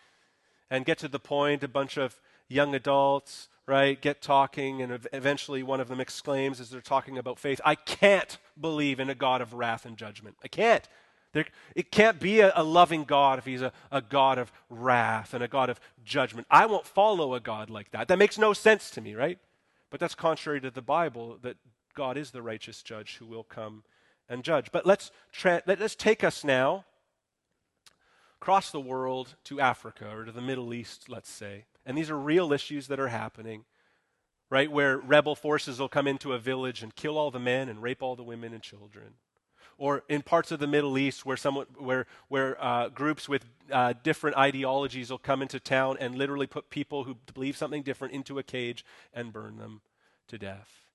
and 0.69 0.85
get 0.85 0.97
to 0.99 1.07
the 1.07 1.19
point, 1.19 1.63
a 1.63 1.67
bunch 1.67 1.97
of 1.97 2.21
young 2.47 2.73
adults 2.73 3.49
right, 3.65 3.99
get 3.99 4.21
talking, 4.21 4.81
and 4.81 5.07
eventually 5.13 5.63
one 5.63 5.79
of 5.79 5.87
them 5.87 6.01
exclaims 6.01 6.59
as 6.59 6.69
they're 6.69 6.81
talking 6.81 7.17
about 7.17 7.39
faith, 7.39 7.61
I 7.63 7.75
can't 7.75 8.37
believe 8.59 8.99
in 8.99 9.09
a 9.09 9.15
God 9.15 9.41
of 9.41 9.53
wrath 9.53 9.85
and 9.85 9.97
judgment. 9.97 10.35
I 10.43 10.47
can't. 10.47 10.87
There, 11.31 11.45
it 11.75 11.91
can't 11.91 12.19
be 12.19 12.41
a, 12.41 12.53
a, 12.55 12.63
loving 12.63 13.05
God 13.05 13.39
if 13.39 13.45
he's 13.45 13.63
a, 13.63 13.71
a 13.91 14.01
God 14.01 14.37
of 14.37 14.51
wrath 14.69 15.33
and 15.33 15.43
a 15.43 15.47
God 15.47 15.69
of 15.69 15.79
judgment. 16.05 16.45
I 16.51 16.67
won't 16.67 16.85
follow 16.85 17.33
a 17.33 17.39
God 17.39 17.71
like 17.71 17.91
that. 17.91 18.07
That 18.07 18.19
makes 18.19 18.37
no 18.37 18.53
sense 18.53 18.91
to 18.91 19.01
me, 19.01 19.15
right? 19.15 19.39
But 19.89 19.99
that's 19.99 20.13
contrary 20.13 20.61
to 20.61 20.69
the 20.69 20.81
Bible 20.81 21.39
that 21.41 21.57
God 21.95 22.17
is 22.17 22.31
the 22.31 22.43
righteous 22.43 22.83
judge 22.83 23.17
who 23.17 23.25
will 23.25 23.43
come 23.43 23.83
and 24.29 24.43
judge. 24.43 24.71
But 24.71 24.85
let's, 24.85 25.11
tra- 25.31 25.63
let, 25.65 25.81
us 25.81 25.95
take 25.95 26.23
us 26.23 26.43
now 26.43 26.85
across 28.39 28.71
the 28.71 28.79
world 28.79 29.35
to 29.45 29.59
Africa 29.59 30.09
or 30.15 30.25
to 30.25 30.31
the 30.31 30.41
Middle 30.41 30.73
East, 30.73 31.09
let's 31.09 31.31
say. 31.31 31.65
And 31.85 31.97
these 31.97 32.09
are 32.09 32.19
real 32.19 32.53
issues 32.53 32.87
that 32.87 32.99
are 32.99 33.09
happening, 33.09 33.65
right? 34.49 34.71
Where 34.71 34.97
rebel 34.97 35.35
forces 35.35 35.79
will 35.79 35.89
come 35.89 36.07
into 36.07 36.33
a 36.33 36.39
village 36.39 36.81
and 36.81 36.95
kill 36.95 37.17
all 37.17 37.31
the 37.31 37.39
men 37.39 37.69
and 37.69 37.81
rape 37.81 38.01
all 38.01 38.15
the 38.15 38.23
women 38.23 38.53
and 38.53 38.61
children. 38.61 39.15
Or 39.77 40.03
in 40.07 40.21
parts 40.21 40.51
of 40.51 40.59
the 40.59 40.67
Middle 40.67 40.97
East 40.97 41.25
where, 41.25 41.35
someone, 41.35 41.65
where, 41.77 42.05
where 42.27 42.63
uh, 42.63 42.89
groups 42.89 43.27
with 43.27 43.45
uh, 43.71 43.93
different 44.03 44.37
ideologies 44.37 45.09
will 45.09 45.17
come 45.17 45.41
into 45.41 45.59
town 45.59 45.97
and 45.99 46.15
literally 46.15 46.47
put 46.47 46.69
people 46.69 47.03
who 47.05 47.17
believe 47.33 47.57
something 47.57 47.81
different 47.81 48.13
into 48.13 48.37
a 48.37 48.43
cage 48.43 48.85
and 49.13 49.33
burn 49.33 49.57
them 49.57 49.81
to 50.27 50.37
death. 50.37 50.85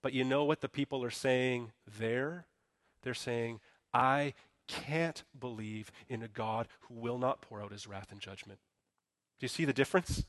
But 0.00 0.12
you 0.12 0.24
know 0.24 0.44
what 0.44 0.60
the 0.60 0.68
people 0.68 1.04
are 1.04 1.10
saying 1.10 1.72
there? 1.98 2.46
They're 3.02 3.14
saying, 3.14 3.60
I 3.92 4.34
can't 4.68 5.24
believe 5.38 5.90
in 6.08 6.22
a 6.22 6.28
God 6.28 6.68
who 6.82 6.94
will 6.94 7.18
not 7.18 7.40
pour 7.40 7.60
out 7.60 7.72
his 7.72 7.86
wrath 7.86 8.12
and 8.12 8.20
judgment. 8.20 8.60
Do 9.40 9.44
you 9.44 9.48
see 9.48 9.64
the 9.64 9.72
difference? 9.72 10.24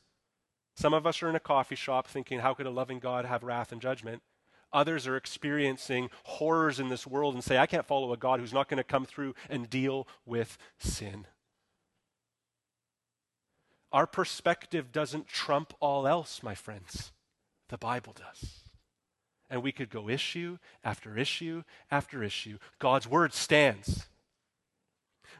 Some 0.74 0.94
of 0.94 1.06
us 1.06 1.22
are 1.22 1.28
in 1.28 1.36
a 1.36 1.40
coffee 1.40 1.76
shop 1.76 2.08
thinking, 2.08 2.40
how 2.40 2.54
could 2.54 2.66
a 2.66 2.70
loving 2.70 2.98
God 2.98 3.26
have 3.26 3.44
wrath 3.44 3.70
and 3.70 3.80
judgment? 3.80 4.22
Others 4.72 5.06
are 5.06 5.18
experiencing 5.18 6.08
horrors 6.24 6.80
in 6.80 6.88
this 6.88 7.06
world 7.06 7.34
and 7.34 7.44
say, 7.44 7.58
I 7.58 7.66
can't 7.66 7.86
follow 7.86 8.12
a 8.14 8.16
God 8.16 8.40
who's 8.40 8.54
not 8.54 8.68
going 8.68 8.78
to 8.78 8.84
come 8.84 9.04
through 9.04 9.34
and 9.50 9.68
deal 9.68 10.08
with 10.24 10.56
sin. 10.78 11.26
Our 13.92 14.06
perspective 14.06 14.90
doesn't 14.90 15.28
trump 15.28 15.74
all 15.78 16.06
else, 16.08 16.42
my 16.42 16.54
friends. 16.54 17.12
The 17.68 17.76
Bible 17.76 18.14
does. 18.14 18.62
And 19.50 19.62
we 19.62 19.72
could 19.72 19.90
go 19.90 20.08
issue 20.08 20.56
after 20.82 21.18
issue 21.18 21.64
after 21.90 22.22
issue. 22.22 22.56
God's 22.78 23.06
word 23.06 23.34
stands. 23.34 24.06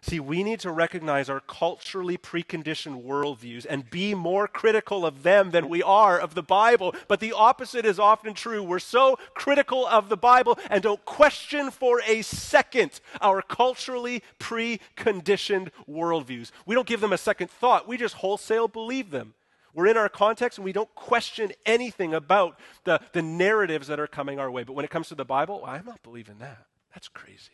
See, 0.00 0.18
we 0.18 0.42
need 0.42 0.60
to 0.60 0.70
recognize 0.70 1.28
our 1.28 1.40
culturally 1.40 2.18
preconditioned 2.18 3.04
worldviews 3.04 3.66
and 3.68 3.88
be 3.90 4.14
more 4.14 4.48
critical 4.48 5.06
of 5.06 5.22
them 5.22 5.50
than 5.50 5.68
we 5.68 5.82
are 5.82 6.18
of 6.18 6.34
the 6.34 6.42
Bible. 6.42 6.94
But 7.06 7.20
the 7.20 7.32
opposite 7.32 7.84
is 7.84 7.98
often 7.98 8.34
true. 8.34 8.62
We're 8.62 8.78
so 8.78 9.18
critical 9.34 9.86
of 9.86 10.08
the 10.08 10.16
Bible 10.16 10.58
and 10.70 10.82
don't 10.82 11.04
question 11.04 11.70
for 11.70 12.00
a 12.06 12.22
second 12.22 13.00
our 13.20 13.42
culturally 13.42 14.22
preconditioned 14.40 15.68
worldviews. 15.88 16.50
We 16.66 16.74
don't 16.74 16.86
give 16.86 17.00
them 17.00 17.12
a 17.12 17.18
second 17.18 17.50
thought, 17.50 17.86
we 17.86 17.96
just 17.96 18.16
wholesale 18.16 18.68
believe 18.68 19.10
them. 19.10 19.34
We're 19.74 19.86
in 19.86 19.96
our 19.96 20.08
context 20.08 20.58
and 20.58 20.64
we 20.64 20.72
don't 20.72 20.94
question 20.94 21.52
anything 21.64 22.12
about 22.12 22.58
the, 22.84 23.00
the 23.12 23.22
narratives 23.22 23.86
that 23.86 23.98
are 23.98 24.06
coming 24.06 24.38
our 24.38 24.50
way. 24.50 24.64
But 24.64 24.74
when 24.74 24.84
it 24.84 24.90
comes 24.90 25.08
to 25.08 25.14
the 25.14 25.24
Bible, 25.24 25.64
I'm 25.66 25.86
not 25.86 26.02
believing 26.02 26.38
that. 26.40 26.66
That's 26.94 27.08
crazy. 27.08 27.52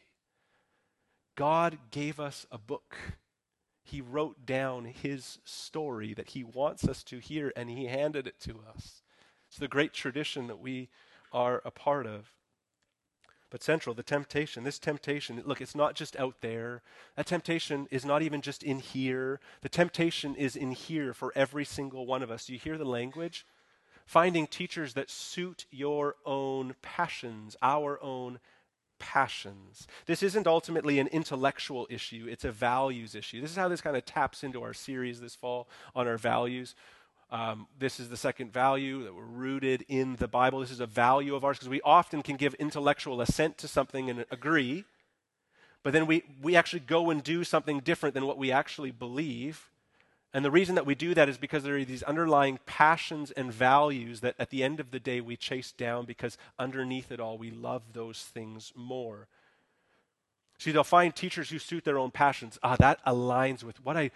God 1.38 1.78
gave 1.92 2.18
us 2.18 2.48
a 2.50 2.58
book. 2.58 2.96
He 3.84 4.00
wrote 4.00 4.44
down 4.44 4.86
his 4.86 5.38
story 5.44 6.12
that 6.14 6.30
he 6.30 6.42
wants 6.42 6.88
us 6.88 7.04
to 7.04 7.20
hear, 7.20 7.52
and 7.54 7.70
he 7.70 7.84
handed 7.84 8.26
it 8.26 8.40
to 8.40 8.56
us. 8.68 9.02
It's 9.46 9.58
the 9.58 9.68
great 9.68 9.92
tradition 9.92 10.48
that 10.48 10.58
we 10.58 10.88
are 11.32 11.62
a 11.64 11.70
part 11.70 12.08
of. 12.08 12.32
But 13.50 13.62
central, 13.62 13.94
the 13.94 14.02
temptation, 14.02 14.64
this 14.64 14.80
temptation, 14.80 15.40
look, 15.46 15.60
it's 15.60 15.76
not 15.76 15.94
just 15.94 16.16
out 16.16 16.40
there. 16.40 16.82
That 17.14 17.26
temptation 17.26 17.86
is 17.92 18.04
not 18.04 18.20
even 18.20 18.40
just 18.40 18.64
in 18.64 18.80
here. 18.80 19.38
The 19.60 19.68
temptation 19.68 20.34
is 20.34 20.56
in 20.56 20.72
here 20.72 21.14
for 21.14 21.32
every 21.36 21.64
single 21.64 22.04
one 22.04 22.24
of 22.24 22.32
us. 22.32 22.46
Do 22.46 22.52
you 22.52 22.58
hear 22.58 22.78
the 22.78 22.84
language? 22.84 23.46
Finding 24.06 24.48
teachers 24.48 24.94
that 24.94 25.08
suit 25.08 25.66
your 25.70 26.16
own 26.26 26.74
passions, 26.82 27.56
our 27.62 28.02
own 28.02 28.40
passions. 28.98 29.86
This 30.06 30.22
isn't 30.22 30.46
ultimately 30.46 30.98
an 30.98 31.08
intellectual 31.08 31.86
issue, 31.90 32.26
it's 32.28 32.44
a 32.44 32.52
values 32.52 33.14
issue. 33.14 33.40
This 33.40 33.50
is 33.50 33.56
how 33.56 33.68
this 33.68 33.80
kind 33.80 33.96
of 33.96 34.04
taps 34.04 34.44
into 34.44 34.62
our 34.62 34.74
series 34.74 35.20
this 35.20 35.34
fall 35.34 35.68
on 35.94 36.06
our 36.06 36.18
values. 36.18 36.74
Um, 37.30 37.66
this 37.78 38.00
is 38.00 38.08
the 38.08 38.16
second 38.16 38.52
value 38.52 39.04
that 39.04 39.14
we're 39.14 39.22
rooted 39.22 39.84
in 39.88 40.16
the 40.16 40.28
Bible. 40.28 40.60
This 40.60 40.70
is 40.70 40.80
a 40.80 40.86
value 40.86 41.34
of 41.34 41.44
ours 41.44 41.58
because 41.58 41.68
we 41.68 41.82
often 41.82 42.22
can 42.22 42.36
give 42.36 42.54
intellectual 42.54 43.20
assent 43.20 43.58
to 43.58 43.68
something 43.68 44.08
and 44.08 44.24
agree, 44.30 44.84
but 45.82 45.92
then 45.92 46.06
we, 46.06 46.22
we 46.42 46.56
actually 46.56 46.80
go 46.80 47.10
and 47.10 47.22
do 47.22 47.44
something 47.44 47.80
different 47.80 48.14
than 48.14 48.26
what 48.26 48.38
we 48.38 48.50
actually 48.50 48.90
believe. 48.90 49.68
And 50.34 50.44
the 50.44 50.50
reason 50.50 50.74
that 50.74 50.84
we 50.84 50.94
do 50.94 51.14
that 51.14 51.28
is 51.28 51.38
because 51.38 51.62
there 51.62 51.76
are 51.76 51.84
these 51.84 52.02
underlying 52.02 52.58
passions 52.66 53.30
and 53.30 53.52
values 53.52 54.20
that 54.20 54.34
at 54.38 54.50
the 54.50 54.62
end 54.62 54.78
of 54.78 54.90
the 54.90 55.00
day 55.00 55.20
we 55.20 55.36
chase 55.36 55.72
down 55.72 56.04
because 56.04 56.36
underneath 56.58 57.10
it 57.10 57.20
all 57.20 57.38
we 57.38 57.50
love 57.50 57.82
those 57.94 58.22
things 58.22 58.72
more. 58.76 59.26
See, 60.58 60.70
they'll 60.70 60.84
find 60.84 61.14
teachers 61.14 61.50
who 61.50 61.58
suit 61.58 61.84
their 61.84 61.98
own 61.98 62.10
passions. 62.10 62.58
Ah, 62.62 62.76
that 62.76 63.02
aligns 63.06 63.62
with 63.62 63.82
what 63.84 63.96
I, 63.96 64.10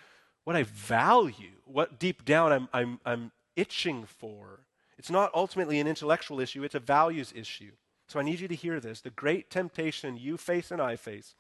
what 0.45 0.57
I 0.57 0.65
value, 0.65 1.53
what 1.65 1.99
deep 1.99 2.25
down 2.25 2.53
I'm, 2.53 2.69
I'm, 2.73 3.01
I'm 3.07 3.33
itching 3.57 4.05
for. 4.05 4.61
It's 4.99 5.11
not 5.11 5.35
ultimately 5.35 5.81
an 5.81 5.87
intellectual 5.87 6.41
issue, 6.41 6.63
it's 6.63 6.75
a 6.75 6.81
values 6.81 7.33
issue. 7.35 7.73
So 8.09 8.21
I 8.21 8.23
need 8.23 8.41
you 8.41 8.49
to 8.49 8.55
hear 8.55 8.81
this. 8.81 9.01
The 9.01 9.11
great 9.11 9.49
temptation 9.49 10.19
you 10.19 10.37
face 10.37 10.71
and 10.71 10.83
I 10.83 10.97
face 10.97 11.35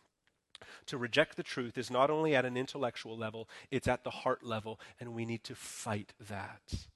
to 0.87 0.99
reject 0.99 1.37
the 1.37 1.43
truth 1.43 1.77
is 1.79 1.91
not 1.91 2.11
only 2.11 2.35
at 2.35 2.45
an 2.45 2.57
intellectual 2.57 3.17
level, 3.17 3.49
it's 3.71 3.89
at 3.89 4.05
the 4.05 4.11
heart 4.11 4.45
level, 4.45 4.81
and 5.01 5.15
we 5.15 5.25
need 5.25 5.45
to 5.45 5.55
fight 5.55 6.13
that. 6.29 6.87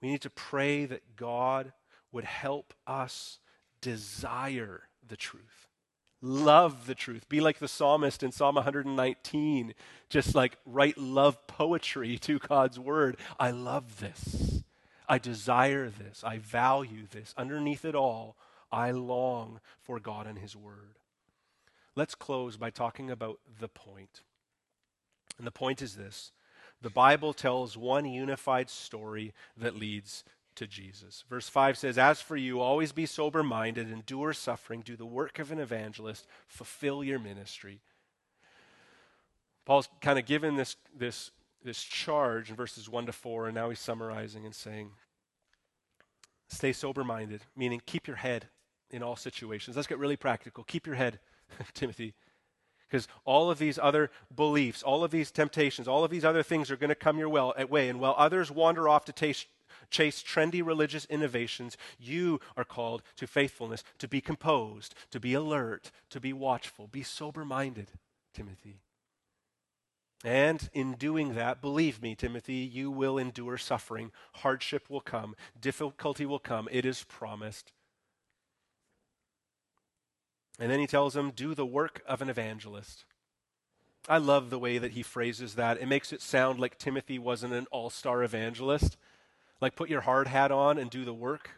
We 0.00 0.10
need 0.10 0.22
to 0.22 0.30
pray 0.30 0.84
that 0.86 1.16
God 1.16 1.72
would 2.12 2.24
help 2.24 2.74
us 2.86 3.38
desire 3.80 4.82
the 5.06 5.16
truth, 5.16 5.68
love 6.22 6.86
the 6.86 6.94
truth, 6.94 7.28
be 7.28 7.40
like 7.40 7.58
the 7.58 7.68
psalmist 7.68 8.22
in 8.22 8.32
Psalm 8.32 8.54
119, 8.54 9.74
just 10.08 10.34
like 10.34 10.56
write 10.64 10.96
love 10.96 11.46
poetry 11.46 12.18
to 12.18 12.38
God's 12.38 12.78
word. 12.78 13.16
I 13.38 13.50
love 13.50 14.00
this. 14.00 14.62
I 15.08 15.18
desire 15.18 15.90
this. 15.90 16.24
I 16.24 16.38
value 16.38 17.06
this. 17.10 17.34
Underneath 17.36 17.84
it 17.84 17.94
all, 17.94 18.36
I 18.72 18.90
long 18.90 19.60
for 19.82 20.00
God 20.00 20.26
and 20.26 20.38
His 20.38 20.56
Word. 20.56 20.96
Let's 21.96 22.14
close 22.14 22.56
by 22.56 22.70
talking 22.70 23.10
about 23.10 23.38
the 23.60 23.68
point. 23.68 24.22
And 25.38 25.46
the 25.46 25.52
point 25.52 25.82
is 25.82 25.96
this 25.96 26.32
the 26.82 26.90
Bible 26.90 27.32
tells 27.32 27.76
one 27.76 28.04
unified 28.04 28.68
story 28.68 29.32
that 29.56 29.76
leads 29.76 30.24
to 30.56 30.66
Jesus. 30.66 31.24
Verse 31.28 31.48
5 31.48 31.78
says, 31.78 31.98
As 31.98 32.20
for 32.20 32.36
you, 32.36 32.60
always 32.60 32.92
be 32.92 33.06
sober 33.06 33.42
minded, 33.42 33.90
endure 33.90 34.32
suffering, 34.32 34.82
do 34.82 34.96
the 34.96 35.06
work 35.06 35.38
of 35.38 35.50
an 35.50 35.58
evangelist, 35.58 36.26
fulfill 36.46 37.02
your 37.02 37.18
ministry. 37.18 37.80
Paul's 39.64 39.88
kind 40.00 40.18
of 40.18 40.26
given 40.26 40.56
this, 40.56 40.76
this, 40.96 41.30
this 41.64 41.82
charge 41.82 42.50
in 42.50 42.56
verses 42.56 42.88
1 42.88 43.06
to 43.06 43.12
4, 43.12 43.46
and 43.46 43.54
now 43.54 43.70
he's 43.70 43.80
summarizing 43.80 44.44
and 44.44 44.54
saying, 44.54 44.90
Stay 46.48 46.72
sober 46.72 47.02
minded, 47.02 47.40
meaning 47.56 47.80
keep 47.84 48.06
your 48.06 48.18
head 48.18 48.48
in 48.90 49.02
all 49.02 49.16
situations. 49.16 49.74
Let's 49.74 49.88
get 49.88 49.98
really 49.98 50.16
practical. 50.16 50.62
Keep 50.64 50.86
your 50.86 50.96
head. 50.96 51.18
Timothy. 51.74 52.14
Because 52.88 53.08
all 53.24 53.50
of 53.50 53.58
these 53.58 53.78
other 53.78 54.10
beliefs, 54.34 54.82
all 54.82 55.02
of 55.02 55.10
these 55.10 55.30
temptations, 55.30 55.88
all 55.88 56.04
of 56.04 56.10
these 56.10 56.24
other 56.24 56.42
things 56.42 56.70
are 56.70 56.76
going 56.76 56.90
to 56.90 56.94
come 56.94 57.18
your 57.18 57.54
eh, 57.58 57.64
way. 57.64 57.88
And 57.88 57.98
while 57.98 58.14
others 58.16 58.50
wander 58.50 58.88
off 58.88 59.04
to 59.06 59.12
taste, 59.12 59.46
chase 59.90 60.22
trendy 60.22 60.64
religious 60.64 61.04
innovations, 61.06 61.76
you 61.98 62.40
are 62.56 62.64
called 62.64 63.02
to 63.16 63.26
faithfulness, 63.26 63.82
to 63.98 64.06
be 64.06 64.20
composed, 64.20 64.94
to 65.10 65.18
be 65.18 65.34
alert, 65.34 65.90
to 66.10 66.20
be 66.20 66.32
watchful. 66.32 66.86
Be 66.86 67.02
sober 67.02 67.44
minded, 67.44 67.90
Timothy. 68.32 68.80
And 70.24 70.70
in 70.72 70.94
doing 70.94 71.34
that, 71.34 71.60
believe 71.60 72.00
me, 72.00 72.14
Timothy, 72.14 72.54
you 72.54 72.90
will 72.90 73.18
endure 73.18 73.58
suffering. 73.58 74.10
Hardship 74.36 74.88
will 74.88 75.02
come, 75.02 75.36
difficulty 75.60 76.24
will 76.24 76.38
come. 76.38 76.66
It 76.72 76.86
is 76.86 77.04
promised. 77.04 77.72
And 80.58 80.70
then 80.70 80.78
he 80.80 80.86
tells 80.86 81.16
him, 81.16 81.30
Do 81.30 81.54
the 81.54 81.66
work 81.66 82.02
of 82.06 82.22
an 82.22 82.28
evangelist. 82.28 83.04
I 84.08 84.18
love 84.18 84.50
the 84.50 84.58
way 84.58 84.78
that 84.78 84.92
he 84.92 85.02
phrases 85.02 85.54
that. 85.54 85.80
It 85.80 85.86
makes 85.86 86.12
it 86.12 86.20
sound 86.20 86.58
like 86.60 86.78
Timothy 86.78 87.18
wasn't 87.18 87.54
an 87.54 87.66
all 87.70 87.90
star 87.90 88.22
evangelist. 88.22 88.96
Like, 89.60 89.76
put 89.76 89.88
your 89.88 90.02
hard 90.02 90.28
hat 90.28 90.50
on 90.50 90.78
and 90.78 90.90
do 90.90 91.04
the 91.04 91.14
work 91.14 91.50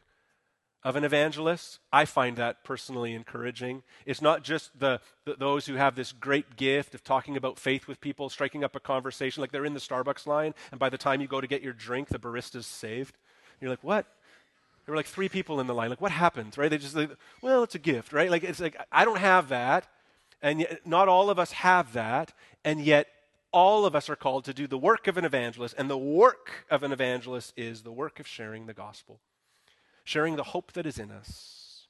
of 0.85 0.95
an 0.95 1.03
evangelist. 1.03 1.81
I 1.93 2.05
find 2.05 2.37
that 2.37 2.63
personally 2.63 3.15
encouraging. 3.15 3.83
It's 4.05 4.23
not 4.23 4.45
just 4.45 4.79
the, 4.79 5.01
the, 5.25 5.35
those 5.35 5.67
who 5.67 5.75
have 5.75 5.97
this 5.97 6.13
great 6.13 6.57
gift 6.57 6.95
of 6.95 7.03
talking 7.03 7.37
about 7.37 7.59
faith 7.59 7.89
with 7.89 8.01
people, 8.01 8.29
striking 8.29 8.63
up 8.63 8.77
a 8.77 8.81
conversation, 8.81 9.41
like 9.41 9.51
they're 9.51 9.65
in 9.65 9.75
the 9.75 9.81
Starbucks 9.81 10.29
line, 10.29 10.55
and 10.71 10.79
by 10.79 10.89
the 10.89 10.99
time 10.99 11.21
you 11.21 11.27
go 11.27 11.41
to 11.41 11.49
get 11.49 11.63
your 11.63 11.73
drink, 11.73 12.09
the 12.09 12.21
barista's 12.21 12.67
saved. 12.67 13.19
You're 13.61 13.71
like, 13.71 13.83
what? 13.83 14.07
There 14.87 14.93
were 14.93 14.97
like 14.97 15.07
three 15.07 15.29
people 15.29 15.61
in 15.61 15.67
the 15.67 15.75
line. 15.75 15.91
Like, 15.91 16.01
what 16.01 16.13
happened? 16.13 16.57
Right? 16.57 16.71
They 16.71 16.79
just 16.79 16.97
like, 16.97 17.11
well, 17.43 17.63
it's 17.63 17.75
a 17.75 17.81
gift, 17.81 18.13
right? 18.13 18.31
Like, 18.31 18.45
it's 18.45 18.61
like 18.61 18.77
I 18.91 19.05
don't 19.05 19.19
have 19.19 19.49
that, 19.51 19.89
and 20.41 20.61
yet 20.61 20.87
not 20.87 21.09
all 21.09 21.29
of 21.29 21.39
us 21.39 21.53
have 21.53 21.93
that, 21.93 22.33
and 22.65 22.81
yet 22.81 23.09
all 23.53 23.85
of 23.85 23.95
us 23.95 24.09
are 24.09 24.17
called 24.17 24.45
to 24.45 24.55
do 24.55 24.67
the 24.67 24.79
work 24.79 25.07
of 25.07 25.17
an 25.17 25.25
evangelist, 25.25 25.75
and 25.77 25.91
the 25.91 25.99
work 25.99 26.67
of 26.71 26.83
an 26.83 26.93
evangelist 26.93 27.53
is 27.57 27.83
the 27.83 27.93
work 27.93 28.21
of 28.21 28.27
sharing 28.27 28.67
the 28.67 28.75
gospel 28.75 29.21
sharing 30.07 30.37
the 30.37 30.45
hope 30.45 30.73
that 30.73 30.87
is 30.87 30.99
in 30.99 31.11
us. 31.11 31.89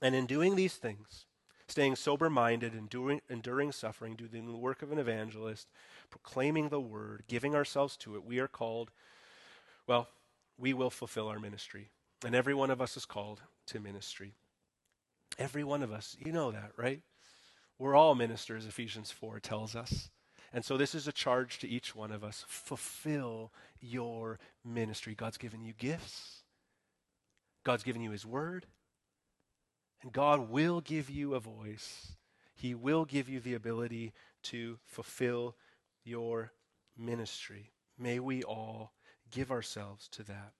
And 0.00 0.14
in 0.14 0.26
doing 0.26 0.54
these 0.54 0.76
things, 0.76 1.26
staying 1.66 1.96
sober 1.96 2.30
minded, 2.30 2.72
enduring, 2.72 3.20
enduring 3.28 3.72
suffering, 3.72 4.14
doing 4.14 4.46
the 4.46 4.56
work 4.56 4.80
of 4.80 4.92
an 4.92 4.98
evangelist, 4.98 5.66
proclaiming 6.08 6.68
the 6.68 6.80
word, 6.80 7.24
giving 7.26 7.54
ourselves 7.54 7.96
to 7.98 8.14
it, 8.14 8.24
we 8.24 8.38
are 8.38 8.46
called, 8.46 8.92
well, 9.88 10.08
we 10.56 10.72
will 10.72 10.88
fulfill 10.88 11.26
our 11.26 11.40
ministry. 11.40 11.88
And 12.24 12.34
every 12.34 12.54
one 12.54 12.70
of 12.70 12.80
us 12.80 12.96
is 12.96 13.04
called 13.04 13.42
to 13.68 13.80
ministry. 13.80 14.34
Every 15.38 15.64
one 15.64 15.82
of 15.82 15.92
us, 15.92 16.16
you 16.18 16.32
know 16.32 16.50
that, 16.50 16.72
right? 16.76 17.02
We're 17.78 17.94
all 17.94 18.14
ministers, 18.14 18.66
Ephesians 18.66 19.10
4 19.10 19.40
tells 19.40 19.76
us. 19.76 20.10
And 20.52 20.64
so 20.64 20.76
this 20.76 20.94
is 20.94 21.06
a 21.06 21.12
charge 21.12 21.58
to 21.58 21.68
each 21.68 21.94
one 21.94 22.10
of 22.10 22.24
us. 22.24 22.44
Fulfill 22.48 23.52
your 23.80 24.38
ministry. 24.64 25.14
God's 25.14 25.36
given 25.36 25.62
you 25.62 25.74
gifts. 25.76 26.42
God's 27.66 27.82
given 27.82 28.00
you 28.00 28.12
His 28.12 28.24
Word, 28.24 28.64
and 30.00 30.12
God 30.12 30.50
will 30.50 30.80
give 30.80 31.10
you 31.10 31.34
a 31.34 31.40
voice. 31.40 32.12
He 32.54 32.76
will 32.76 33.04
give 33.04 33.28
you 33.28 33.40
the 33.40 33.54
ability 33.54 34.12
to 34.44 34.78
fulfill 34.84 35.56
your 36.04 36.52
ministry. 36.96 37.72
May 37.98 38.20
we 38.20 38.44
all 38.44 38.92
give 39.32 39.50
ourselves 39.50 40.06
to 40.10 40.22
that. 40.22 40.52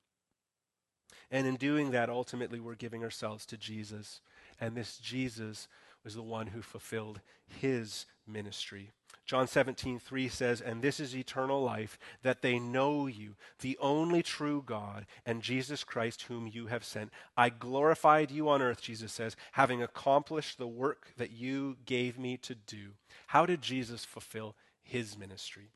And 1.30 1.46
in 1.46 1.56
doing 1.56 1.90
that, 1.90 2.08
ultimately, 2.08 2.60
we're 2.60 2.74
giving 2.74 3.02
ourselves 3.02 3.46
to 3.46 3.56
Jesus. 3.56 4.20
And 4.60 4.76
this 4.76 4.98
Jesus 4.98 5.68
was 6.04 6.14
the 6.14 6.22
one 6.22 6.48
who 6.48 6.62
fulfilled 6.62 7.20
his 7.48 8.06
ministry. 8.26 8.90
John 9.24 9.48
17, 9.48 9.98
3 9.98 10.28
says, 10.28 10.60
And 10.60 10.80
this 10.80 11.00
is 11.00 11.16
eternal 11.16 11.60
life, 11.60 11.98
that 12.22 12.42
they 12.42 12.60
know 12.60 13.08
you, 13.08 13.34
the 13.60 13.76
only 13.80 14.22
true 14.22 14.62
God, 14.64 15.04
and 15.26 15.42
Jesus 15.42 15.82
Christ, 15.82 16.22
whom 16.22 16.46
you 16.46 16.68
have 16.68 16.84
sent. 16.84 17.10
I 17.36 17.48
glorified 17.48 18.30
you 18.30 18.48
on 18.48 18.62
earth, 18.62 18.80
Jesus 18.80 19.12
says, 19.12 19.34
having 19.52 19.82
accomplished 19.82 20.58
the 20.58 20.68
work 20.68 21.08
that 21.16 21.32
you 21.32 21.76
gave 21.86 22.18
me 22.18 22.36
to 22.38 22.54
do. 22.54 22.90
How 23.26 23.44
did 23.46 23.62
Jesus 23.62 24.04
fulfill 24.04 24.54
his 24.84 25.18
ministry? 25.18 25.70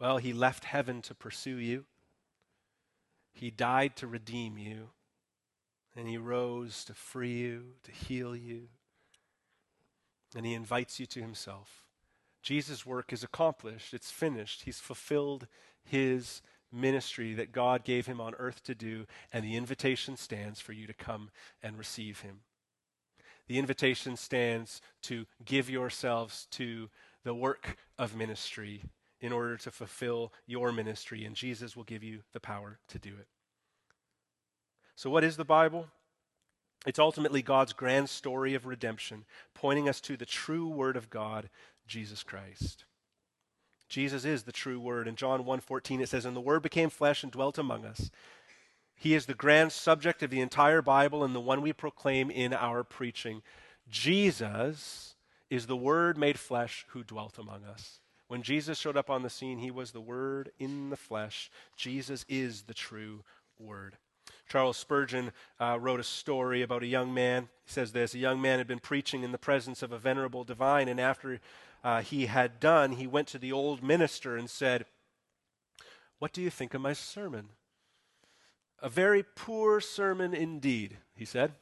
Well, 0.00 0.18
he 0.18 0.32
left 0.32 0.64
heaven 0.64 1.02
to 1.02 1.14
pursue 1.14 1.58
you, 1.58 1.84
he 3.38 3.50
died 3.50 3.94
to 3.96 4.06
redeem 4.08 4.58
you, 4.58 4.88
and 5.94 6.08
he 6.08 6.18
rose 6.18 6.84
to 6.84 6.92
free 6.92 7.38
you, 7.38 7.74
to 7.84 7.92
heal 7.92 8.34
you, 8.34 8.68
and 10.34 10.44
he 10.44 10.54
invites 10.54 10.98
you 10.98 11.06
to 11.06 11.20
himself. 11.20 11.84
Jesus' 12.42 12.84
work 12.84 13.12
is 13.12 13.22
accomplished, 13.22 13.94
it's 13.94 14.10
finished. 14.10 14.62
He's 14.62 14.80
fulfilled 14.80 15.46
his 15.84 16.42
ministry 16.72 17.32
that 17.34 17.52
God 17.52 17.84
gave 17.84 18.06
him 18.06 18.20
on 18.20 18.34
earth 18.38 18.64
to 18.64 18.74
do, 18.74 19.06
and 19.32 19.44
the 19.44 19.56
invitation 19.56 20.16
stands 20.16 20.60
for 20.60 20.72
you 20.72 20.88
to 20.88 20.92
come 20.92 21.30
and 21.62 21.78
receive 21.78 22.20
him. 22.20 22.40
The 23.46 23.58
invitation 23.58 24.16
stands 24.16 24.80
to 25.02 25.26
give 25.44 25.70
yourselves 25.70 26.48
to 26.52 26.90
the 27.22 27.34
work 27.34 27.76
of 27.98 28.16
ministry 28.16 28.82
in 29.20 29.32
order 29.32 29.56
to 29.56 29.70
fulfill 29.70 30.32
your 30.46 30.72
ministry, 30.72 31.24
and 31.24 31.34
Jesus 31.34 31.76
will 31.76 31.84
give 31.84 32.02
you 32.02 32.20
the 32.32 32.40
power 32.40 32.78
to 32.88 32.98
do 32.98 33.10
it. 33.10 33.26
So, 34.94 35.10
what 35.10 35.24
is 35.24 35.36
the 35.36 35.44
Bible? 35.44 35.86
It's 36.86 36.98
ultimately 36.98 37.42
God's 37.42 37.72
grand 37.72 38.08
story 38.08 38.54
of 38.54 38.66
redemption, 38.66 39.24
pointing 39.54 39.88
us 39.88 40.00
to 40.02 40.16
the 40.16 40.26
true 40.26 40.68
Word 40.68 40.96
of 40.96 41.10
God, 41.10 41.50
Jesus 41.86 42.22
Christ. 42.22 42.84
Jesus 43.88 44.24
is 44.24 44.42
the 44.42 44.52
true 44.52 44.78
Word. 44.78 45.08
In 45.08 45.16
John 45.16 45.44
1.14 45.44 46.00
it 46.00 46.08
says, 46.08 46.24
And 46.24 46.36
the 46.36 46.40
Word 46.40 46.62
became 46.62 46.90
flesh 46.90 47.22
and 47.22 47.32
dwelt 47.32 47.58
among 47.58 47.84
us. 47.84 48.10
He 48.94 49.14
is 49.14 49.26
the 49.26 49.34
grand 49.34 49.72
subject 49.72 50.22
of 50.22 50.30
the 50.30 50.40
entire 50.40 50.82
Bible 50.82 51.24
and 51.24 51.34
the 51.34 51.40
one 51.40 51.62
we 51.62 51.72
proclaim 51.72 52.30
in 52.30 52.52
our 52.52 52.84
preaching. 52.84 53.42
Jesus 53.88 55.14
is 55.50 55.66
the 55.66 55.76
Word 55.76 56.18
made 56.18 56.38
flesh 56.38 56.84
who 56.88 57.02
dwelt 57.02 57.38
among 57.38 57.64
us. 57.64 58.00
When 58.28 58.42
Jesus 58.42 58.78
showed 58.78 58.96
up 58.96 59.08
on 59.10 59.22
the 59.22 59.30
scene, 59.30 59.58
he 59.58 59.70
was 59.70 59.90
the 59.90 60.00
Word 60.00 60.52
in 60.58 60.90
the 60.90 60.96
flesh. 60.96 61.50
Jesus 61.76 62.24
is 62.28 62.62
the 62.62 62.74
true 62.74 63.24
Word. 63.58 63.96
Charles 64.48 64.76
Spurgeon 64.76 65.32
uh, 65.58 65.78
wrote 65.80 66.00
a 66.00 66.04
story 66.04 66.62
about 66.62 66.82
a 66.82 66.86
young 66.86 67.12
man. 67.12 67.48
He 67.64 67.72
says 67.72 67.92
this 67.92 68.14
A 68.14 68.18
young 68.18 68.40
man 68.40 68.58
had 68.58 68.66
been 68.66 68.78
preaching 68.78 69.22
in 69.22 69.32
the 69.32 69.38
presence 69.38 69.82
of 69.82 69.92
a 69.92 69.98
venerable 69.98 70.44
divine, 70.44 70.88
and 70.88 71.00
after 71.00 71.40
uh, 71.82 72.02
he 72.02 72.26
had 72.26 72.60
done, 72.60 72.92
he 72.92 73.06
went 73.06 73.28
to 73.28 73.38
the 73.38 73.52
old 73.52 73.82
minister 73.82 74.36
and 74.36 74.50
said, 74.50 74.84
What 76.18 76.32
do 76.32 76.42
you 76.42 76.50
think 76.50 76.74
of 76.74 76.82
my 76.82 76.92
sermon? 76.92 77.50
A 78.80 78.88
very 78.88 79.22
poor 79.22 79.80
sermon 79.80 80.34
indeed, 80.34 80.98
he 81.14 81.24
said. 81.24 81.52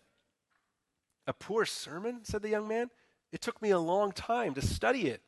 A 1.26 1.32
poor 1.32 1.64
sermon? 1.64 2.20
said 2.24 2.42
the 2.42 2.50
young 2.50 2.68
man. 2.68 2.90
It 3.32 3.40
took 3.40 3.60
me 3.62 3.70
a 3.70 3.78
long 3.78 4.12
time 4.12 4.54
to 4.54 4.62
study 4.62 5.08
it. 5.08 5.22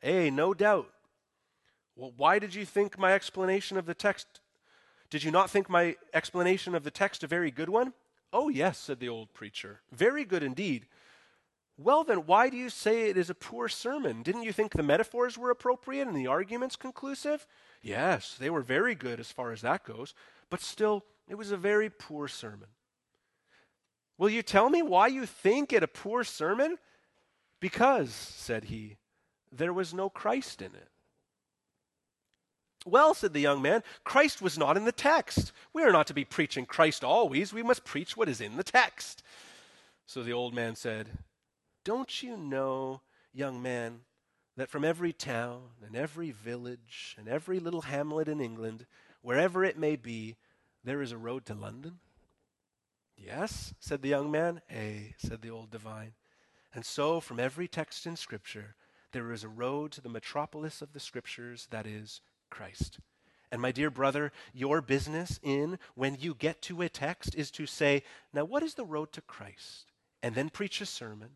Hey, 0.00 0.30
no 0.30 0.54
doubt. 0.54 0.90
Well, 1.96 2.12
why 2.16 2.38
did 2.38 2.54
you 2.54 2.64
think 2.64 2.98
my 2.98 3.12
explanation 3.12 3.76
of 3.76 3.86
the 3.86 3.94
text 3.94 4.40
did 5.10 5.24
you 5.24 5.30
not 5.30 5.50
think 5.50 5.70
my 5.70 5.96
explanation 6.12 6.74
of 6.74 6.84
the 6.84 6.90
text 6.90 7.24
a 7.24 7.26
very 7.26 7.50
good 7.50 7.68
one? 7.68 7.94
Oh, 8.32 8.48
yes, 8.48 8.78
said 8.78 9.00
the 9.00 9.08
old 9.08 9.32
preacher. 9.32 9.80
Very 9.90 10.24
good 10.24 10.42
indeed. 10.42 10.86
Well, 11.78 12.04
then, 12.04 12.26
why 12.26 12.50
do 12.50 12.56
you 12.56 12.68
say 12.68 13.08
it 13.08 13.16
is 13.16 13.30
a 13.30 13.34
poor 13.34 13.68
sermon? 13.68 14.22
Didn't 14.22 14.42
you 14.42 14.52
think 14.52 14.72
the 14.72 14.82
metaphors 14.82 15.38
were 15.38 15.50
appropriate 15.50 16.08
and 16.08 16.16
the 16.16 16.26
arguments 16.26 16.76
conclusive? 16.76 17.46
Yes, 17.80 18.36
they 18.38 18.50
were 18.50 18.60
very 18.60 18.94
good 18.94 19.20
as 19.20 19.30
far 19.30 19.52
as 19.52 19.62
that 19.62 19.84
goes, 19.84 20.12
but 20.50 20.60
still, 20.60 21.04
it 21.28 21.36
was 21.36 21.52
a 21.52 21.56
very 21.56 21.88
poor 21.88 22.28
sermon. 22.28 22.68
Will 24.18 24.28
you 24.28 24.42
tell 24.42 24.68
me 24.68 24.82
why 24.82 25.06
you 25.06 25.24
think 25.24 25.72
it 25.72 25.84
a 25.84 25.88
poor 25.88 26.24
sermon? 26.24 26.76
Because, 27.60 28.10
said 28.10 28.64
he, 28.64 28.96
there 29.52 29.72
was 29.72 29.94
no 29.94 30.08
Christ 30.08 30.62
in 30.62 30.74
it. 30.74 30.88
Well, 32.86 33.12
said 33.12 33.32
the 33.32 33.40
young 33.40 33.60
man, 33.60 33.82
Christ 34.04 34.40
was 34.40 34.56
not 34.56 34.76
in 34.76 34.84
the 34.84 34.92
text. 34.92 35.52
We 35.72 35.82
are 35.82 35.92
not 35.92 36.06
to 36.08 36.14
be 36.14 36.24
preaching 36.24 36.64
Christ 36.64 37.04
always. 37.04 37.52
We 37.52 37.62
must 37.62 37.84
preach 37.84 38.16
what 38.16 38.28
is 38.28 38.40
in 38.40 38.56
the 38.56 38.62
text. 38.62 39.22
So 40.06 40.22
the 40.22 40.32
old 40.32 40.54
man 40.54 40.74
said, 40.74 41.10
Don't 41.84 42.22
you 42.22 42.36
know, 42.36 43.02
young 43.32 43.60
man, 43.60 44.00
that 44.56 44.70
from 44.70 44.84
every 44.84 45.12
town 45.12 45.62
and 45.84 45.94
every 45.94 46.30
village 46.30 47.14
and 47.18 47.28
every 47.28 47.60
little 47.60 47.82
hamlet 47.82 48.28
in 48.28 48.40
England, 48.40 48.86
wherever 49.22 49.64
it 49.64 49.78
may 49.78 49.96
be, 49.96 50.36
there 50.82 51.02
is 51.02 51.12
a 51.12 51.18
road 51.18 51.44
to 51.46 51.54
London? 51.54 51.98
Yes, 53.16 53.74
said 53.80 54.02
the 54.02 54.08
young 54.08 54.30
man. 54.30 54.62
Ay, 54.70 55.14
said 55.18 55.42
the 55.42 55.50
old 55.50 55.70
divine. 55.70 56.12
And 56.72 56.84
so, 56.86 57.20
from 57.20 57.40
every 57.40 57.66
text 57.66 58.06
in 58.06 58.16
Scripture, 58.16 58.76
there 59.12 59.32
is 59.32 59.44
a 59.44 59.48
road 59.48 59.92
to 59.92 60.00
the 60.00 60.08
metropolis 60.08 60.82
of 60.82 60.92
the 60.92 61.00
Scriptures, 61.00 61.68
that 61.70 61.86
is, 61.86 62.20
Christ. 62.50 62.98
And 63.50 63.62
my 63.62 63.72
dear 63.72 63.90
brother, 63.90 64.32
your 64.52 64.82
business 64.82 65.40
in 65.42 65.78
when 65.94 66.16
you 66.20 66.34
get 66.34 66.60
to 66.62 66.82
a 66.82 66.88
text 66.88 67.34
is 67.34 67.50
to 67.52 67.66
say, 67.66 68.02
now 68.32 68.44
what 68.44 68.62
is 68.62 68.74
the 68.74 68.84
road 68.84 69.12
to 69.12 69.22
Christ? 69.22 69.86
And 70.22 70.34
then 70.34 70.50
preach 70.50 70.80
a 70.80 70.86
sermon 70.86 71.30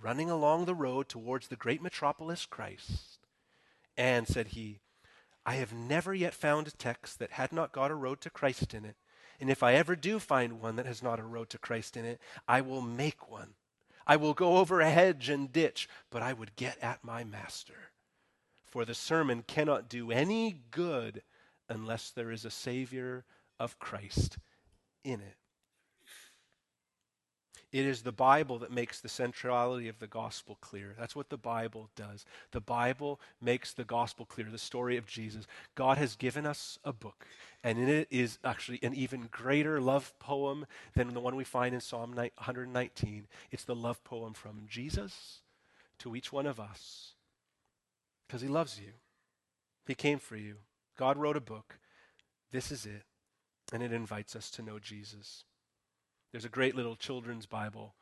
running 0.00 0.30
along 0.30 0.64
the 0.64 0.74
road 0.74 1.08
towards 1.08 1.48
the 1.48 1.56
great 1.56 1.82
metropolis 1.82 2.46
Christ. 2.46 3.18
And, 3.96 4.28
said 4.28 4.48
he, 4.48 4.80
I 5.44 5.54
have 5.54 5.72
never 5.72 6.14
yet 6.14 6.34
found 6.34 6.68
a 6.68 6.72
text 6.72 7.18
that 7.18 7.32
had 7.32 7.52
not 7.52 7.72
got 7.72 7.90
a 7.90 7.94
road 7.94 8.20
to 8.22 8.30
Christ 8.30 8.74
in 8.74 8.84
it. 8.84 8.96
And 9.40 9.50
if 9.50 9.62
I 9.62 9.74
ever 9.74 9.96
do 9.96 10.18
find 10.18 10.60
one 10.60 10.76
that 10.76 10.86
has 10.86 11.02
not 11.02 11.20
a 11.20 11.24
road 11.24 11.50
to 11.50 11.58
Christ 11.58 11.96
in 11.96 12.04
it, 12.04 12.20
I 12.48 12.60
will 12.62 12.82
make 12.82 13.30
one. 13.30 13.54
I 14.06 14.16
will 14.16 14.34
go 14.34 14.58
over 14.58 14.80
a 14.80 14.90
hedge 14.90 15.28
and 15.28 15.52
ditch, 15.52 15.88
but 16.10 16.22
I 16.22 16.32
would 16.32 16.56
get 16.56 16.78
at 16.82 17.02
my 17.02 17.24
master. 17.24 17.90
For 18.64 18.84
the 18.84 18.94
sermon 18.94 19.42
cannot 19.42 19.88
do 19.88 20.10
any 20.10 20.60
good 20.70 21.22
unless 21.68 22.10
there 22.10 22.30
is 22.30 22.44
a 22.44 22.50
Savior 22.50 23.24
of 23.58 23.78
Christ 23.78 24.38
in 25.02 25.20
it. 25.20 25.36
It 27.76 27.84
is 27.84 28.00
the 28.00 28.10
Bible 28.10 28.58
that 28.60 28.72
makes 28.72 29.00
the 29.00 29.08
centrality 29.10 29.86
of 29.86 29.98
the 29.98 30.06
gospel 30.06 30.56
clear. 30.62 30.94
That's 30.98 31.14
what 31.14 31.28
the 31.28 31.36
Bible 31.36 31.90
does. 31.94 32.24
The 32.52 32.60
Bible 32.62 33.20
makes 33.38 33.74
the 33.74 33.84
gospel 33.84 34.24
clear, 34.24 34.46
the 34.50 34.56
story 34.56 34.96
of 34.96 35.06
Jesus. 35.06 35.46
God 35.74 35.98
has 35.98 36.16
given 36.16 36.46
us 36.46 36.78
a 36.84 36.94
book, 36.94 37.26
and 37.62 37.78
in 37.78 37.86
it 37.86 38.08
is 38.10 38.38
actually 38.42 38.78
an 38.82 38.94
even 38.94 39.28
greater 39.30 39.78
love 39.78 40.18
poem 40.18 40.64
than 40.94 41.12
the 41.12 41.20
one 41.20 41.36
we 41.36 41.44
find 41.44 41.74
in 41.74 41.82
Psalm 41.82 42.14
119. 42.14 43.26
It's 43.50 43.64
the 43.64 43.74
love 43.74 44.02
poem 44.04 44.32
from 44.32 44.62
Jesus 44.66 45.42
to 45.98 46.16
each 46.16 46.32
one 46.32 46.46
of 46.46 46.58
us 46.58 47.12
because 48.26 48.40
he 48.40 48.48
loves 48.48 48.80
you. 48.80 48.92
He 49.86 49.94
came 49.94 50.18
for 50.18 50.36
you. 50.38 50.54
God 50.96 51.18
wrote 51.18 51.36
a 51.36 51.42
book. 51.42 51.78
This 52.52 52.72
is 52.72 52.86
it, 52.86 53.02
and 53.70 53.82
it 53.82 53.92
invites 53.92 54.34
us 54.34 54.50
to 54.52 54.62
know 54.62 54.78
Jesus. 54.78 55.44
There's 56.36 56.44
a 56.44 56.50
great 56.50 56.76
little 56.76 56.96
children's 56.96 57.46
Bible, 57.46 57.94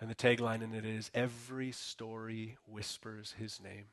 and 0.00 0.08
the 0.08 0.14
tagline 0.14 0.62
in 0.62 0.72
it 0.72 0.86
is 0.86 1.10
Every 1.12 1.70
story 1.70 2.56
whispers 2.66 3.34
his 3.38 3.60
name. 3.62 3.88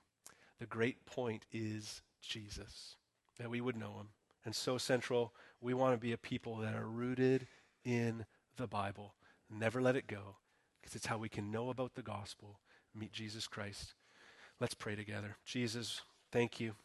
The 0.62 0.66
great 0.66 1.06
point 1.06 1.46
is 1.52 2.02
Jesus, 2.22 2.96
that 3.38 3.50
we 3.50 3.60
would 3.60 3.76
know 3.76 3.98
him. 3.98 4.08
And 4.46 4.56
so 4.56 4.78
central, 4.78 5.34
we 5.60 5.74
want 5.74 5.94
to 5.94 6.00
be 6.00 6.14
a 6.14 6.18
people 6.18 6.56
that 6.60 6.74
are 6.74 6.88
rooted 6.88 7.48
in 7.84 8.26
the 8.56 8.66
Bible. 8.66 9.16
Never 9.50 9.82
let 9.82 9.98
it 9.98 10.08
go, 10.08 10.38
because 10.80 10.96
it's 10.96 11.08
how 11.08 11.18
we 11.18 11.28
can 11.28 11.52
know 11.52 11.70
about 11.70 11.96
the 11.96 12.02
gospel, 12.02 12.62
meet 12.96 13.12
Jesus 13.12 13.46
Christ. 13.46 13.94
Let's 14.62 14.74
pray 14.74 14.96
together. 14.96 15.36
Jesus, 15.44 16.00
thank 16.32 16.62
you. 16.62 16.76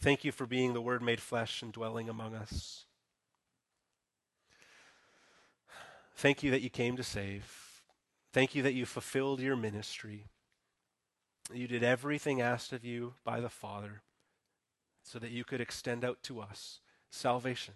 Thank 0.00 0.22
you 0.22 0.30
for 0.30 0.46
being 0.46 0.74
the 0.74 0.80
Word 0.80 1.02
made 1.02 1.20
flesh 1.20 1.60
and 1.60 1.72
dwelling 1.72 2.08
among 2.08 2.36
us. 2.36 2.84
Thank 6.14 6.42
you 6.42 6.50
that 6.50 6.62
you 6.62 6.70
came 6.70 6.96
to 6.96 7.02
save. 7.02 7.82
Thank 8.32 8.54
you 8.54 8.62
that 8.62 8.74
you 8.74 8.86
fulfilled 8.86 9.40
your 9.40 9.56
ministry. 9.56 10.26
You 11.52 11.66
did 11.66 11.82
everything 11.82 12.40
asked 12.40 12.72
of 12.72 12.84
you 12.84 13.14
by 13.24 13.40
the 13.40 13.48
Father 13.48 14.02
so 15.02 15.18
that 15.18 15.30
you 15.30 15.44
could 15.44 15.60
extend 15.60 16.04
out 16.04 16.22
to 16.24 16.40
us 16.40 16.80
salvation. 17.10 17.74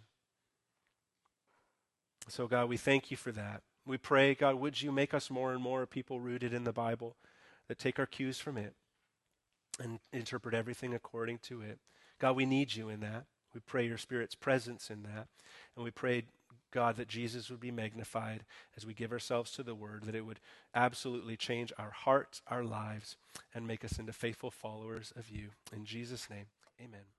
So, 2.29 2.47
God, 2.47 2.69
we 2.69 2.77
thank 2.77 3.11
you 3.11 3.17
for 3.17 3.33
that. 3.33 3.63
We 3.85 3.99
pray, 3.99 4.35
God, 4.35 4.57
would 4.57 4.83
you 4.83 4.91
make 4.91 5.15
us 5.15 5.31
more 5.31 5.53
and 5.53 5.63
more 5.63 5.87
people 5.87 6.21
rooted 6.21 6.53
in 6.53 6.65
the 6.65 6.73
Bible 6.73 7.17
that 7.69 7.79
take 7.79 7.99
our 7.99 8.07
cues 8.07 8.39
from 8.39 8.57
it 8.57 8.75
and 9.79 9.99
interpret 10.13 10.55
everything 10.55 10.95
according 10.95 11.39
to 11.39 11.61
it. 11.61 11.79
God, 12.19 12.37
we 12.37 12.47
need 12.47 12.75
you 12.75 12.89
in 12.89 13.01
that. 13.01 13.25
We 13.55 13.61
pray 13.61 13.87
your 13.87 13.99
Spirit's 13.99 14.35
presence 14.35 14.91
in 14.91 15.03
that. 15.03 15.29
And 15.75 15.85
we 15.85 15.91
pray, 15.91 16.25
God, 16.77 16.97
that 16.97 17.09
Jesus 17.09 17.49
would 17.49 17.59
be 17.59 17.71
magnified 17.71 18.45
as 18.77 18.85
we 18.85 18.93
give 18.93 19.11
ourselves 19.11 19.51
to 19.53 19.63
the 19.63 19.75
Word, 19.75 20.03
that 20.05 20.15
it 20.15 20.27
would 20.27 20.41
absolutely 20.75 21.35
change 21.35 21.73
our 21.79 21.89
hearts, 21.89 22.43
our 22.49 22.65
lives, 22.65 23.17
and 23.55 23.67
make 23.67 23.83
us 23.83 23.99
into 23.99 24.13
faithful 24.13 24.51
followers 24.51 25.11
of 25.17 25.31
you. 25.31 25.49
In 25.75 25.87
Jesus' 25.87 26.29
name, 26.29 26.45
amen. 26.79 27.16